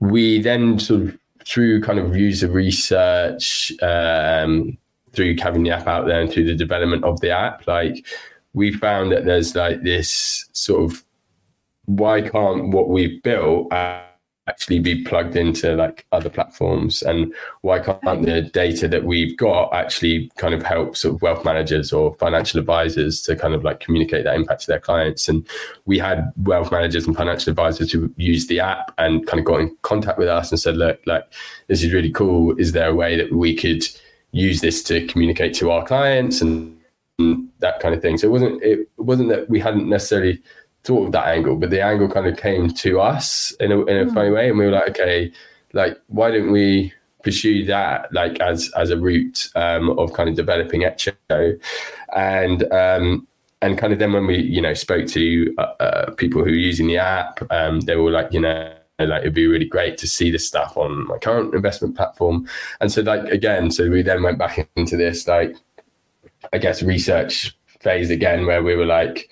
we 0.00 0.40
then 0.40 0.78
sort 0.78 1.02
of 1.02 1.18
through 1.46 1.82
kind 1.82 1.98
of 1.98 2.16
user 2.16 2.48
research, 2.48 3.72
um, 3.82 4.78
through 5.12 5.36
having 5.38 5.62
the 5.62 5.70
app 5.70 5.86
out 5.86 6.06
there 6.06 6.20
and 6.20 6.32
through 6.32 6.44
the 6.44 6.54
development 6.54 7.04
of 7.04 7.20
the 7.20 7.30
app, 7.30 7.66
like 7.66 8.06
we 8.52 8.72
found 8.72 9.12
that 9.12 9.24
there's 9.24 9.54
like 9.54 9.82
this 9.82 10.48
sort 10.52 10.90
of 10.90 11.04
why 11.86 12.22
can't 12.22 12.68
what 12.68 12.88
we've 12.88 13.22
built 13.22 13.72
actually 14.46 14.78
be 14.78 15.02
plugged 15.04 15.36
into 15.36 15.74
like 15.74 16.06
other 16.12 16.28
platforms? 16.28 17.02
And 17.02 17.34
why 17.62 17.78
can't 17.78 18.24
the 18.24 18.42
data 18.42 18.88
that 18.88 19.04
we've 19.04 19.36
got 19.36 19.72
actually 19.72 20.30
kind 20.36 20.54
of 20.54 20.62
help 20.62 20.96
sort 20.96 21.14
of 21.14 21.22
wealth 21.22 21.44
managers 21.44 21.92
or 21.92 22.14
financial 22.14 22.60
advisors 22.60 23.22
to 23.22 23.36
kind 23.36 23.54
of 23.54 23.64
like 23.64 23.80
communicate 23.80 24.24
that 24.24 24.34
impact 24.34 24.62
to 24.62 24.66
their 24.66 24.80
clients? 24.80 25.28
And 25.28 25.46
we 25.86 25.98
had 25.98 26.32
wealth 26.36 26.70
managers 26.70 27.06
and 27.06 27.16
financial 27.16 27.50
advisors 27.50 27.92
who 27.92 28.12
used 28.16 28.48
the 28.48 28.60
app 28.60 28.92
and 28.98 29.26
kind 29.26 29.38
of 29.38 29.46
got 29.46 29.60
in 29.60 29.76
contact 29.82 30.18
with 30.18 30.28
us 30.28 30.50
and 30.50 30.60
said 30.60 30.76
look 30.76 31.00
like 31.06 31.24
this 31.68 31.82
is 31.82 31.92
really 31.92 32.12
cool. 32.12 32.56
Is 32.58 32.72
there 32.72 32.90
a 32.90 32.94
way 32.94 33.16
that 33.16 33.32
we 33.32 33.54
could 33.56 33.82
use 34.32 34.60
this 34.60 34.82
to 34.84 35.06
communicate 35.06 35.54
to 35.54 35.70
our 35.70 35.84
clients? 35.86 36.40
And 36.40 36.74
that 37.60 37.78
kind 37.80 37.94
of 37.94 38.02
thing. 38.02 38.18
So 38.18 38.26
it 38.26 38.30
wasn't 38.30 38.62
it 38.62 38.88
wasn't 38.96 39.28
that 39.28 39.48
we 39.48 39.60
hadn't 39.60 39.88
necessarily 39.88 40.42
thought 40.84 41.06
of 41.06 41.12
that 41.12 41.26
angle, 41.26 41.56
but 41.56 41.70
the 41.70 41.82
angle 41.82 42.08
kind 42.08 42.26
of 42.26 42.36
came 42.36 42.68
to 42.68 43.00
us 43.00 43.52
in 43.58 43.72
a, 43.72 43.84
in 43.86 43.96
a 43.96 44.10
mm. 44.10 44.14
funny 44.14 44.30
way, 44.30 44.50
and 44.50 44.58
we 44.58 44.66
were 44.66 44.70
like, 44.70 44.90
okay, 44.90 45.32
like 45.72 45.98
why 46.08 46.30
don't 46.30 46.52
we 46.52 46.92
pursue 47.22 47.64
that 47.64 48.12
like 48.12 48.38
as 48.40 48.70
as 48.76 48.90
a 48.90 48.98
route 48.98 49.48
um, 49.56 49.98
of 49.98 50.12
kind 50.12 50.28
of 50.28 50.36
developing 50.36 50.82
Etcho, 50.82 51.58
and 52.14 52.70
um, 52.72 53.26
and 53.62 53.78
kind 53.78 53.92
of 53.92 53.98
then 53.98 54.12
when 54.12 54.26
we 54.26 54.38
you 54.38 54.60
know 54.60 54.74
spoke 54.74 55.06
to 55.08 55.54
uh, 55.58 55.72
uh, 55.80 56.10
people 56.12 56.44
who 56.44 56.50
are 56.50 56.54
using 56.54 56.86
the 56.86 56.98
app, 56.98 57.40
um, 57.50 57.80
they 57.80 57.96
were 57.96 58.10
like, 58.10 58.32
you 58.32 58.40
know. 58.40 58.72
Like 59.00 59.22
it'd 59.22 59.34
be 59.34 59.48
really 59.48 59.64
great 59.64 59.98
to 59.98 60.06
see 60.06 60.30
this 60.30 60.46
stuff 60.46 60.76
on 60.76 61.08
my 61.08 61.18
current 61.18 61.52
investment 61.52 61.96
platform, 61.96 62.48
and 62.80 62.92
so 62.92 63.02
like 63.02 63.24
again, 63.24 63.72
so 63.72 63.90
we 63.90 64.02
then 64.02 64.22
went 64.22 64.38
back 64.38 64.70
into 64.76 64.96
this 64.96 65.26
like, 65.26 65.56
I 66.52 66.58
guess 66.58 66.80
research 66.80 67.58
phase 67.80 68.08
again, 68.08 68.46
where 68.46 68.62
we 68.62 68.76
were 68.76 68.86
like, 68.86 69.28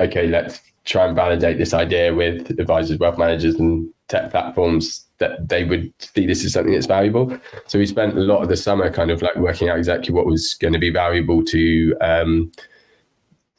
okay, 0.00 0.26
let's 0.26 0.60
try 0.84 1.06
and 1.06 1.14
validate 1.14 1.58
this 1.58 1.74
idea 1.74 2.14
with 2.14 2.50
advisors, 2.58 2.98
wealth 2.98 3.18
managers, 3.18 3.54
and 3.56 3.88
tech 4.08 4.30
platforms 4.30 5.06
that 5.18 5.48
they 5.48 5.64
would 5.64 5.92
see 6.00 6.26
this 6.26 6.44
as 6.44 6.54
something 6.54 6.72
that's 6.72 6.86
valuable. 6.86 7.36
So 7.66 7.78
we 7.78 7.86
spent 7.86 8.16
a 8.16 8.20
lot 8.20 8.42
of 8.42 8.48
the 8.48 8.56
summer 8.56 8.90
kind 8.90 9.10
of 9.10 9.22
like 9.22 9.36
working 9.36 9.68
out 9.68 9.78
exactly 9.78 10.12
what 10.12 10.26
was 10.26 10.54
going 10.54 10.72
to 10.72 10.78
be 10.78 10.90
valuable 10.90 11.44
to 11.44 11.96
um, 12.00 12.50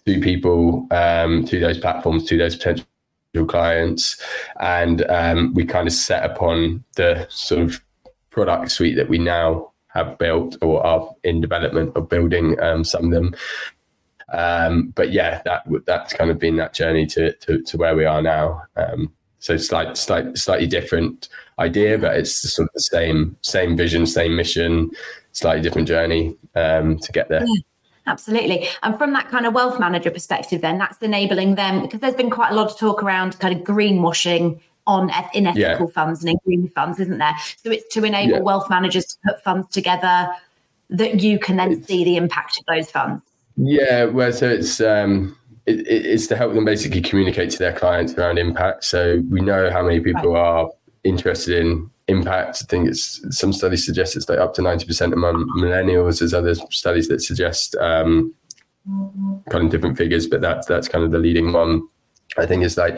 to 0.05 0.19
people, 0.19 0.87
um, 0.89 1.45
to 1.45 1.59
those 1.59 1.77
platforms, 1.77 2.25
to 2.25 2.37
those 2.37 2.55
potential 2.55 2.85
clients, 3.47 4.21
and 4.59 5.05
um, 5.09 5.53
we 5.53 5.63
kind 5.63 5.87
of 5.87 5.93
set 5.93 6.25
upon 6.29 6.83
the 6.95 7.27
sort 7.29 7.61
of 7.61 7.81
product 8.31 8.71
suite 8.71 8.95
that 8.95 9.09
we 9.09 9.19
now 9.19 9.71
have 9.87 10.17
built 10.17 10.57
or 10.61 10.85
are 10.85 11.13
in 11.23 11.39
development 11.39 11.95
of 11.95 12.09
building 12.09 12.59
um, 12.61 12.83
some 12.83 13.05
of 13.05 13.11
them 13.11 13.35
um, 14.31 14.93
but 14.95 15.11
yeah, 15.11 15.41
that 15.45 15.63
that's 15.85 16.13
kind 16.13 16.31
of 16.31 16.39
been 16.39 16.55
that 16.57 16.73
journey 16.73 17.05
to 17.07 17.33
to, 17.33 17.61
to 17.61 17.77
where 17.77 17.95
we 17.95 18.05
are 18.05 18.21
now. 18.21 18.63
Um, 18.75 19.11
so 19.39 19.57
slight, 19.57 19.97
slight, 19.97 20.37
slightly 20.37 20.67
different 20.67 21.29
idea, 21.57 21.97
but 21.97 22.15
it's 22.15 22.53
sort 22.53 22.67
of 22.67 22.73
the 22.73 22.81
same 22.81 23.37
same 23.41 23.75
vision, 23.75 24.05
same 24.05 24.35
mission, 24.35 24.91
slightly 25.31 25.61
different 25.61 25.87
journey 25.87 26.35
um, 26.55 26.99
to 26.99 27.11
get 27.11 27.29
there. 27.29 27.43
Yeah. 27.45 27.61
Absolutely. 28.07 28.67
And 28.81 28.97
from 28.97 29.13
that 29.13 29.29
kind 29.29 29.45
of 29.45 29.53
wealth 29.53 29.79
manager 29.79 30.09
perspective, 30.09 30.61
then 30.61 30.79
that's 30.79 30.97
enabling 31.01 31.53
them 31.55 31.81
because 31.83 31.99
there's 31.99 32.15
been 32.15 32.31
quite 32.31 32.51
a 32.51 32.55
lot 32.55 32.71
of 32.71 32.77
talk 32.77 33.03
around 33.03 33.37
kind 33.39 33.55
of 33.55 33.63
greenwashing 33.63 34.59
on 34.87 35.11
in 35.33 35.45
ethical 35.45 35.85
yeah. 35.85 35.93
funds 35.93 36.21
and 36.21 36.31
in 36.31 36.37
green 36.43 36.67
funds, 36.69 36.99
isn't 36.99 37.19
there? 37.19 37.35
So 37.63 37.69
it's 37.69 37.93
to 37.93 38.03
enable 38.03 38.37
yeah. 38.37 38.39
wealth 38.39 38.69
managers 38.69 39.05
to 39.05 39.15
put 39.25 39.43
funds 39.43 39.67
together 39.69 40.29
that 40.89 41.21
you 41.21 41.39
can 41.39 41.57
then 41.57 41.83
see 41.83 42.03
the 42.03 42.17
impact 42.17 42.59
of 42.59 42.65
those 42.65 42.89
funds. 42.89 43.21
Yeah, 43.63 44.05
well, 44.05 44.33
so 44.33 44.49
it's 44.49 44.81
um, 44.81 45.37
it, 45.67 45.85
it's 45.87 46.25
to 46.27 46.35
help 46.35 46.55
them 46.55 46.65
basically 46.65 47.01
communicate 47.01 47.51
to 47.51 47.59
their 47.59 47.73
clients 47.73 48.15
around 48.15 48.39
impact. 48.39 48.85
So 48.85 49.21
we 49.29 49.39
know 49.39 49.69
how 49.69 49.83
many 49.83 49.99
people 49.99 50.33
right. 50.33 50.41
are 50.41 50.69
interested 51.03 51.59
in 51.59 51.89
impact. 52.07 52.63
I 52.63 52.65
think 52.65 52.89
it's 52.89 53.23
some 53.37 53.53
studies 53.53 53.85
suggest 53.85 54.15
it's 54.15 54.27
like 54.27 54.39
up 54.39 54.55
to 54.55 54.63
ninety 54.63 54.87
percent 54.87 55.13
among 55.13 55.47
millennials. 55.57 56.19
There's 56.19 56.33
other 56.33 56.55
studies 56.55 57.07
that 57.09 57.21
suggest 57.21 57.75
um, 57.75 58.33
kind 59.51 59.65
of 59.65 59.69
different 59.69 59.95
figures, 59.95 60.25
but 60.25 60.41
that's 60.41 60.65
that's 60.65 60.87
kind 60.87 61.05
of 61.05 61.11
the 61.11 61.19
leading 61.19 61.53
one. 61.53 61.83
I 62.37 62.45
think 62.45 62.63
it's 62.63 62.77
like 62.77 62.97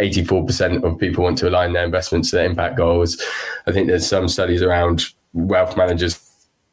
84% 0.00 0.82
of 0.84 0.98
people 0.98 1.22
want 1.22 1.36
to 1.38 1.48
align 1.50 1.74
their 1.74 1.84
investments 1.84 2.30
to 2.30 2.36
their 2.36 2.46
impact 2.46 2.78
goals. 2.78 3.22
I 3.66 3.72
think 3.72 3.88
there's 3.88 4.06
some 4.06 4.26
studies 4.26 4.62
around 4.62 5.04
wealth 5.34 5.76
managers 5.76 6.18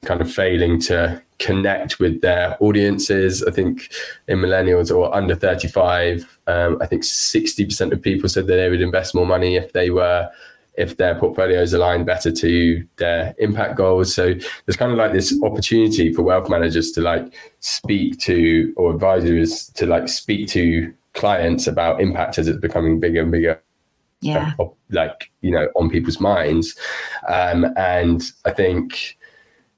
kind 0.06 0.22
of 0.22 0.32
failing 0.32 0.80
to 0.84 1.22
connect 1.40 2.00
with 2.00 2.22
their 2.22 2.58
audiences. 2.60 3.44
I 3.44 3.52
think 3.52 3.90
in 4.28 4.40
millennials 4.40 4.96
or 4.96 5.14
under 5.14 5.36
35, 5.36 6.40
um, 6.48 6.78
I 6.82 6.88
think 6.88 7.04
60% 7.04 7.92
of 7.92 8.02
people 8.02 8.30
said 8.30 8.48
that 8.48 8.56
they 8.56 8.70
would 8.70 8.82
invest 8.82 9.14
more 9.14 9.26
money 9.26 9.56
if 9.56 9.74
they 9.74 9.90
were 9.90 10.30
if 10.78 10.98
their 10.98 11.16
portfolios 11.16 11.74
align 11.74 12.06
better 12.06 12.32
to 12.32 12.88
their 12.98 13.36
impact 13.40 13.76
goals. 13.76 14.14
So 14.14 14.36
there's 14.66 14.78
kind 14.78 14.92
of 14.92 14.98
like 14.98 15.12
this 15.12 15.38
opportunity 15.44 16.14
for 16.14 16.22
wealth 16.22 16.50
managers 16.50 16.92
to 16.92 17.02
like 17.02 17.34
speak 17.60 18.20
to 18.20 18.74
or 18.78 18.94
advisors 18.94 19.70
to 19.72 19.88
like 19.88 20.08
speak 20.08 20.48
to 20.50 20.94
clients 21.14 21.66
about 21.66 22.00
impact 22.00 22.38
as 22.38 22.48
it's 22.48 22.60
becoming 22.60 23.00
bigger 23.00 23.24
and 23.24 23.32
bigger. 23.32 23.62
Yeah. 24.22 24.54
like, 24.92 25.32
you 25.42 25.52
know, 25.52 25.68
on 25.76 25.90
people's 25.90 26.20
minds. 26.20 26.76
Um, 27.28 27.68
and 27.76 28.24
I 28.46 28.52
think 28.52 29.18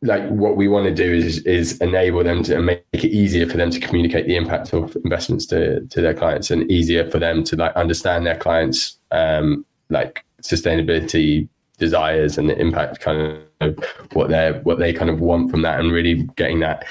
like 0.01 0.27
what 0.29 0.55
we 0.55 0.67
want 0.67 0.85
to 0.85 0.93
do 0.93 1.13
is 1.13 1.39
is 1.39 1.77
enable 1.79 2.23
them 2.23 2.41
to 2.43 2.59
make 2.61 2.83
it 2.93 3.11
easier 3.11 3.45
for 3.45 3.57
them 3.57 3.69
to 3.69 3.79
communicate 3.79 4.27
the 4.27 4.35
impact 4.35 4.73
of 4.73 4.95
investments 5.03 5.45
to 5.47 5.81
to 5.87 6.01
their 6.01 6.13
clients 6.13 6.51
and 6.51 6.69
easier 6.71 7.09
for 7.09 7.19
them 7.19 7.43
to 7.43 7.55
like 7.55 7.75
understand 7.75 8.25
their 8.25 8.37
clients 8.37 8.97
um 9.11 9.65
like 9.89 10.23
sustainability 10.41 11.47
desires 11.77 12.37
and 12.37 12.49
the 12.49 12.57
impact 12.57 13.01
kind 13.01 13.39
of 13.59 13.77
what 14.13 14.29
they 14.29 14.51
what 14.63 14.79
they 14.79 14.93
kind 14.93 15.09
of 15.09 15.19
want 15.19 15.51
from 15.51 15.63
that 15.63 15.79
and 15.79 15.91
really 15.91 16.23
getting 16.37 16.59
that 16.59 16.85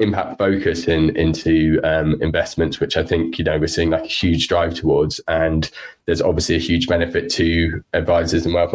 impact 0.00 0.38
focus 0.38 0.86
in 0.88 1.16
into 1.16 1.80
um, 1.84 2.20
investments 2.20 2.80
which 2.80 2.96
i 2.96 3.02
think 3.02 3.38
you 3.38 3.44
know 3.44 3.58
we're 3.58 3.66
seeing 3.66 3.90
like 3.90 4.04
a 4.04 4.08
huge 4.08 4.48
drive 4.48 4.74
towards. 4.74 5.20
And 5.28 5.70
there's 6.06 6.20
obviously 6.20 6.56
a 6.56 6.58
huge 6.58 6.88
benefit 6.88 7.30
to 7.32 7.82
advisors 7.94 8.44
and 8.44 8.54
wealth 8.54 8.74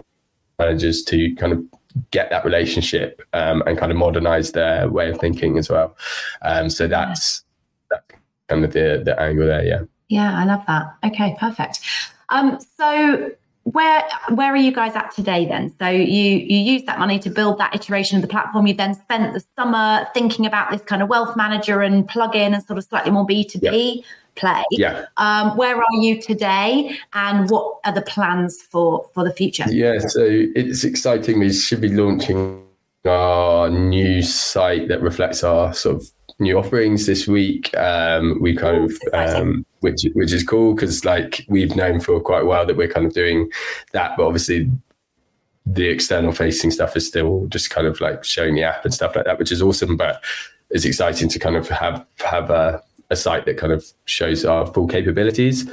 managers 0.59 1.03
to 1.05 1.33
kind 1.35 1.53
of 1.53 1.63
get 2.11 2.29
that 2.29 2.45
relationship 2.45 3.21
um, 3.33 3.63
and 3.65 3.77
kind 3.77 3.91
of 3.91 3.97
modernize 3.97 4.51
their 4.51 4.87
way 4.89 5.09
of 5.09 5.17
thinking 5.19 5.57
as 5.57 5.69
well. 5.69 5.97
Um, 6.43 6.69
so 6.69 6.87
that's 6.87 7.43
that's 7.89 8.05
kind 8.47 8.63
of 8.63 8.73
the 8.73 9.01
the 9.03 9.19
angle 9.19 9.47
there. 9.47 9.65
Yeah. 9.65 9.81
Yeah, 10.09 10.39
I 10.39 10.43
love 10.45 10.63
that. 10.67 10.95
Okay, 11.03 11.35
perfect. 11.39 11.79
Um, 12.29 12.59
so 12.77 13.31
where 13.63 14.03
where 14.33 14.51
are 14.51 14.57
you 14.57 14.71
guys 14.71 14.95
at 14.95 15.13
today 15.13 15.45
then? 15.45 15.73
So 15.79 15.87
you 15.87 16.37
you 16.37 16.57
used 16.57 16.87
that 16.87 16.97
money 16.97 17.19
to 17.19 17.29
build 17.29 17.59
that 17.59 17.75
iteration 17.75 18.17
of 18.17 18.23
the 18.23 18.27
platform. 18.27 18.65
You 18.65 18.73
then 18.73 18.95
spent 18.95 19.33
the 19.33 19.43
summer 19.55 20.07
thinking 20.13 20.47
about 20.47 20.71
this 20.71 20.81
kind 20.81 21.03
of 21.03 21.09
wealth 21.09 21.35
manager 21.35 21.81
and 21.81 22.07
plug-in 22.07 22.53
and 22.53 22.63
sort 22.63 22.79
of 22.79 22.85
slightly 22.85 23.11
more 23.11 23.25
B 23.25 23.43
two 23.43 23.59
B 23.59 24.03
play. 24.39 24.63
Yeah. 24.71 25.05
Um, 25.17 25.57
where 25.57 25.75
are 25.77 25.95
you 25.95 26.21
today, 26.21 26.97
and 27.13 27.49
what 27.49 27.79
are 27.85 27.93
the 27.93 28.01
plans 28.01 28.61
for 28.61 29.09
for 29.13 29.23
the 29.23 29.33
future? 29.33 29.65
Yeah, 29.69 29.99
so 29.99 30.25
it's 30.27 30.83
exciting. 30.83 31.39
We 31.39 31.53
should 31.53 31.81
be 31.81 31.89
launching 31.89 32.63
our 33.05 33.69
new 33.69 34.21
site 34.21 34.87
that 34.89 35.01
reflects 35.01 35.43
our 35.43 35.73
sort 35.73 35.97
of 35.97 36.11
new 36.39 36.57
offerings 36.57 37.05
this 37.05 37.27
week. 37.27 37.75
Um, 37.77 38.39
we 38.41 38.55
kind 38.55 38.85
of, 38.85 38.97
um, 39.13 39.65
which 39.81 40.05
which 40.13 40.31
is 40.31 40.43
cool 40.43 40.73
because 40.73 41.05
like 41.05 41.45
we've 41.47 41.75
known 41.75 41.99
for 41.99 42.19
quite 42.19 42.43
a 42.43 42.45
while 42.45 42.65
that 42.65 42.77
we're 42.77 42.87
kind 42.87 43.05
of 43.05 43.13
doing 43.13 43.49
that, 43.91 44.15
but 44.17 44.25
obviously 44.25 44.69
the 45.65 45.87
external 45.87 46.31
facing 46.31 46.71
stuff 46.71 46.95
is 46.97 47.07
still 47.07 47.45
just 47.47 47.69
kind 47.69 47.85
of 47.85 48.01
like 48.01 48.23
showing 48.23 48.55
the 48.55 48.63
app 48.63 48.83
and 48.85 48.93
stuff 48.93 49.15
like 49.15 49.25
that, 49.25 49.37
which 49.37 49.51
is 49.51 49.61
awesome. 49.61 49.97
But 49.97 50.23
it's 50.69 50.85
exciting 50.85 51.29
to 51.29 51.39
kind 51.39 51.55
of 51.55 51.67
have 51.69 52.05
have 52.19 52.49
a 52.49 52.81
a 53.09 53.15
site 53.15 53.45
that 53.45 53.57
kind 53.57 53.73
of 53.73 53.85
shows 54.05 54.45
our 54.45 54.65
full 54.67 54.87
capabilities. 54.87 55.69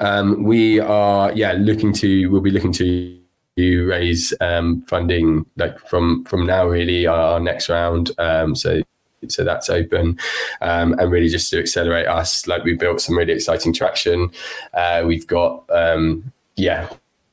Um, 0.00 0.44
we 0.44 0.80
are, 0.80 1.32
yeah, 1.32 1.52
looking 1.52 1.92
to, 1.94 2.26
we'll 2.26 2.42
be 2.42 2.50
looking 2.50 2.72
to 2.74 3.18
raise 3.58 4.32
um, 4.40 4.82
funding 4.82 5.44
like 5.56 5.78
from 5.88 6.24
from 6.24 6.46
now 6.46 6.66
really 6.68 7.06
our 7.06 7.40
next 7.40 7.68
round. 7.68 8.12
Um, 8.18 8.54
so 8.54 8.82
so 9.26 9.42
that's 9.42 9.68
open 9.68 10.16
um, 10.60 10.92
and 10.98 11.10
really 11.10 11.28
just 11.28 11.50
to 11.50 11.58
accelerate 11.58 12.06
us 12.06 12.46
like 12.46 12.62
we 12.62 12.74
built 12.74 13.00
some 13.00 13.18
really 13.18 13.32
exciting 13.32 13.72
traction 13.72 14.30
uh, 14.74 15.02
we've 15.04 15.26
got 15.26 15.68
um, 15.70 16.32
yeah 16.54 16.88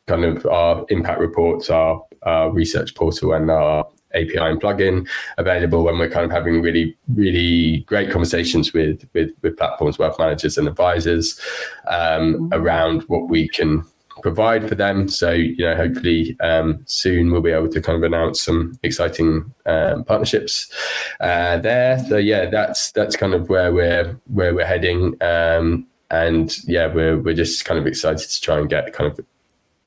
kind 0.07 0.25
of 0.25 0.45
our 0.47 0.83
impact 0.89 1.19
reports 1.19 1.69
our, 1.69 2.03
our 2.23 2.51
research 2.51 2.95
portal 2.95 3.33
and 3.33 3.51
our 3.51 3.87
API 4.15 4.37
and 4.37 4.61
plugin 4.61 5.07
available 5.37 5.83
when 5.83 5.97
we're 5.97 6.09
kind 6.09 6.25
of 6.25 6.31
having 6.31 6.61
really, 6.61 6.97
really 7.13 7.79
great 7.81 8.11
conversations 8.11 8.73
with 8.73 9.07
with, 9.13 9.31
with 9.41 9.57
platforms, 9.57 9.99
wealth 9.99 10.17
managers, 10.19 10.57
and 10.57 10.67
advisors 10.67 11.39
um, 11.87 12.33
mm-hmm. 12.33 12.53
around 12.53 13.03
what 13.03 13.29
we 13.29 13.47
can 13.47 13.83
provide 14.21 14.67
for 14.67 14.75
them. 14.75 15.07
So, 15.07 15.31
you 15.31 15.65
know, 15.65 15.75
hopefully 15.75 16.35
um, 16.39 16.81
soon 16.85 17.31
we'll 17.31 17.41
be 17.41 17.51
able 17.51 17.69
to 17.69 17.81
kind 17.81 17.97
of 17.97 18.03
announce 18.03 18.41
some 18.41 18.77
exciting 18.81 19.53
um, 19.65 20.03
partnerships 20.03 20.71
uh, 21.19 21.57
there. 21.57 21.99
So, 22.07 22.17
yeah, 22.17 22.49
that's 22.49 22.91
that's 22.91 23.15
kind 23.15 23.33
of 23.33 23.49
where 23.49 23.73
we're 23.73 24.19
where 24.27 24.53
we're 24.55 24.65
heading. 24.65 25.15
Um, 25.21 25.87
and 26.11 26.55
yeah, 26.67 26.87
we're 26.93 27.19
we're 27.19 27.35
just 27.35 27.65
kind 27.65 27.79
of 27.79 27.87
excited 27.87 28.29
to 28.29 28.41
try 28.41 28.57
and 28.57 28.69
get 28.69 28.93
kind 28.93 29.11
of 29.11 29.19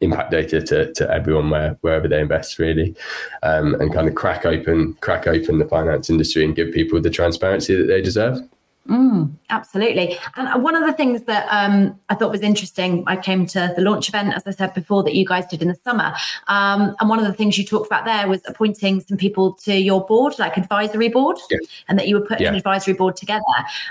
impact 0.01 0.31
data 0.31 0.61
to, 0.63 0.93
to 0.95 1.11
everyone 1.11 1.51
where, 1.51 1.77
wherever 1.81 2.07
they 2.07 2.21
invest 2.21 2.59
really 2.59 2.95
um, 3.43 3.75
and 3.81 3.93
kind 3.93 4.09
of 4.09 4.15
crack 4.15 4.47
open 4.47 4.95
crack 5.01 5.27
open 5.27 5.59
the 5.59 5.65
finance 5.67 6.09
industry 6.09 6.45
and 6.45 6.55
give 6.55 6.73
people 6.73 7.01
the 7.01 7.11
transparency 7.11 7.75
that 7.75 7.87
they 7.87 8.01
deserve 8.01 8.39
Mm, 8.89 9.37
absolutely. 9.51 10.19
And 10.37 10.63
one 10.63 10.75
of 10.75 10.87
the 10.87 10.95
things 10.95 11.25
that 11.25 11.47
um, 11.51 11.99
I 12.09 12.15
thought 12.15 12.31
was 12.31 12.41
interesting, 12.41 13.05
I 13.07 13.17
came 13.17 13.47
to 13.49 13.73
the 13.77 13.83
launch 13.83 14.09
event, 14.09 14.33
as 14.35 14.47
I 14.47 14.51
said 14.51 14.73
before, 14.73 15.03
that 15.03 15.15
you 15.15 15.27
guys 15.27 15.47
did 15.47 15.61
in 15.61 15.69
the 15.69 15.75
summer. 15.85 16.15
Um, 16.47 16.97
and 16.99 17.09
one 17.09 17.19
of 17.19 17.27
the 17.27 17.35
things 17.35 17.59
you 17.59 17.65
talked 17.65 17.87
about 17.87 18.07
there 18.07 18.27
was 18.27 18.41
appointing 18.47 19.01
some 19.01 19.19
people 19.19 19.53
to 19.65 19.75
your 19.75 20.07
board, 20.07 20.39
like 20.39 20.57
advisory 20.57 21.11
board, 21.11 21.37
yeah. 21.51 21.59
and 21.89 21.99
that 21.99 22.09
you 22.09 22.19
were 22.19 22.25
putting 22.25 22.45
yeah. 22.45 22.49
an 22.49 22.55
advisory 22.55 22.95
board 22.95 23.15
together. 23.17 23.43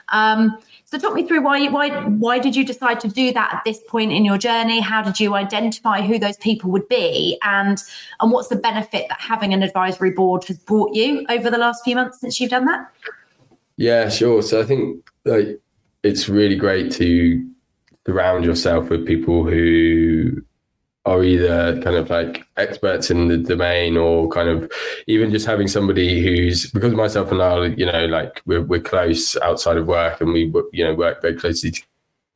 Um, 0.09 0.57
so 0.85 0.97
talk 0.97 1.13
me 1.13 1.27
through 1.27 1.41
why 1.41 1.67
why 1.67 1.89
why 2.05 2.39
did 2.39 2.55
you 2.55 2.65
decide 2.65 3.01
to 3.01 3.09
do 3.09 3.33
that 3.33 3.53
at 3.53 3.63
this 3.65 3.81
point 3.89 4.13
in 4.13 4.23
your 4.23 4.37
journey? 4.37 4.79
How 4.79 5.01
did 5.01 5.19
you 5.19 5.35
identify 5.35 6.01
who 6.01 6.17
those 6.17 6.37
people 6.37 6.71
would 6.71 6.87
be, 6.87 7.37
and 7.43 7.77
and 8.21 8.31
what's 8.31 8.47
the 8.47 8.55
benefit 8.55 9.07
that 9.09 9.19
having 9.19 9.53
an 9.53 9.63
advisory 9.63 10.11
board 10.11 10.45
has 10.45 10.57
brought 10.57 10.95
you 10.95 11.25
over 11.29 11.51
the 11.51 11.57
last 11.57 11.83
few 11.83 11.95
months 11.95 12.21
since 12.21 12.39
you've 12.39 12.51
done 12.51 12.65
that? 12.65 12.89
Yeah, 13.77 14.09
sure. 14.09 14.41
So 14.41 14.59
I 14.59 14.65
think 14.65 15.07
like 15.25 15.59
it's 16.03 16.27
really 16.27 16.55
great 16.55 16.91
to 16.93 17.47
surround 18.05 18.45
yourself 18.45 18.89
with 18.89 19.05
people 19.05 19.43
who 19.43 20.41
are 21.05 21.23
either 21.23 21.81
kind 21.81 21.95
of 21.95 22.09
like 22.09 22.45
experts 22.57 23.09
in 23.09 23.29
the 23.29 23.37
domain 23.37 23.95
or 23.95 24.27
kind 24.29 24.49
of 24.49 24.69
even 25.07 25.31
just 25.31 25.45
having 25.45 25.67
somebody 25.67 26.21
who's 26.21 26.69
because 26.71 26.93
myself 26.93 27.29
and 27.29 27.37
Lyle, 27.37 27.69
you 27.69 27.85
know, 27.85 28.05
like 28.07 28.41
we're 28.45 28.61
we're 28.61 28.81
close 28.81 29.37
outside 29.37 29.77
of 29.77 29.87
work 29.87 30.19
and 30.19 30.33
we 30.33 30.51
you 30.73 30.83
know 30.83 30.95
work 30.95 31.21
very 31.21 31.35
closely 31.35 31.71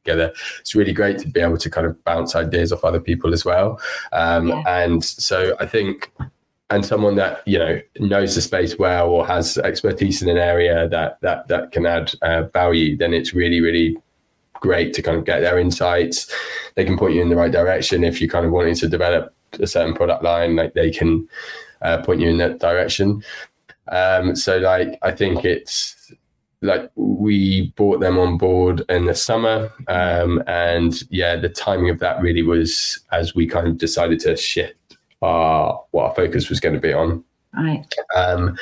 together. 0.05 0.31
It's 0.59 0.75
really 0.75 0.93
great 0.93 1.19
to 1.19 1.27
be 1.27 1.41
able 1.41 1.57
to 1.57 1.69
kind 1.69 1.85
of 1.87 2.01
bounce 2.05 2.35
ideas 2.35 2.71
off 2.71 2.83
other 2.83 3.01
people 3.01 3.33
as 3.33 3.43
well. 3.43 3.79
Um, 4.13 4.47
yeah. 4.47 4.63
And 4.67 5.03
so 5.03 5.55
I 5.59 5.65
think 5.65 6.11
and 6.71 6.85
someone 6.85 7.15
that 7.15 7.45
you 7.45 7.59
know 7.59 7.79
knows 7.99 8.33
the 8.33 8.41
space 8.41 8.79
well 8.79 9.09
or 9.09 9.27
has 9.27 9.57
expertise 9.59 10.21
in 10.21 10.29
an 10.29 10.37
area 10.37 10.87
that 10.87 11.19
that 11.21 11.47
that 11.49 11.71
can 11.71 11.85
add 11.85 12.13
uh, 12.21 12.43
value, 12.53 12.97
then 12.97 13.13
it's 13.13 13.33
really 13.33 13.61
really 13.61 13.97
great 14.53 14.93
to 14.93 15.01
kind 15.01 15.17
of 15.17 15.25
get 15.25 15.41
their 15.41 15.59
insights. 15.59 16.33
They 16.75 16.85
can 16.85 16.97
point 16.97 17.15
you 17.15 17.21
in 17.21 17.29
the 17.29 17.35
right 17.35 17.51
direction 17.51 18.03
if 18.03 18.21
you're 18.21 18.29
kind 18.29 18.45
of 18.45 18.51
wanting 18.51 18.75
to 18.75 18.87
develop 18.87 19.33
a 19.59 19.67
certain 19.67 19.93
product 19.93 20.23
line. 20.23 20.55
Like 20.55 20.73
they 20.73 20.91
can 20.91 21.27
uh, 21.81 22.01
point 22.03 22.21
you 22.21 22.29
in 22.29 22.37
that 22.37 22.59
direction. 22.59 23.23
Um, 23.91 24.35
so 24.35 24.59
like 24.59 24.97
I 25.01 25.11
think 25.11 25.43
it's 25.43 26.13
like 26.61 26.91
we 26.95 27.73
brought 27.75 27.99
them 27.99 28.19
on 28.19 28.37
board 28.37 28.83
in 28.87 29.05
the 29.05 29.15
summer 29.15 29.71
um, 29.87 30.43
and 30.47 31.03
yeah 31.09 31.35
the 31.35 31.49
timing 31.49 31.89
of 31.89 31.99
that 31.99 32.21
really 32.21 32.43
was 32.43 32.99
as 33.11 33.33
we 33.33 33.47
kind 33.47 33.67
of 33.67 33.79
decided 33.79 34.19
to 34.19 34.37
shift 34.37 34.75
our 35.21 35.83
what 35.91 36.09
our 36.09 36.15
focus 36.15 36.49
was 36.49 36.59
going 36.59 36.75
to 36.75 36.81
be 36.81 36.93
on. 36.93 37.23
Right. 37.53 37.85
Um, 38.15 38.57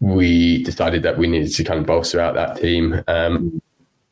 we 0.00 0.62
decided 0.64 1.02
that 1.02 1.18
we 1.18 1.26
needed 1.26 1.52
to 1.54 1.64
kind 1.64 1.80
of 1.80 1.86
bolster 1.86 2.20
out 2.20 2.34
that 2.34 2.58
team 2.58 3.02
um, 3.08 3.60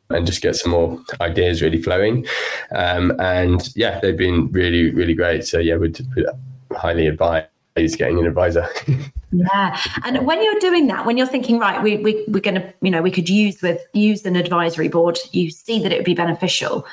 and 0.09 0.25
just 0.25 0.41
get 0.41 0.55
some 0.55 0.71
more 0.71 0.99
ideas 1.21 1.61
really 1.61 1.81
flowing. 1.81 2.25
Um, 2.71 3.13
and 3.19 3.69
yeah, 3.75 3.99
they've 3.99 4.17
been 4.17 4.51
really, 4.51 4.91
really 4.91 5.13
great. 5.13 5.45
So 5.45 5.59
yeah, 5.59 5.77
we'd, 5.77 5.99
we'd 6.15 6.25
highly 6.71 7.07
advise 7.07 7.45
getting 7.75 8.19
an 8.19 8.25
advisor. 8.25 8.67
yeah. 9.31 9.79
And 10.03 10.25
when 10.25 10.43
you're 10.43 10.59
doing 10.59 10.87
that, 10.87 11.05
when 11.05 11.17
you're 11.17 11.27
thinking, 11.27 11.59
right, 11.59 11.81
we, 11.81 11.97
we, 11.97 12.23
we're 12.27 12.39
going 12.39 12.55
to, 12.55 12.73
you 12.81 12.91
know, 12.91 13.01
we 13.01 13.11
could 13.11 13.29
use 13.29 13.61
with 13.61 13.81
use 13.93 14.25
an 14.25 14.35
advisory 14.35 14.87
board, 14.87 15.17
you 15.31 15.49
see 15.49 15.81
that 15.83 15.91
it 15.91 15.97
would 15.97 16.05
be 16.05 16.13
beneficial. 16.13 16.85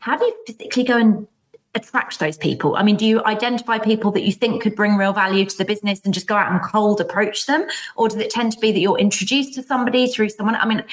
How 0.00 0.16
do 0.16 0.24
you 0.24 0.36
physically 0.46 0.84
go 0.84 0.98
and 0.98 1.26
attract 1.74 2.18
those 2.18 2.36
people? 2.36 2.76
I 2.76 2.82
mean, 2.82 2.96
do 2.96 3.06
you 3.06 3.24
identify 3.24 3.78
people 3.78 4.10
that 4.12 4.22
you 4.22 4.32
think 4.32 4.62
could 4.62 4.74
bring 4.74 4.96
real 4.96 5.12
value 5.12 5.44
to 5.44 5.58
the 5.58 5.64
business 5.64 6.00
and 6.04 6.14
just 6.14 6.26
go 6.26 6.36
out 6.36 6.50
and 6.50 6.62
cold 6.62 7.00
approach 7.00 7.46
them? 7.46 7.66
Or 7.96 8.08
does 8.08 8.18
it 8.18 8.30
tend 8.30 8.52
to 8.52 8.60
be 8.60 8.72
that 8.72 8.80
you're 8.80 8.98
introduced 8.98 9.54
to 9.54 9.62
somebody 9.62 10.06
through 10.08 10.30
someone? 10.30 10.56
I 10.56 10.66
mean, 10.66 10.84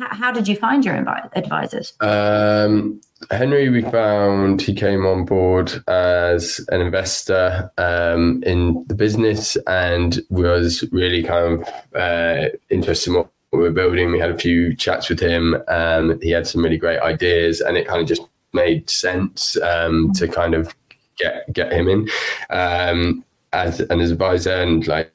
how 0.00 0.32
did 0.32 0.48
you 0.48 0.56
find 0.56 0.84
your 0.84 0.94
advisors? 1.34 1.92
Um, 2.00 3.00
Henry, 3.30 3.68
we 3.68 3.82
found 3.82 4.60
he 4.60 4.74
came 4.74 5.06
on 5.06 5.24
board 5.24 5.82
as 5.88 6.60
an 6.70 6.80
investor 6.80 7.70
um, 7.78 8.42
in 8.44 8.84
the 8.88 8.94
business 8.94 9.56
and 9.66 10.20
was 10.28 10.84
really 10.92 11.22
kind 11.22 11.60
of 11.60 11.68
uh, 11.94 12.48
interested 12.68 13.10
in 13.10 13.16
what 13.16 13.30
we 13.52 13.60
were 13.60 13.70
building. 13.70 14.12
We 14.12 14.18
had 14.18 14.30
a 14.30 14.38
few 14.38 14.74
chats 14.74 15.08
with 15.08 15.20
him. 15.20 15.56
Um, 15.68 16.20
he 16.20 16.30
had 16.30 16.46
some 16.46 16.62
really 16.62 16.76
great 16.76 17.00
ideas, 17.00 17.60
and 17.60 17.76
it 17.76 17.86
kind 17.86 18.00
of 18.00 18.06
just 18.06 18.22
made 18.56 18.90
sense 18.90 19.56
um, 19.62 20.12
to 20.14 20.26
kind 20.26 20.54
of 20.54 20.74
get 21.18 21.52
get 21.52 21.72
him 21.72 21.88
in. 21.88 22.08
Um, 22.50 23.24
as 23.52 23.80
an 23.80 24.00
advisor 24.00 24.52
and 24.52 24.86
like 24.86 25.12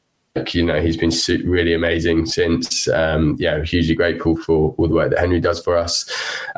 you 0.54 0.66
know 0.66 0.82
he's 0.82 0.98
been 0.98 1.12
really 1.46 1.74
amazing 1.74 2.26
since 2.26 2.88
um, 2.90 3.36
yeah 3.38 3.62
hugely 3.64 3.96
grateful 3.96 4.36
for 4.38 4.74
all 4.78 4.88
the 4.88 4.96
work 4.96 5.10
that 5.10 5.20
henry 5.20 5.40
does 5.40 5.62
for 5.62 5.78
us. 5.78 6.10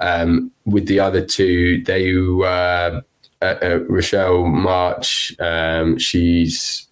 Um, 0.02 0.52
with 0.66 0.88
the 0.88 1.00
other 1.00 1.26
two 1.26 1.84
they 1.84 2.14
were 2.14 3.02
uh, 3.42 3.46
uh, 3.46 3.80
rochelle 3.90 4.46
march 4.46 5.36
um, 5.40 5.98
she's 5.98 6.88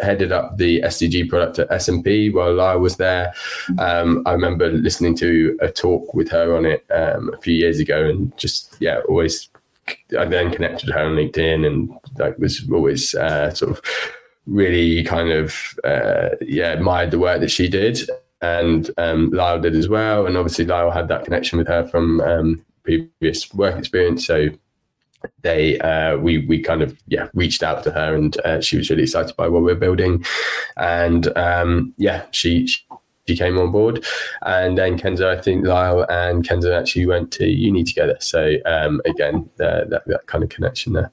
headed 0.00 0.32
up 0.32 0.56
the 0.56 0.80
SDG 0.82 1.28
product 1.28 1.58
at 1.58 1.70
S&P 1.70 2.30
while 2.30 2.60
I 2.60 2.74
was 2.74 2.96
there. 2.96 3.32
Um, 3.78 4.22
I 4.26 4.32
remember 4.32 4.70
listening 4.70 5.14
to 5.16 5.56
a 5.60 5.70
talk 5.70 6.14
with 6.14 6.30
her 6.30 6.56
on 6.56 6.66
it 6.66 6.84
um, 6.90 7.32
a 7.32 7.38
few 7.38 7.54
years 7.54 7.78
ago, 7.78 8.04
and 8.04 8.36
just 8.36 8.76
yeah, 8.80 9.00
always. 9.08 9.48
I 10.16 10.26
then 10.26 10.52
connected 10.52 10.90
her 10.90 11.00
on 11.00 11.16
LinkedIn, 11.16 11.66
and 11.66 11.90
like 12.18 12.38
was 12.38 12.66
always 12.72 13.14
uh, 13.16 13.52
sort 13.52 13.72
of 13.72 13.82
really 14.46 15.02
kind 15.04 15.30
of 15.30 15.56
uh, 15.84 16.30
yeah 16.40 16.72
admired 16.72 17.10
the 17.10 17.18
work 17.18 17.40
that 17.40 17.50
she 17.50 17.68
did, 17.68 18.08
and 18.40 18.90
um, 18.96 19.30
Lyle 19.30 19.60
did 19.60 19.74
as 19.74 19.88
well. 19.88 20.26
And 20.26 20.36
obviously, 20.36 20.66
Lyle 20.66 20.90
had 20.90 21.08
that 21.08 21.24
connection 21.24 21.58
with 21.58 21.66
her 21.66 21.86
from 21.88 22.20
um, 22.20 22.64
previous 22.84 23.52
work 23.54 23.76
experience, 23.76 24.24
so 24.24 24.50
they 25.42 25.78
uh, 25.80 26.16
we 26.18 26.38
we 26.46 26.60
kind 26.60 26.82
of 26.82 26.96
yeah 27.06 27.28
reached 27.34 27.62
out 27.62 27.82
to 27.84 27.90
her 27.90 28.14
and 28.14 28.38
uh, 28.44 28.60
she 28.60 28.76
was 28.76 28.90
really 28.90 29.02
excited 29.02 29.34
by 29.36 29.48
what 29.48 29.62
we're 29.62 29.74
building 29.74 30.24
and 30.76 31.36
um, 31.36 31.92
yeah 31.96 32.24
she, 32.30 32.68
she 33.26 33.36
came 33.36 33.58
on 33.58 33.70
board 33.70 34.04
and 34.42 34.78
then 34.78 34.98
Kenzo 34.98 35.26
I 35.26 35.40
think 35.40 35.66
Lyle 35.66 36.06
and 36.08 36.46
Kenzo 36.46 36.78
actually 36.78 37.06
went 37.06 37.32
to 37.32 37.46
uni 37.46 37.84
together 37.84 38.16
so 38.20 38.56
um, 38.66 39.00
again 39.04 39.48
that, 39.56 39.90
that 39.90 40.26
kind 40.26 40.44
of 40.44 40.50
connection 40.50 40.92
there 40.92 41.10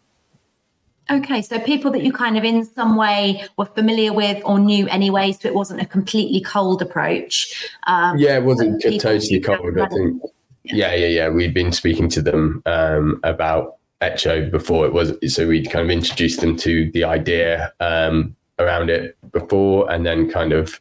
Okay, 1.12 1.42
so 1.42 1.60
people 1.60 1.90
that 1.92 2.04
you 2.04 2.14
kind 2.14 2.38
of 2.38 2.44
in 2.44 2.64
some 2.64 2.96
way 2.96 3.44
were 3.58 3.66
familiar 3.66 4.14
with 4.14 4.42
or 4.46 4.60
knew 4.60 4.88
anyway, 4.90 5.32
so 5.32 5.48
it 5.48 5.56
wasn't 5.56 5.82
a 5.82 5.86
completely 5.86 6.40
cold 6.40 6.84
approach. 6.84 7.68
Um, 7.88 8.18
yeah, 8.20 8.38
it 8.38 8.44
wasn't 8.44 8.82
totally 8.82 9.40
cold. 9.40 9.80
I 9.80 9.88
think. 9.88 10.22
Yeah, 10.64 10.94
yeah, 10.94 11.08
yeah. 11.08 11.30
We'd 11.30 11.54
been 11.54 11.72
speaking 11.72 12.10
to 12.10 12.22
them 12.22 12.62
um, 12.68 13.20
about 13.24 13.79
Etcho 14.02 14.50
before 14.50 14.86
it 14.86 14.94
was 14.94 15.14
so 15.34 15.48
we 15.48 15.64
kind 15.64 15.84
of 15.84 15.92
introduced 15.92 16.40
them 16.40 16.56
to 16.58 16.90
the 16.92 17.04
idea 17.04 17.74
um, 17.80 18.36
around 18.58 18.90
it 18.90 19.18
before 19.32 19.92
and 19.92 20.06
then 20.06 20.30
kind 20.30 20.54
of 20.54 20.80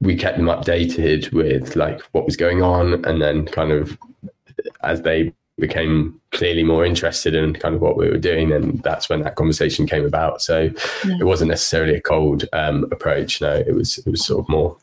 we 0.00 0.16
kept 0.16 0.36
them 0.36 0.46
updated 0.46 1.32
with 1.32 1.76
like 1.76 2.00
what 2.12 2.24
was 2.24 2.36
going 2.36 2.62
on 2.62 3.04
and 3.04 3.20
then 3.20 3.46
kind 3.46 3.72
of 3.72 3.98
as 4.82 5.02
they 5.02 5.32
became 5.58 6.20
clearly 6.30 6.64
more 6.64 6.84
interested 6.84 7.34
in 7.34 7.54
kind 7.54 7.74
of 7.74 7.80
what 7.80 7.96
we 7.96 8.08
were 8.08 8.18
doing 8.18 8.52
and 8.52 8.82
that's 8.82 9.08
when 9.08 9.22
that 9.22 9.36
conversation 9.36 9.86
came 9.86 10.04
about 10.04 10.40
so 10.40 10.70
yeah. 11.04 11.16
it 11.20 11.24
wasn't 11.24 11.48
necessarily 11.48 11.94
a 11.94 12.00
cold 12.00 12.44
um, 12.52 12.84
approach 12.90 13.40
no 13.40 13.52
it 13.52 13.74
was 13.74 13.98
it 13.98 14.10
was 14.10 14.24
sort 14.24 14.40
of 14.40 14.48
more 14.48 14.76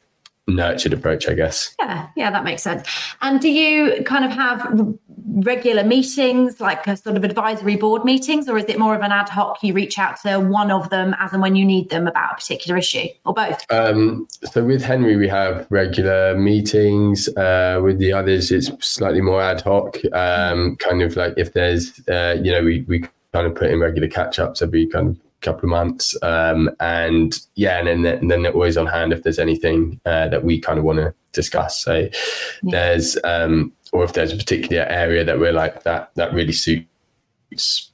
nurtured 0.55 0.93
approach, 0.93 1.27
I 1.27 1.33
guess. 1.33 1.75
Yeah, 1.79 2.07
yeah, 2.15 2.31
that 2.31 2.43
makes 2.43 2.63
sense. 2.63 2.87
And 3.21 3.39
do 3.39 3.49
you 3.49 4.03
kind 4.03 4.25
of 4.25 4.31
have 4.31 4.97
regular 5.25 5.83
meetings, 5.83 6.59
like 6.59 6.85
a 6.87 6.97
sort 6.97 7.15
of 7.15 7.23
advisory 7.23 7.75
board 7.75 8.03
meetings, 8.03 8.49
or 8.49 8.57
is 8.57 8.65
it 8.65 8.79
more 8.79 8.95
of 8.95 9.01
an 9.01 9.11
ad 9.11 9.29
hoc? 9.29 9.63
You 9.63 9.73
reach 9.73 9.97
out 9.97 10.19
to 10.21 10.39
one 10.39 10.71
of 10.71 10.89
them 10.89 11.15
as 11.19 11.33
and 11.33 11.41
when 11.41 11.55
you 11.55 11.65
need 11.65 11.89
them 11.89 12.07
about 12.07 12.33
a 12.33 12.35
particular 12.35 12.77
issue, 12.77 13.07
or 13.25 13.33
both? 13.33 13.63
Um, 13.69 14.27
so 14.51 14.63
with 14.63 14.81
Henry, 14.81 15.15
we 15.15 15.27
have 15.27 15.67
regular 15.69 16.37
meetings. 16.37 17.29
Uh, 17.35 17.79
with 17.83 17.99
the 17.99 18.13
others, 18.13 18.51
it's 18.51 18.71
slightly 18.85 19.21
more 19.21 19.41
ad 19.41 19.61
hoc. 19.61 19.97
Um, 20.13 20.75
kind 20.77 21.01
of 21.01 21.15
like 21.15 21.33
if 21.37 21.53
there's, 21.53 21.99
uh, 22.07 22.37
you 22.41 22.51
know, 22.51 22.63
we 22.63 22.81
we 22.87 23.05
kind 23.33 23.45
of 23.45 23.55
put 23.55 23.69
in 23.69 23.79
regular 23.79 24.07
catch 24.07 24.39
ups 24.39 24.61
every 24.61 24.87
kind 24.87 25.09
of 25.09 25.17
couple 25.41 25.63
of 25.63 25.69
months. 25.69 26.15
Um, 26.21 26.69
and 26.79 27.39
yeah, 27.55 27.79
and 27.79 28.05
then, 28.05 28.17
and 28.19 28.31
then 28.31 28.43
they're 28.43 28.53
always 28.53 28.77
on 28.77 28.87
hand 28.87 29.13
if 29.13 29.23
there's 29.23 29.39
anything 29.39 29.99
uh, 30.05 30.27
that 30.29 30.43
we 30.43 30.59
kind 30.59 30.79
of 30.79 30.85
want 30.85 30.99
to 30.99 31.13
discuss. 31.31 31.79
So 31.83 31.95
yeah. 31.97 32.09
there's, 32.63 33.17
um, 33.23 33.71
or 33.91 34.03
if 34.03 34.13
there's 34.13 34.33
a 34.33 34.37
particular 34.37 34.83
area 34.83 35.23
that 35.23 35.39
we're 35.39 35.53
like 35.53 35.83
that, 35.83 36.11
that 36.15 36.33
really 36.33 36.53
suits, 36.53 37.91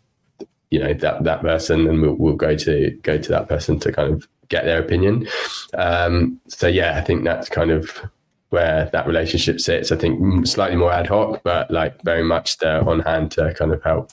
you 0.71 0.79
know, 0.79 0.93
that, 0.93 1.23
that 1.23 1.41
person 1.41 1.87
and 1.87 2.01
we'll, 2.01 2.15
we'll 2.15 2.35
go 2.35 2.55
to, 2.55 2.91
go 3.03 3.17
to 3.17 3.29
that 3.29 3.47
person 3.47 3.79
to 3.79 3.91
kind 3.91 4.13
of 4.13 4.27
get 4.49 4.65
their 4.65 4.79
opinion. 4.79 5.27
Um, 5.73 6.39
so 6.47 6.67
yeah, 6.67 6.97
I 6.97 7.01
think 7.01 7.23
that's 7.23 7.49
kind 7.49 7.71
of 7.71 7.91
where 8.49 8.89
that 8.93 9.07
relationship 9.07 9.59
sits. 9.59 9.91
I 9.91 9.97
think 9.97 10.47
slightly 10.47 10.77
more 10.77 10.91
ad 10.91 11.07
hoc, 11.07 11.41
but 11.43 11.69
like 11.71 12.01
very 12.03 12.23
much 12.23 12.57
they're 12.59 12.87
on 12.87 12.99
hand 13.01 13.31
to 13.31 13.53
kind 13.53 13.73
of 13.73 13.83
help 13.83 14.11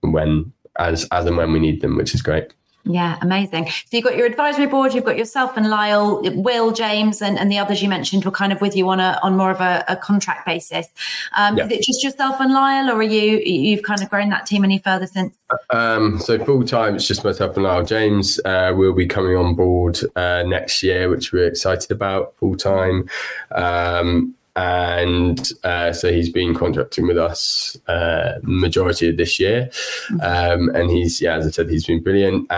when 0.00 0.52
as 0.78 1.06
as 1.12 1.26
and 1.26 1.36
when 1.36 1.52
we 1.52 1.60
need 1.60 1.80
them, 1.80 1.96
which 1.96 2.14
is 2.14 2.22
great. 2.22 2.52
Yeah, 2.84 3.16
amazing. 3.22 3.66
So 3.68 3.96
you've 3.96 4.04
got 4.04 4.16
your 4.16 4.26
advisory 4.26 4.66
board, 4.66 4.92
you've 4.92 5.04
got 5.04 5.16
yourself 5.16 5.56
and 5.56 5.70
Lyle, 5.70 6.20
Will, 6.34 6.72
James, 6.72 7.22
and, 7.22 7.38
and 7.38 7.50
the 7.50 7.58
others 7.58 7.80
you 7.80 7.88
mentioned 7.88 8.24
were 8.24 8.32
kind 8.32 8.52
of 8.52 8.60
with 8.60 8.76
you 8.76 8.88
on 8.88 8.98
a 8.98 9.20
on 9.22 9.36
more 9.36 9.52
of 9.52 9.60
a, 9.60 9.84
a 9.86 9.96
contract 9.96 10.44
basis. 10.44 10.88
Um, 11.36 11.56
yeah. 11.56 11.66
Is 11.66 11.72
it 11.72 11.82
just 11.82 12.02
yourself 12.02 12.40
and 12.40 12.52
Lyle, 12.52 12.90
or 12.90 12.96
are 12.96 13.02
you 13.02 13.38
you've 13.38 13.84
kind 13.84 14.02
of 14.02 14.10
grown 14.10 14.30
that 14.30 14.46
team 14.46 14.64
any 14.64 14.78
further 14.78 15.06
since? 15.06 15.36
Um, 15.70 16.18
so 16.18 16.44
full 16.44 16.64
time, 16.64 16.96
it's 16.96 17.06
just 17.06 17.22
myself 17.22 17.56
and 17.56 17.64
Lyle. 17.64 17.84
James 17.84 18.40
uh, 18.44 18.72
will 18.74 18.94
be 18.94 19.06
coming 19.06 19.36
on 19.36 19.54
board 19.54 20.00
uh, 20.16 20.42
next 20.42 20.82
year, 20.82 21.08
which 21.08 21.32
we're 21.32 21.46
excited 21.46 21.92
about 21.92 22.34
full 22.38 22.56
time. 22.56 23.08
Um, 23.52 24.34
and 24.56 25.52
uh, 25.64 25.92
so 25.92 26.12
he's 26.12 26.30
been 26.30 26.54
contracting 26.54 27.06
with 27.06 27.18
us 27.18 27.76
uh, 27.88 28.38
majority 28.42 29.08
of 29.08 29.16
this 29.16 29.40
year, 29.40 29.70
mm-hmm. 30.08 30.20
um, 30.20 30.74
and 30.74 30.90
he's 30.90 31.20
yeah, 31.20 31.36
as 31.36 31.46
I 31.46 31.50
said, 31.50 31.70
he's 31.70 31.86
been 31.86 32.02
brilliant. 32.02 32.50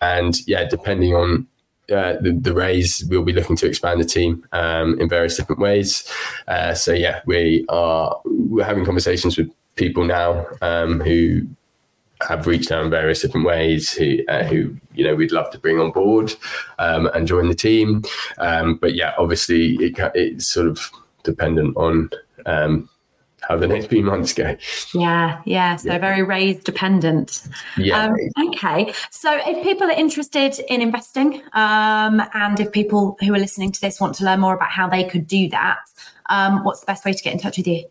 And 0.00 0.46
yeah, 0.46 0.64
depending 0.64 1.14
on 1.14 1.46
uh, 1.90 2.14
the, 2.20 2.32
the 2.32 2.52
raise, 2.52 3.04
we'll 3.06 3.22
be 3.22 3.32
looking 3.32 3.56
to 3.56 3.66
expand 3.66 4.00
the 4.00 4.04
team 4.04 4.46
um, 4.52 4.98
in 5.00 5.08
various 5.08 5.36
different 5.36 5.60
ways. 5.60 6.10
Uh, 6.48 6.74
so 6.74 6.92
yeah, 6.92 7.20
we 7.26 7.64
are 7.68 8.20
we're 8.24 8.64
having 8.64 8.84
conversations 8.84 9.36
with 9.36 9.50
people 9.76 10.04
now 10.04 10.46
um, 10.62 11.00
who 11.00 11.46
have 12.22 12.46
reached 12.46 12.72
out 12.72 12.84
in 12.84 12.90
various 12.90 13.20
different 13.20 13.46
ways 13.46 13.92
who, 13.92 14.18
uh, 14.28 14.44
who 14.44 14.74
you 14.94 15.04
know 15.04 15.14
we'd 15.14 15.32
love 15.32 15.50
to 15.50 15.58
bring 15.58 15.78
on 15.80 15.90
board 15.90 16.32
um, 16.78 17.06
and 17.08 17.26
join 17.26 17.48
the 17.48 17.54
team 17.54 18.02
um, 18.38 18.76
but 18.76 18.94
yeah 18.94 19.12
obviously 19.18 19.74
it, 19.74 19.94
it's 20.14 20.46
sort 20.46 20.66
of 20.66 20.90
dependent 21.24 21.76
on 21.76 22.10
um, 22.46 22.88
how 23.48 23.56
the 23.56 23.66
next 23.66 23.86
few 23.86 24.02
months 24.02 24.32
go. 24.32 24.56
Yeah, 24.94 25.40
yeah. 25.44 25.76
So 25.76 25.92
yeah. 25.92 25.98
very 25.98 26.22
raise 26.22 26.62
dependent. 26.62 27.46
Yeah. 27.76 28.04
Um, 28.04 28.48
okay. 28.48 28.92
So 29.10 29.40
if 29.46 29.62
people 29.62 29.86
are 29.88 29.92
interested 29.92 30.58
in 30.68 30.80
investing, 30.80 31.42
um, 31.52 32.22
and 32.32 32.58
if 32.60 32.72
people 32.72 33.16
who 33.20 33.34
are 33.34 33.38
listening 33.38 33.72
to 33.72 33.80
this 33.80 34.00
want 34.00 34.14
to 34.16 34.24
learn 34.24 34.40
more 34.40 34.54
about 34.54 34.70
how 34.70 34.88
they 34.88 35.04
could 35.04 35.26
do 35.26 35.48
that, 35.50 35.78
um, 36.30 36.64
what's 36.64 36.80
the 36.80 36.86
best 36.86 37.04
way 37.04 37.12
to 37.12 37.22
get 37.22 37.32
in 37.32 37.38
touch 37.38 37.58
with 37.58 37.66
you? 37.66 37.84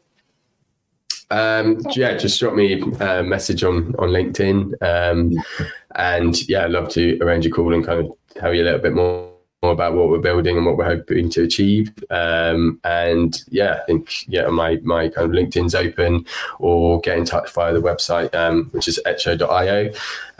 Um, 1.29 1.81
yeah, 1.95 2.15
just 2.15 2.39
drop 2.39 2.53
me 2.53 2.81
a 2.99 3.23
message 3.23 3.63
on 3.63 3.95
on 3.97 4.09
LinkedIn, 4.09 4.73
um, 4.83 5.31
and 5.95 6.47
yeah, 6.47 6.65
I'd 6.65 6.71
love 6.71 6.89
to 6.89 7.17
arrange 7.21 7.45
a 7.45 7.49
call 7.49 7.73
and 7.73 7.83
kind 7.83 8.01
of 8.01 8.11
tell 8.35 8.53
you 8.53 8.61
a 8.61 8.65
little 8.65 8.79
bit 8.79 8.93
more 8.93 9.23
more 9.23 9.32
about 9.71 9.93
what 9.93 10.09
we're 10.09 10.19
building 10.19 10.57
and 10.57 10.65
what 10.65 10.77
we're 10.77 10.85
hoping 10.85 11.29
to 11.31 11.43
achieve. 11.43 11.91
Um, 12.09 12.79
and 12.83 13.43
yeah, 13.49 13.79
I 13.81 13.85
think 13.85 14.27
yeah, 14.27 14.47
my 14.47 14.77
my 14.83 15.09
kind 15.09 15.25
of 15.25 15.31
LinkedIn's 15.31 15.75
open, 15.75 16.25
or 16.59 16.99
get 17.01 17.17
in 17.17 17.25
touch 17.25 17.51
via 17.51 17.73
the 17.73 17.81
website, 17.81 18.33
um, 18.35 18.65
which 18.71 18.87
is 18.87 18.99
etcho.io. 19.05 19.91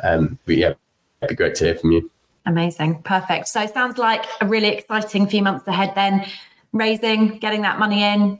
Um, 0.04 0.38
but 0.46 0.58
yeah, 0.58 0.74
it'd 1.22 1.30
be 1.30 1.36
great 1.36 1.56
to 1.56 1.66
hear 1.66 1.76
from 1.76 1.92
you. 1.92 2.10
Amazing. 2.46 3.02
Perfect. 3.04 3.48
So 3.48 3.62
it 3.62 3.74
sounds 3.74 3.98
like 3.98 4.26
a 4.42 4.46
really 4.46 4.68
exciting 4.68 5.28
few 5.28 5.42
months 5.42 5.68
ahead 5.68 5.94
then. 5.96 6.26
Raising, 6.74 7.38
getting 7.38 7.62
that 7.62 7.78
money 7.78 8.04
in, 8.04 8.40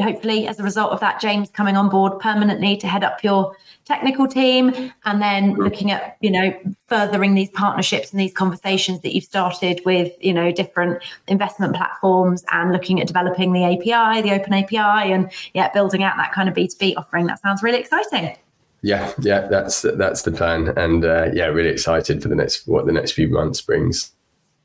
hopefully 0.00 0.46
as 0.46 0.58
a 0.58 0.62
result 0.62 0.92
of 0.92 1.00
that 1.00 1.20
james 1.20 1.50
coming 1.50 1.76
on 1.76 1.88
board 1.88 2.18
permanently 2.18 2.76
to 2.76 2.86
head 2.86 3.04
up 3.04 3.22
your 3.22 3.54
technical 3.84 4.28
team 4.28 4.92
and 5.04 5.20
then 5.20 5.54
looking 5.54 5.90
at 5.90 6.16
you 6.20 6.30
know 6.30 6.52
furthering 6.88 7.34
these 7.34 7.50
partnerships 7.50 8.12
and 8.12 8.20
these 8.20 8.32
conversations 8.32 9.00
that 9.00 9.14
you've 9.14 9.24
started 9.24 9.80
with 9.84 10.12
you 10.20 10.32
know 10.32 10.52
different 10.52 11.02
investment 11.28 11.74
platforms 11.74 12.44
and 12.52 12.72
looking 12.72 13.00
at 13.00 13.06
developing 13.06 13.52
the 13.52 13.64
api 13.64 14.22
the 14.22 14.32
open 14.32 14.52
api 14.52 14.76
and 14.76 15.30
yeah 15.54 15.70
building 15.72 16.02
out 16.02 16.16
that 16.16 16.32
kind 16.32 16.48
of 16.48 16.54
b2b 16.54 16.94
offering. 16.96 17.26
That 17.26 17.40
sounds 17.40 17.62
really 17.62 17.78
exciting. 17.78 18.36
Yeah 18.82 19.12
yeah 19.18 19.48
that's 19.48 19.82
that's 19.82 20.22
the 20.22 20.32
plan. 20.32 20.68
And 20.76 21.04
uh, 21.04 21.30
yeah 21.32 21.46
really 21.46 21.70
excited 21.70 22.22
for 22.22 22.28
the 22.28 22.36
next 22.36 22.66
what 22.66 22.86
the 22.86 22.92
next 22.92 23.12
few 23.12 23.28
months 23.28 23.60
brings 23.60 24.12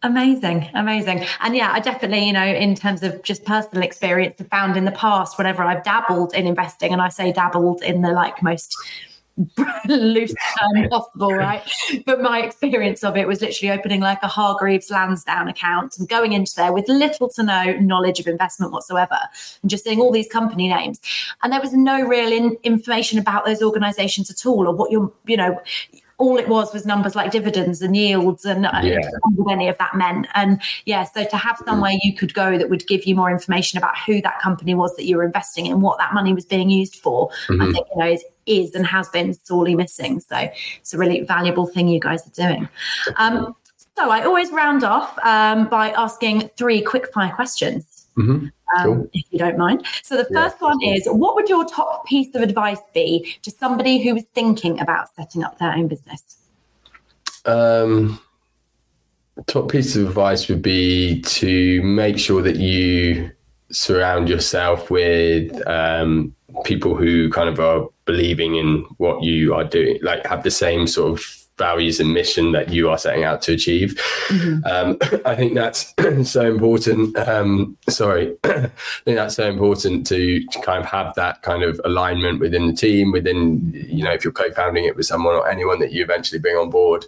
Amazing, 0.07 0.69
amazing. 0.73 1.25
And 1.41 1.53
yeah, 1.53 1.73
I 1.73 1.81
definitely, 1.81 2.25
you 2.25 2.31
know, 2.31 2.45
in 2.45 2.75
terms 2.75 3.03
of 3.03 3.21
just 3.23 3.43
personal 3.43 3.83
experience, 3.83 4.35
have 4.39 4.47
found 4.47 4.77
in 4.77 4.85
the 4.85 4.91
past, 4.93 5.37
whenever 5.37 5.63
I've 5.63 5.83
dabbled 5.83 6.33
in 6.33 6.47
investing, 6.47 6.93
and 6.93 7.01
I 7.01 7.09
say 7.09 7.33
dabbled 7.33 7.81
in 7.81 8.03
the 8.03 8.11
like 8.11 8.41
most 8.41 8.77
loose 9.89 10.33
term 10.57 10.87
possible, 10.89 11.33
right? 11.33 11.61
But 12.05 12.21
my 12.21 12.41
experience 12.41 13.03
of 13.03 13.17
it 13.17 13.27
was 13.27 13.41
literally 13.41 13.77
opening 13.77 13.99
like 13.99 14.19
a 14.23 14.29
Hargreaves 14.29 14.89
Lansdown 14.89 15.49
account 15.49 15.97
and 15.99 16.07
going 16.07 16.31
into 16.31 16.55
there 16.55 16.71
with 16.71 16.87
little 16.87 17.27
to 17.31 17.43
no 17.43 17.73
knowledge 17.73 18.21
of 18.21 18.27
investment 18.27 18.71
whatsoever 18.71 19.19
and 19.61 19.69
just 19.69 19.83
seeing 19.83 19.99
all 19.99 20.13
these 20.13 20.29
company 20.29 20.69
names. 20.69 21.01
And 21.43 21.51
there 21.51 21.59
was 21.59 21.73
no 21.73 22.07
real 22.07 22.31
in- 22.31 22.57
information 22.63 23.19
about 23.19 23.43
those 23.43 23.61
organizations 23.61 24.31
at 24.31 24.45
all 24.45 24.69
or 24.69 24.73
what 24.73 24.89
you're, 24.89 25.11
you 25.25 25.35
know, 25.35 25.59
all 26.19 26.37
it 26.37 26.47
was 26.47 26.73
was 26.73 26.85
numbers 26.85 27.15
like 27.15 27.31
dividends 27.31 27.81
and 27.81 27.95
yields 27.95 28.43
and 28.43 28.63
yeah. 28.83 28.97
what 29.35 29.51
any 29.51 29.67
of 29.67 29.77
that 29.77 29.95
meant. 29.95 30.27
And 30.33 30.59
yeah, 30.85 31.03
so 31.03 31.23
to 31.23 31.37
have 31.37 31.61
somewhere 31.65 31.93
you 32.01 32.15
could 32.15 32.33
go 32.33 32.57
that 32.57 32.69
would 32.69 32.87
give 32.87 33.05
you 33.05 33.15
more 33.15 33.29
information 33.29 33.77
about 33.77 33.97
who 33.99 34.21
that 34.21 34.39
company 34.39 34.73
was 34.73 34.95
that 34.95 35.05
you 35.05 35.17
were 35.17 35.23
investing 35.23 35.67
in, 35.67 35.81
what 35.81 35.99
that 35.99 36.13
money 36.13 36.33
was 36.33 36.45
being 36.45 36.69
used 36.69 36.95
for, 36.95 37.29
mm-hmm. 37.47 37.61
I 37.61 37.71
think 37.71 37.87
you 37.93 37.99
know 37.99 38.11
is, 38.11 38.23
is 38.47 38.73
and 38.73 38.85
has 38.87 39.09
been 39.09 39.33
sorely 39.33 39.75
missing. 39.75 40.19
So 40.19 40.49
it's 40.79 40.93
a 40.93 40.97
really 40.97 41.21
valuable 41.21 41.67
thing 41.67 41.87
you 41.87 41.99
guys 41.99 42.25
are 42.25 42.49
doing. 42.49 42.67
Um, 43.17 43.55
so 43.95 44.09
I 44.09 44.23
always 44.23 44.51
round 44.51 44.83
off 44.83 45.17
um, 45.19 45.67
by 45.69 45.91
asking 45.91 46.49
three 46.57 46.81
quick 46.81 47.11
fire 47.13 47.33
questions. 47.33 48.07
Mm-hmm. 48.17 48.47
Um, 48.75 48.83
cool. 48.83 49.09
if 49.13 49.25
you 49.29 49.39
don't 49.39 49.57
mind. 49.57 49.85
So 50.03 50.17
the 50.17 50.25
first 50.25 50.57
yeah. 50.59 50.67
one 50.67 50.83
is 50.83 51.05
what 51.07 51.35
would 51.35 51.47
your 51.47 51.65
top 51.65 52.05
piece 52.05 52.35
of 52.35 52.41
advice 52.41 52.81
be 52.93 53.35
to 53.43 53.51
somebody 53.51 54.03
who 54.03 54.17
is 54.17 54.25
thinking 54.33 54.79
about 54.79 55.07
setting 55.15 55.43
up 55.43 55.57
their 55.57 55.71
own 55.71 55.87
business? 55.87 56.49
Um, 57.45 58.19
top 59.45 59.71
piece 59.71 59.95
of 59.95 60.07
advice 60.07 60.49
would 60.49 60.61
be 60.61 61.21
to 61.21 61.81
make 61.83 62.19
sure 62.19 62.41
that 62.41 62.57
you 62.57 63.31
surround 63.71 64.29
yourself 64.29 64.89
with 64.89 65.65
um, 65.67 66.35
people 66.63 66.95
who 66.95 67.29
kind 67.29 67.49
of 67.49 67.59
are 67.59 67.87
believing 68.05 68.55
in 68.55 68.83
what 68.97 69.23
you 69.23 69.53
are 69.53 69.63
doing, 69.63 69.99
like 70.01 70.25
have 70.25 70.43
the 70.43 70.51
same 70.51 70.87
sort 70.87 71.13
of 71.13 71.36
values 71.57 71.99
and 71.99 72.13
mission 72.13 72.51
that 72.51 72.69
you 72.69 72.89
are 72.89 72.97
setting 72.97 73.23
out 73.23 73.41
to 73.43 73.53
achieve. 73.53 73.95
Mm-hmm. 74.27 74.65
Um, 74.65 74.97
I 75.25 75.35
think 75.35 75.53
that's 75.55 75.93
so 76.29 76.49
important. 76.49 77.17
Um, 77.17 77.77
sorry, 77.89 78.35
I 78.43 78.69
think 79.05 79.17
that's 79.17 79.35
so 79.35 79.49
important 79.49 80.07
to, 80.07 80.45
to, 80.45 80.61
kind 80.61 80.83
of 80.83 80.89
have 80.89 81.15
that 81.15 81.41
kind 81.41 81.63
of 81.63 81.79
alignment 81.85 82.39
within 82.39 82.67
the 82.67 82.73
team, 82.73 83.11
within, 83.11 83.71
you 83.73 84.03
know, 84.03 84.11
if 84.11 84.23
you're 84.23 84.33
co 84.33 84.51
founding 84.51 84.85
it 84.85 84.95
with 84.95 85.05
someone 85.05 85.35
or 85.35 85.49
anyone 85.49 85.79
that 85.79 85.91
you 85.91 86.03
eventually 86.03 86.39
bring 86.39 86.55
on 86.55 86.69
board, 86.69 87.05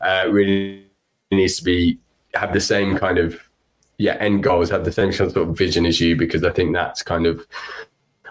uh, 0.00 0.26
really 0.30 0.84
needs 1.30 1.56
to 1.56 1.64
be 1.64 1.98
have 2.34 2.52
the 2.52 2.60
same 2.60 2.96
kind 2.96 3.18
of 3.18 3.40
yeah 3.98 4.16
end 4.20 4.42
goals 4.42 4.70
have 4.70 4.84
the 4.84 4.92
same 4.92 5.12
sort 5.12 5.36
of 5.36 5.56
vision 5.56 5.84
as 5.84 6.00
you 6.00 6.16
because 6.16 6.44
i 6.44 6.50
think 6.50 6.72
that's 6.72 7.02
kind 7.02 7.26
of 7.26 7.46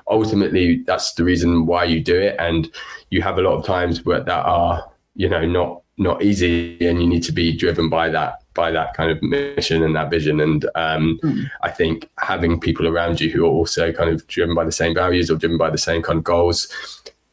ultimately 0.10 0.84
that's 0.88 1.14
the 1.14 1.24
reason 1.24 1.66
why 1.66 1.84
you 1.84 2.02
do 2.02 2.18
it 2.18 2.36
and 2.40 2.72
you 3.10 3.22
have 3.22 3.38
a 3.38 3.42
lot 3.42 3.58
of 3.58 3.66
times 3.66 4.06
where 4.06 4.22
that 4.22 4.46
are 4.46 4.90
you 5.18 5.28
know 5.28 5.46
not 5.46 5.82
not 5.98 6.22
easy 6.24 6.78
and 6.88 7.02
you 7.02 7.08
need 7.08 7.24
to 7.24 7.32
be 7.32 7.52
driven 7.52 7.90
by 7.90 8.08
that 8.08 8.44
by 8.54 8.72
that 8.72 8.94
kind 8.94 9.12
of 9.12 9.22
mission 9.22 9.84
and 9.84 9.96
that 9.96 10.10
vision. 10.10 10.40
And 10.40 10.66
um, 10.76 11.20
mm. 11.24 11.50
i 11.62 11.70
think 11.70 12.10
having 12.20 12.60
people 12.60 12.88
around 12.88 13.20
you 13.20 13.30
who 13.32 13.44
are 13.46 13.50
also 13.50 13.92
kind 13.92 14.10
of 14.10 14.26
driven 14.28 14.56
by 14.56 14.64
the 14.64 14.72
same 14.72 14.94
values 14.94 15.30
or 15.30 15.36
driven 15.36 15.58
by 15.58 15.72
the 15.72 15.78
same 15.78 16.02
kind 16.02 16.20
of 16.20 16.24
goals 16.24 16.72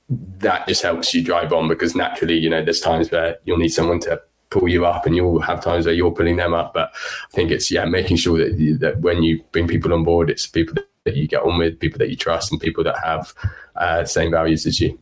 that 0.09 0.67
just 0.67 0.83
helps 0.83 1.15
you 1.15 1.23
drive 1.23 1.53
on 1.53 1.69
because 1.69 1.95
naturally 1.95 2.37
you 2.37 2.51
know 2.51 2.63
there's 2.65 2.81
times 2.81 3.11
where 3.11 3.37
you'll 3.45 3.59
need 3.59 3.69
someone 3.69 4.01
to 4.01 4.21
pull 4.51 4.69
you 4.69 4.87
up 4.87 5.05
and 5.05 5.17
you'll 5.17 5.41
have 5.41 5.63
times 5.63 5.85
where 5.85 5.95
you're 5.95 6.13
pulling 6.13 6.37
them 6.37 6.55
up. 6.55 6.73
But 6.73 6.91
i 6.95 7.35
think 7.37 7.51
it's 7.51 7.71
yeah 7.71 7.85
making 7.85 8.17
sure 8.17 8.39
that 8.39 8.79
that 8.81 9.01
when 9.01 9.23
you 9.23 9.43
bring 9.53 9.69
people 9.69 9.93
on 9.93 10.05
board 10.05 10.31
it's 10.31 10.47
people 10.47 10.75
that 11.05 11.17
you 11.17 11.29
get 11.29 11.43
on 11.43 11.59
with 11.59 11.79
people 11.79 11.99
that 11.99 12.09
you 12.09 12.17
trust 12.17 12.51
and 12.51 12.61
people 12.61 12.83
that 12.85 12.97
have 13.05 13.35
uh, 13.77 14.05
same 14.07 14.31
values 14.31 14.65
as 14.65 14.81
you 14.81 14.99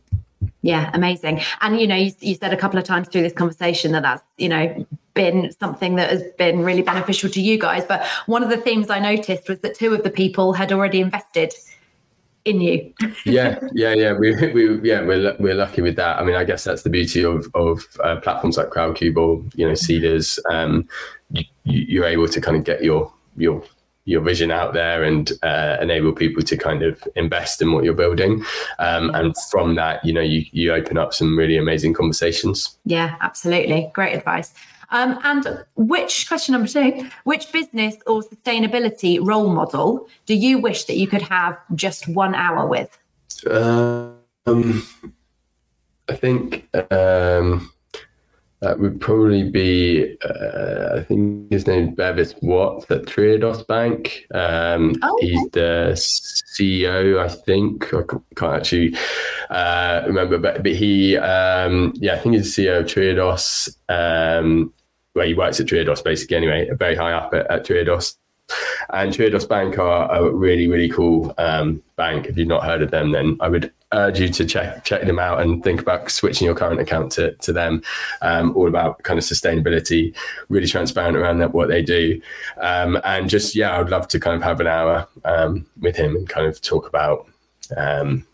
yeah, 0.63 0.89
amazing. 0.93 1.41
And 1.59 1.79
you 1.79 1.85
know, 1.85 1.95
you, 1.95 2.11
you, 2.21 2.35
said 2.35 2.53
a 2.53 2.57
couple 2.57 2.79
of 2.79 2.85
times 2.85 3.09
through 3.09 3.21
this 3.21 3.33
conversation 3.33 3.91
that 3.91 4.01
that's 4.01 4.23
you 4.37 4.47
know 4.47 4.87
been 5.13 5.51
something 5.59 5.95
that 5.95 6.09
has 6.09 6.23
been 6.37 6.63
really 6.63 6.81
beneficial 6.81 7.29
to 7.31 7.41
you 7.41 7.59
guys. 7.59 7.83
But 7.85 8.07
one 8.27 8.43
of 8.43 8.49
the 8.49 8.57
themes 8.57 8.89
I 8.89 8.99
noticed 8.99 9.49
was 9.49 9.59
that 9.59 9.75
two 9.75 9.93
of 9.93 10.03
the 10.03 10.09
people 10.09 10.53
had 10.53 10.71
already 10.71 11.01
invested 11.01 11.53
in 12.45 12.61
you. 12.61 12.93
yeah, 13.25 13.59
yeah, 13.73 13.93
yeah. 13.93 14.13
We, 14.13 14.35
we 14.53 14.89
yeah 14.89 15.01
we're 15.01 15.35
we're 15.37 15.53
lucky 15.53 15.81
with 15.81 15.97
that. 15.97 16.17
I 16.17 16.23
mean, 16.23 16.35
I 16.35 16.45
guess 16.45 16.63
that's 16.63 16.83
the 16.83 16.89
beauty 16.89 17.25
of 17.25 17.45
of 17.55 17.85
uh, 18.01 18.21
platforms 18.21 18.57
like 18.57 18.69
Crowdcube 18.69 19.17
or 19.17 19.43
you 19.55 19.67
know 19.67 19.73
Seedrs. 19.73 20.39
Um, 20.49 20.87
you, 21.31 21.43
you're 21.65 22.05
able 22.05 22.29
to 22.29 22.39
kind 22.39 22.55
of 22.55 22.63
get 22.63 22.85
your 22.85 23.11
your 23.35 23.61
your 24.05 24.21
vision 24.21 24.51
out 24.51 24.73
there 24.73 25.03
and 25.03 25.31
uh, 25.43 25.77
enable 25.81 26.11
people 26.11 26.43
to 26.43 26.57
kind 26.57 26.83
of 26.83 27.01
invest 27.15 27.61
in 27.61 27.71
what 27.71 27.83
you're 27.83 27.93
building. 27.93 28.43
Um, 28.79 29.11
and 29.15 29.35
from 29.49 29.75
that, 29.75 30.03
you 30.03 30.13
know, 30.13 30.21
you, 30.21 30.45
you 30.51 30.73
open 30.73 30.97
up 30.97 31.13
some 31.13 31.37
really 31.37 31.57
amazing 31.57 31.93
conversations. 31.93 32.77
Yeah, 32.85 33.15
absolutely. 33.21 33.91
Great 33.93 34.15
advice. 34.15 34.53
Um, 34.89 35.19
and 35.23 35.65
which 35.75 36.27
question 36.27 36.53
number 36.53 36.67
two, 36.67 37.09
which 37.23 37.51
business 37.51 37.95
or 38.05 38.21
sustainability 38.21 39.19
role 39.21 39.49
model 39.49 40.07
do 40.27 40.35
you 40.35 40.59
wish 40.59 40.83
that 40.85 40.97
you 40.97 41.07
could 41.07 41.23
have 41.23 41.57
just 41.73 42.07
one 42.07 42.35
hour 42.35 42.67
with? 42.67 42.95
Um, 43.49 44.15
I 46.07 46.15
think 46.15 46.69
um, 46.91 47.72
that 48.63 48.79
would 48.79 49.01
probably 49.01 49.49
be, 49.49 50.15
uh, 50.23 50.95
I 50.97 51.03
think 51.03 51.51
his 51.51 51.67
name 51.67 51.95
Bevis 51.95 52.33
Watts 52.41 52.89
at 52.89 53.03
Triodos 53.03 53.67
Bank. 53.67 54.25
Um, 54.33 54.95
oh, 55.03 55.15
okay. 55.17 55.27
He's 55.27 55.49
the 55.51 55.91
CEO, 55.93 57.19
I 57.19 57.27
think. 57.27 57.93
I 57.93 58.03
can't 58.35 58.55
actually 58.55 58.95
uh, 59.49 60.03
remember, 60.07 60.37
but, 60.37 60.63
but 60.63 60.71
he, 60.71 61.17
um, 61.17 61.91
yeah, 61.97 62.13
I 62.13 62.19
think 62.19 62.35
he's 62.35 62.55
the 62.55 62.63
CEO 62.63 62.79
of 62.79 62.85
Triodos. 62.85 63.75
Um, 63.89 64.73
where 65.11 65.27
he 65.27 65.33
works 65.33 65.59
at 65.59 65.67
Triodos, 65.67 66.03
basically, 66.03 66.37
anyway, 66.37 66.67
a 66.69 66.75
very 66.75 66.95
high 66.95 67.11
up 67.11 67.33
at, 67.33 67.45
at 67.51 67.65
Triodos. 67.65 68.15
And 68.91 69.13
Triodos 69.13 69.47
Bank 69.47 69.77
are 69.77 70.11
a 70.11 70.29
really, 70.29 70.67
really 70.67 70.89
cool 70.89 71.33
um, 71.37 71.81
bank. 71.95 72.27
If 72.27 72.37
you've 72.37 72.47
not 72.47 72.63
heard 72.63 72.81
of 72.81 72.91
them, 72.91 73.11
then 73.11 73.37
I 73.39 73.49
would 73.49 73.71
urge 73.93 74.19
you 74.19 74.27
to 74.27 74.45
check 74.45 74.83
check 74.83 75.05
them 75.05 75.19
out 75.19 75.39
and 75.41 75.63
think 75.63 75.79
about 75.79 76.09
switching 76.09 76.45
your 76.45 76.55
current 76.55 76.79
account 76.79 77.11
to, 77.13 77.33
to 77.35 77.53
them. 77.53 77.81
Um, 78.21 78.55
all 78.55 78.67
about 78.67 79.01
kind 79.03 79.17
of 79.17 79.25
sustainability, 79.25 80.15
really 80.49 80.67
transparent 80.67 81.17
around 81.17 81.39
that, 81.39 81.53
what 81.53 81.69
they 81.69 81.81
do. 81.81 82.21
Um, 82.57 82.99
and 83.03 83.29
just, 83.29 83.55
yeah, 83.55 83.79
I'd 83.79 83.89
love 83.89 84.07
to 84.09 84.19
kind 84.19 84.35
of 84.35 84.41
have 84.43 84.59
an 84.59 84.67
hour 84.67 85.07
um, 85.25 85.65
with 85.79 85.95
him 85.95 86.15
and 86.15 86.27
kind 86.27 86.47
of 86.47 86.61
talk 86.61 86.87
about, 86.87 87.27
um, 87.77 88.25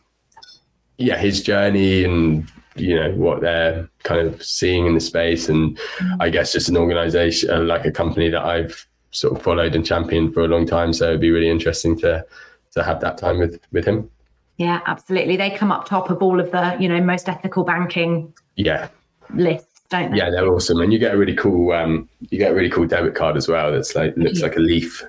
yeah, 0.97 1.17
his 1.17 1.41
journey 1.41 2.03
and 2.03 2.49
you 2.75 2.95
know 2.95 3.11
what 3.11 3.41
they're 3.41 3.89
kind 4.03 4.25
of 4.25 4.41
seeing 4.43 4.85
in 4.85 4.93
the 4.93 4.99
space 4.99 5.49
and 5.49 5.77
i 6.19 6.29
guess 6.29 6.53
just 6.53 6.69
an 6.69 6.77
organization 6.77 7.49
uh, 7.49 7.59
like 7.59 7.83
a 7.83 7.91
company 7.91 8.29
that 8.29 8.43
i've 8.43 8.87
sort 9.11 9.35
of 9.35 9.43
followed 9.43 9.75
and 9.75 9.85
championed 9.85 10.33
for 10.33 10.43
a 10.43 10.47
long 10.47 10.65
time. 10.65 10.93
So 10.93 11.07
it'd 11.07 11.21
be 11.21 11.31
really 11.31 11.49
interesting 11.49 11.97
to 11.99 12.25
to 12.71 12.83
have 12.83 12.99
that 13.01 13.17
time 13.17 13.39
with 13.39 13.59
with 13.71 13.85
him. 13.85 14.09
Yeah, 14.57 14.81
absolutely. 14.85 15.37
They 15.37 15.49
come 15.51 15.71
up 15.71 15.85
top 15.85 16.09
of 16.09 16.21
all 16.21 16.39
of 16.39 16.51
the 16.51 16.77
you 16.79 16.89
know 16.89 17.01
most 17.01 17.29
ethical 17.29 17.63
banking. 17.63 18.33
Yeah. 18.55 18.89
Lists. 19.33 19.67
Don't 19.89 20.11
they? 20.11 20.17
Yeah, 20.17 20.29
they're 20.29 20.47
awesome, 20.47 20.81
and 20.81 20.93
you 20.93 20.99
get 20.99 21.15
a 21.15 21.17
really 21.17 21.35
cool 21.35 21.71
um, 21.71 22.07
you 22.29 22.37
get 22.37 22.51
a 22.51 22.53
really 22.53 22.69
cool 22.69 22.85
debit 22.85 23.15
card 23.15 23.37
as 23.37 23.47
well. 23.47 23.71
That's 23.71 23.95
like 23.95 24.15
looks 24.17 24.41
like 24.41 24.55
a 24.55 24.59
leaf. 24.59 25.03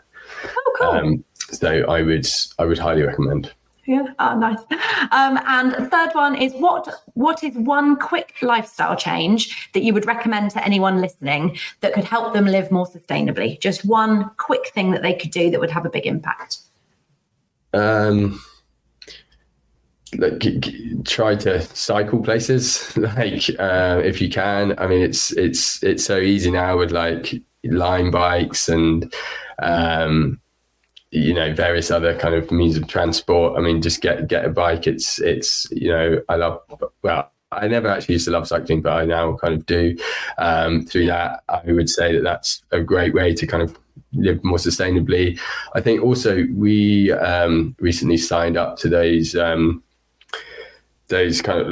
Oh, 0.45 0.73
cool. 0.79 0.89
Um, 0.89 1.25
so 1.51 1.85
I 1.87 2.01
would 2.01 2.27
I 2.59 2.65
would 2.65 2.79
highly 2.79 3.03
recommend. 3.03 3.53
Yeah. 3.91 4.07
Oh, 4.21 4.39
nice. 4.39 4.61
Um, 5.11 5.41
and 5.49 5.91
third 5.91 6.13
one 6.13 6.37
is 6.37 6.53
what 6.53 7.03
what 7.15 7.43
is 7.43 7.57
one 7.57 7.97
quick 7.97 8.37
lifestyle 8.41 8.95
change 8.95 9.69
that 9.73 9.83
you 9.83 9.93
would 9.93 10.07
recommend 10.07 10.53
to 10.53 10.65
anyone 10.65 11.01
listening 11.01 11.59
that 11.81 11.93
could 11.93 12.05
help 12.05 12.33
them 12.33 12.45
live 12.47 12.71
more 12.71 12.87
sustainably? 12.87 13.59
Just 13.59 13.85
one 13.85 14.31
quick 14.37 14.69
thing 14.69 14.93
that 14.93 15.03
they 15.03 15.13
could 15.13 15.33
do 15.33 15.51
that 15.51 15.59
would 15.59 15.73
have 15.73 15.87
a 15.87 15.91
big 15.91 16.07
impact. 16.07 16.59
Um, 17.73 18.41
like 20.19 20.41
try 21.05 21.35
to 21.35 21.61
cycle 21.75 22.23
places 22.23 22.97
like 23.19 23.51
uh, 23.59 24.01
if 24.05 24.21
you 24.21 24.29
can 24.29 24.77
i 24.79 24.89
mean 24.89 25.01
it's 25.01 25.31
it's 25.37 25.81
it's 25.85 26.05
so 26.05 26.19
easy 26.19 26.51
now 26.51 26.77
with 26.77 26.91
like 26.91 27.33
Lime 27.63 28.11
bikes 28.11 28.69
and 28.69 29.15
um 29.63 30.41
you 31.11 31.35
know 31.35 31.53
various 31.53 31.91
other 31.91 32.17
kind 32.17 32.35
of 32.35 32.51
means 32.51 32.77
of 32.77 32.87
transport 32.87 33.59
i 33.59 33.61
mean 33.61 33.83
just 33.83 34.01
get 34.01 34.29
get 34.29 34.45
a 34.45 34.49
bike 34.49 34.87
it's 34.87 35.21
it's 35.21 35.67
you 35.71 35.89
know 35.89 36.21
i 36.29 36.37
love 36.37 36.61
well 37.03 37.31
I 37.53 37.67
never 37.67 37.89
actually 37.89 38.15
used 38.15 38.27
to 38.27 38.31
love 38.31 38.47
cycling, 38.47 38.81
but 38.81 38.93
I 38.93 39.05
now 39.05 39.35
kind 39.37 39.55
of 39.55 39.67
do. 39.67 39.97
Um, 40.39 40.87
through 40.87 41.07
that, 41.07 41.43
I 41.49 41.61
would 41.73 41.91
say 41.91 42.15
that 42.15 42.23
that's 42.23 42.63
a 42.71 42.81
great 42.81 43.13
way 43.13 43.35
to 43.35 43.47
kind 43.47 43.63
of 43.63 43.77
live 44.13 44.43
more 44.45 44.59
sustainably. 44.59 45.39
I 45.75 45.81
think 45.81 46.03
also 46.03 46.47
we 46.55 47.11
um, 47.13 47.75
recently 47.81 48.19
signed 48.19 48.57
up 48.57 48.77
to 48.79 48.89
those 48.89 49.35
um, 49.35 49.83
those 51.09 51.43
kind 51.43 51.61
of 51.61 51.69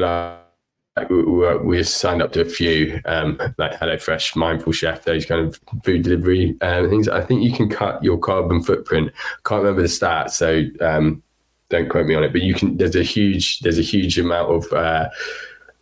we, 1.11 1.57
we 1.59 1.83
signed 1.83 2.23
up 2.23 2.33
to 2.33 2.41
a 2.41 2.45
few 2.45 3.01
um, 3.05 3.39
like 3.59 3.73
HelloFresh, 3.73 4.37
Mindful 4.37 4.73
Chef, 4.73 5.05
those 5.05 5.27
kind 5.27 5.47
of 5.47 5.61
food 5.85 6.03
delivery 6.03 6.57
uh, 6.61 6.89
things. 6.89 7.09
I 7.09 7.21
think 7.21 7.43
you 7.43 7.53
can 7.53 7.69
cut 7.69 8.03
your 8.03 8.19
carbon 8.19 8.63
footprint. 8.63 9.13
Can't 9.45 9.63
remember 9.63 9.83
the 9.83 9.89
stats, 9.89 10.31
so 10.31 10.65
um, 10.85 11.23
don't 11.69 11.89
quote 11.89 12.07
me 12.07 12.15
on 12.15 12.25
it. 12.25 12.33
But 12.33 12.43
you 12.43 12.55
can. 12.55 12.77
There's 12.77 12.97
a 12.97 13.03
huge 13.03 13.61
there's 13.61 13.79
a 13.79 13.83
huge 13.83 14.19
amount 14.19 14.51
of 14.51 14.73
uh, 14.73 15.09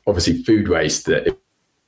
obviously 0.06 0.42
food 0.42 0.68
waste 0.68 1.06
that 1.06 1.36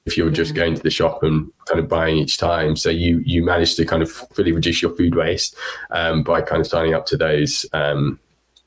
if 0.06 0.16
you're 0.16 0.30
just 0.30 0.54
going 0.54 0.74
to 0.74 0.82
the 0.82 0.90
shop 0.90 1.22
and 1.22 1.52
kind 1.66 1.78
of 1.78 1.88
buying 1.88 2.16
each 2.16 2.38
time. 2.38 2.76
So 2.76 2.90
you 2.90 3.18
you 3.24 3.44
manage 3.44 3.74
to 3.76 3.84
kind 3.84 4.02
of 4.02 4.10
fully 4.10 4.52
reduce 4.52 4.80
your 4.82 4.94
food 4.96 5.14
waste 5.14 5.54
um, 5.90 6.22
by 6.22 6.40
kind 6.40 6.60
of 6.60 6.66
signing 6.66 6.94
up 6.94 7.06
to 7.06 7.16
those 7.16 7.66
um, 7.72 8.18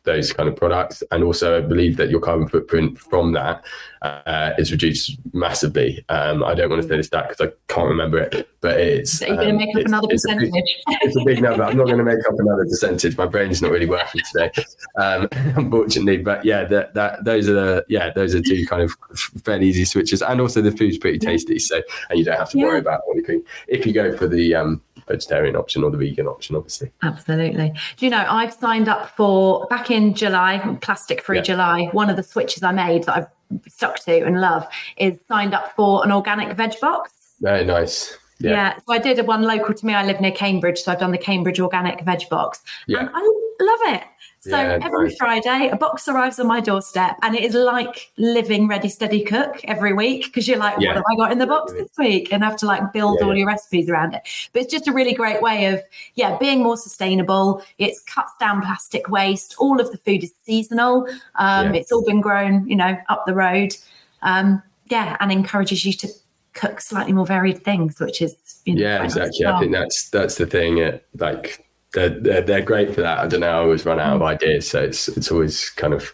those 0.04 0.34
kind 0.34 0.50
of 0.50 0.56
products. 0.56 1.04
And 1.12 1.24
also, 1.24 1.58
I 1.58 1.62
believe 1.62 1.98
that 1.98 2.10
your 2.10 2.20
carbon 2.20 2.48
footprint 2.48 2.98
from 3.00 3.34
that 3.34 3.64
uh, 4.02 4.52
is 4.58 4.72
reduced 4.72 5.18
massively. 5.34 6.04
Um, 6.10 6.44
I 6.44 6.56
don't 6.56 6.70
want 6.70 6.82
to 6.82 6.88
say 6.88 6.98
the 6.98 7.04
stat 7.04 7.30
because 7.30 7.48
I 7.48 7.72
can't 7.72 7.88
remember 7.88 8.18
it, 8.18 8.50
but 8.62 8.80
it's. 8.80 9.20
So 9.20 9.28
you're 9.28 9.36
going 9.36 9.50
to 9.50 9.66
make 9.66 9.76
up 9.76 9.86
another 9.86 10.08
it's 10.10 10.24
percentage. 10.24 10.50
A 10.50 10.52
big, 10.52 10.64
it's 11.02 11.16
a 11.16 11.24
big 11.24 11.42
number. 11.42 11.64
I'm 11.64 11.78
not 11.78 11.86
going 11.86 12.00
to 12.00 12.04
make 12.04 12.20
up 12.28 12.34
another 12.38 12.66
percentage. 12.66 13.18
My 13.18 13.28
brain's 13.28 13.62
not 13.62 13.72
really 13.72 13.86
working 13.86 14.22
today, 14.32 14.52
um, 14.98 15.28
unfortunately. 15.56 16.18
But 16.18 16.46
yeah, 16.46 16.64
that 16.66 16.94
that 16.96 17.24
those 17.26 17.48
are 17.48 17.54
the 17.54 17.86
yeah 17.90 18.12
those 18.12 18.34
are 18.34 18.42
two 18.42 18.66
kind 18.66 18.82
of 18.82 18.96
fairly 19.44 19.68
easy 19.68 19.86
switches, 19.86 20.22
and 20.22 20.42
also 20.42 20.62
the 20.62 20.72
food's 20.72 20.98
pretty 20.98 21.20
tasty. 21.20 21.60
So 21.60 21.82
and 22.10 22.18
you 22.18 22.26
don't 22.26 22.38
have 22.38 22.50
to 22.52 22.58
yeah. 22.58 22.66
worry 22.66 22.80
about 22.80 23.02
what 23.06 23.18
you 23.18 23.24
can 23.24 23.44
if 23.68 23.86
you 23.86 23.94
go 23.94 24.18
for 24.18 24.28
the 24.28 24.56
um, 24.56 24.82
vegetarian 25.08 25.56
option 25.56 25.84
or 25.84 25.92
the 25.92 25.98
vegan 25.98 26.28
option, 26.28 26.56
obviously. 26.56 26.92
Absolutely. 27.04 27.74
Do 27.98 28.06
you 28.06 28.10
know, 28.10 28.26
I've 28.28 28.54
signed 28.54 28.88
up 28.88 29.16
for 29.16 29.68
back 29.68 29.92
in 29.92 30.14
July, 30.14 30.78
plastic 30.82 31.22
free 31.22 31.38
yeah. 31.38 31.44
July. 31.44 31.90
One 31.92 32.10
of 32.10 32.16
the 32.16 32.24
switches 32.24 32.64
I 32.64 32.72
made 32.72 33.04
that 33.04 33.16
I've 33.16 33.28
stuck 33.68 34.00
to 34.00 34.26
and 34.26 34.40
love 34.40 34.68
is 34.98 35.18
signed 35.28 35.54
up 35.54 35.76
for 35.76 36.04
an 36.04 36.12
organic 36.12 36.56
veg 36.56 36.80
box. 36.80 37.12
Very 37.42 37.66
nice. 37.66 38.18
Yeah. 38.40 38.52
yeah. 38.52 38.76
So 38.78 38.94
I 38.94 38.98
did 38.98 39.20
a 39.20 39.24
one 39.24 39.44
local 39.44 39.74
to 39.74 39.86
me. 39.86 39.94
I 39.94 40.06
live 40.06 40.20
near 40.20 40.32
Cambridge. 40.32 40.80
So 40.80 40.92
I've 40.92 41.00
done 41.00 41.12
the 41.12 41.18
Cambridge 41.18 41.60
organic 41.60 42.02
veg 42.04 42.28
box. 42.30 42.62
Yeah. 42.88 43.00
And 43.00 43.10
I 43.14 43.20
love 43.20 43.96
it. 43.96 44.04
So 44.44 44.58
yeah, 44.58 44.80
every 44.82 45.10
nice. 45.10 45.18
Friday, 45.18 45.70
a 45.72 45.76
box 45.76 46.08
arrives 46.08 46.40
on 46.40 46.48
my 46.48 46.62
doorstep, 46.62 47.16
and 47.22 47.36
it 47.36 47.44
is 47.44 47.54
like 47.54 48.12
living 48.18 48.68
Ready 48.68 48.90
Steady 48.90 49.24
Cook 49.24 49.62
every 49.66 49.94
week 49.94 50.26
because 50.26 50.48
you're 50.48 50.58
like, 50.58 50.80
yeah. 50.80 50.90
what 50.90 50.96
have 50.96 51.06
I 51.12 51.16
got 51.16 51.32
in 51.32 51.38
the 51.38 51.46
box 51.46 51.74
this 51.74 51.92
week? 51.96 52.34
And 52.34 52.44
have 52.44 52.58
to 52.58 52.66
like 52.66 52.92
build 52.92 53.20
yeah, 53.20 53.28
all 53.28 53.38
your 53.38 53.46
recipes 53.46 53.88
around 53.88 54.16
it. 54.16 54.24
But 54.52 54.64
it's 54.64 54.72
just 54.72 54.88
a 54.88 54.92
really 54.92 55.14
great 55.14 55.44
way 55.44 55.66
of, 55.66 55.84
yeah, 56.16 56.40
being 56.40 56.64
more 56.64 56.76
sustainable. 56.76 57.62
It 57.78 57.94
cuts 58.08 58.34
down 58.40 58.62
plastic 58.62 59.10
waste. 59.10 59.54
All 59.60 59.80
of 59.80 59.92
the 59.92 60.00
food 60.00 60.24
is 60.24 60.34
seasonal. 60.44 61.08
Um, 61.36 61.76
it's 61.76 61.92
all 61.92 62.04
been 62.04 62.20
grown, 62.20 62.68
you 62.68 62.76
know, 62.76 62.98
up 63.10 63.28
the 63.28 63.36
road. 63.36 63.76
Um, 64.24 64.64
yeah, 64.88 65.18
and 65.20 65.32
encourages 65.32 65.86
you 65.86 65.94
to 65.94 66.08
cook 66.54 66.82
slightly 66.82 67.14
more 67.14 67.28
varied 67.28 67.64
things, 67.64 68.00
which 68.00 68.24
is 68.24 68.36
you 68.66 68.74
know, 68.74 68.82
yeah, 68.82 69.04
exactly. 69.04 69.46
I 69.46 69.60
think 69.60 69.72
that's 69.72 70.10
that's 70.10 70.36
the 70.36 70.48
thing. 70.48 70.80
It, 70.80 71.06
like 71.18 71.64
they're, 71.94 72.10
they're, 72.10 72.42
they're 72.42 72.62
great 72.62 72.94
for 72.94 73.02
that. 73.02 73.20
I 73.20 73.28
don't 73.28 73.42
know. 73.42 73.50
I 73.50 73.64
always 73.64 73.86
run 73.86 74.00
out 74.00 74.16
of 74.16 74.22
ideas, 74.22 74.70
so 74.70 74.82
it's 74.82 75.08
it's 75.10 75.32
always 75.32 75.70
kind 75.72 75.94
of 75.94 76.14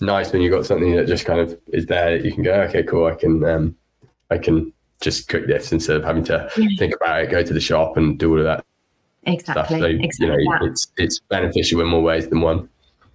nice 0.00 0.32
when 0.32 0.42
you've 0.42 0.52
got 0.52 0.66
something 0.66 0.94
that 0.96 1.06
just 1.06 1.24
kind 1.24 1.40
of 1.40 1.58
is 1.68 1.86
there. 1.86 2.16
You 2.16 2.32
can 2.32 2.42
go, 2.42 2.52
okay, 2.62 2.82
cool. 2.82 3.06
I 3.06 3.14
can 3.14 3.44
um, 3.44 3.76
I 4.30 4.38
can 4.38 4.72
just 5.00 5.28
cook 5.28 5.46
this 5.46 5.72
instead 5.72 5.96
of 5.96 6.04
having 6.04 6.24
to 6.24 6.50
yeah. 6.56 6.68
think 6.78 6.94
about 6.94 7.22
it, 7.22 7.30
go 7.30 7.42
to 7.42 7.52
the 7.52 7.60
shop 7.60 7.96
and 7.96 8.18
do 8.18 8.32
all 8.32 8.38
of 8.38 8.44
that. 8.44 8.64
Exactly. 9.26 9.80
So 9.80 9.86
exactly 9.86 10.42
you 10.42 10.50
know, 10.50 10.66
it's 10.66 10.88
it's 10.96 11.20
beneficial 11.20 11.80
in 11.80 11.86
more 11.88 12.02
ways 12.02 12.28
than 12.28 12.40
one. 12.40 12.68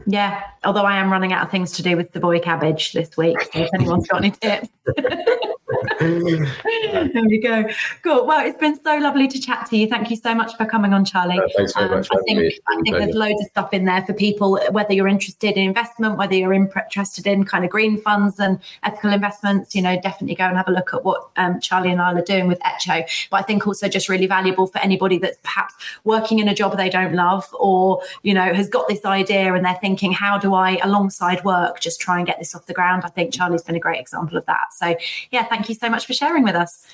Yeah, 0.07 0.41
although 0.64 0.86
I 0.86 0.97
am 0.97 1.12
running 1.12 1.34
out 1.34 1.43
of 1.43 1.51
things 1.51 1.72
to 1.74 1.84
do 1.84 1.95
with 1.97 2.14
the 2.14 2.20
boy 2.20 2.39
cabbage 2.39 2.93
this 2.93 3.16
week. 3.18 3.39
So 3.41 3.60
if 3.60 3.70
anyone's 3.74 4.07
got 4.07 4.24
any 4.24 4.32
tips. 4.32 4.70
there 5.99 7.24
we 7.26 7.39
go. 7.39 7.65
Cool. 8.03 8.26
Well, 8.26 8.45
it's 8.45 8.57
been 8.57 8.82
so 8.84 8.97
lovely 8.97 9.28
to 9.28 9.39
chat 9.39 9.67
to 9.70 9.78
you. 9.78 9.88
Thank 9.88 10.09
you 10.09 10.15
so 10.15 10.34
much 10.34 10.55
for 10.57 10.65
coming 10.65 10.93
on, 10.93 11.05
Charlie. 11.05 11.39
Uh, 11.39 11.47
thanks 11.55 11.74
very 11.74 11.89
um, 11.89 11.95
much. 11.97 12.07
I 12.11 12.17
think, 12.26 12.53
I 12.67 12.82
think 12.82 12.97
there's 12.97 13.15
loads 13.15 13.41
of 13.41 13.47
stuff 13.47 13.74
in 13.74 13.86
there 13.86 14.01
for 14.03 14.13
people, 14.13 14.59
whether 14.72 14.93
you're 14.93 15.07
interested 15.07 15.57
in 15.57 15.63
investment, 15.65 16.17
whether 16.17 16.36
you're 16.36 16.53
interested 16.53 17.28
in 17.28 17.43
kind 17.43 17.63
of 17.63 17.70
green 17.70 18.01
funds 18.01 18.39
and 18.39 18.59
ethical 18.84 19.11
investments, 19.11 19.76
you 19.76 19.82
know, 19.82 19.99
definitely 20.01 20.36
go 20.36 20.45
and 20.45 20.57
have 20.57 20.67
a 20.67 20.72
look 20.72 20.93
at 20.93 21.03
what 21.03 21.30
um, 21.38 21.59
Charlie 21.59 21.91
and 21.91 22.01
I 22.01 22.13
are 22.13 22.22
doing 22.22 22.47
with 22.47 22.59
Etcho. 22.59 23.03
But 23.30 23.38
I 23.38 23.43
think 23.43 23.67
also 23.67 23.88
just 23.88 24.09
really 24.09 24.28
valuable 24.28 24.67
for 24.67 24.80
anybody 24.80 25.17
that's 25.17 25.38
perhaps 25.43 25.74
working 26.03 26.39
in 26.39 26.47
a 26.47 26.55
job 26.55 26.78
they 26.78 26.89
don't 26.89 27.13
love 27.13 27.47
or, 27.59 28.01
you 28.24 28.34
know, 28.34 28.53
has 28.53 28.70
got 28.70 28.88
this 28.88 29.05
idea 29.05 29.53
and 29.53 29.65
they're 29.65 29.78
thinking, 29.82 30.11
how 30.13 30.38
do 30.38 30.53
I, 30.53 30.78
alongside 30.84 31.43
work, 31.43 31.80
just 31.80 32.01
try 32.01 32.17
and 32.17 32.26
get 32.26 32.39
this 32.39 32.55
off 32.55 32.65
the 32.65 32.74
ground? 32.74 33.03
I 33.05 33.09
think 33.09 33.34
Charlie's 33.34 33.63
been 33.63 33.76
a 33.76 33.80
great 33.80 33.99
example 33.99 34.38
of 34.38 34.45
that. 34.45 34.74
So, 34.74 34.95
yeah, 35.32 35.43
thank 35.60 35.68
you 35.68 35.76
so 35.76 35.89
much 35.89 36.05
for 36.05 36.14
sharing 36.14 36.43
with 36.43 36.55
us. 36.55 36.88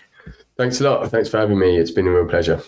Thanks 0.57 0.82
a 0.82 0.86
lot. 0.86 1.11
Thanks 1.11 1.30
for 1.30 1.38
having 1.38 1.59
me. 1.59 1.78
It's 1.78 1.91
been 1.91 2.07
a 2.07 2.11
real 2.11 2.26
pleasure. 2.26 2.63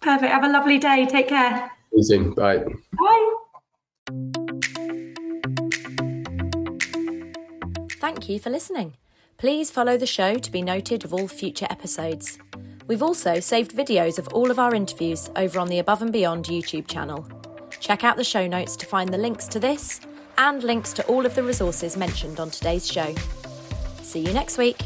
Perfect. 0.00 0.32
Have 0.32 0.44
a 0.44 0.48
lovely 0.48 0.78
day. 0.78 1.06
Take 1.06 1.28
care. 1.28 1.70
See 1.90 1.96
you 1.96 2.02
soon. 2.02 2.30
Bye. 2.32 2.64
Bye. 2.98 3.34
Thank 8.00 8.28
you 8.30 8.38
for 8.38 8.48
listening. 8.48 8.96
Please 9.36 9.70
follow 9.70 9.98
the 9.98 10.06
show 10.06 10.36
to 10.38 10.50
be 10.50 10.62
noted 10.62 11.04
of 11.04 11.12
all 11.12 11.28
future 11.28 11.66
episodes. 11.68 12.38
We've 12.86 13.02
also 13.02 13.38
saved 13.40 13.72
videos 13.72 14.18
of 14.18 14.28
all 14.28 14.50
of 14.50 14.58
our 14.58 14.74
interviews 14.74 15.30
over 15.36 15.58
on 15.58 15.68
the 15.68 15.78
Above 15.78 16.00
and 16.00 16.12
Beyond 16.12 16.46
YouTube 16.46 16.86
channel. 16.86 17.28
Check 17.80 18.02
out 18.02 18.16
the 18.16 18.24
show 18.24 18.46
notes 18.46 18.76
to 18.76 18.86
find 18.86 19.12
the 19.12 19.18
links 19.18 19.46
to 19.48 19.60
this 19.60 20.00
and 20.38 20.62
links 20.62 20.94
to 20.94 21.06
all 21.06 21.26
of 21.26 21.34
the 21.34 21.42
resources 21.42 21.98
mentioned 21.98 22.40
on 22.40 22.50
today's 22.50 22.90
show. 22.90 23.14
See 24.02 24.20
you 24.20 24.32
next 24.32 24.56
week. 24.56 24.78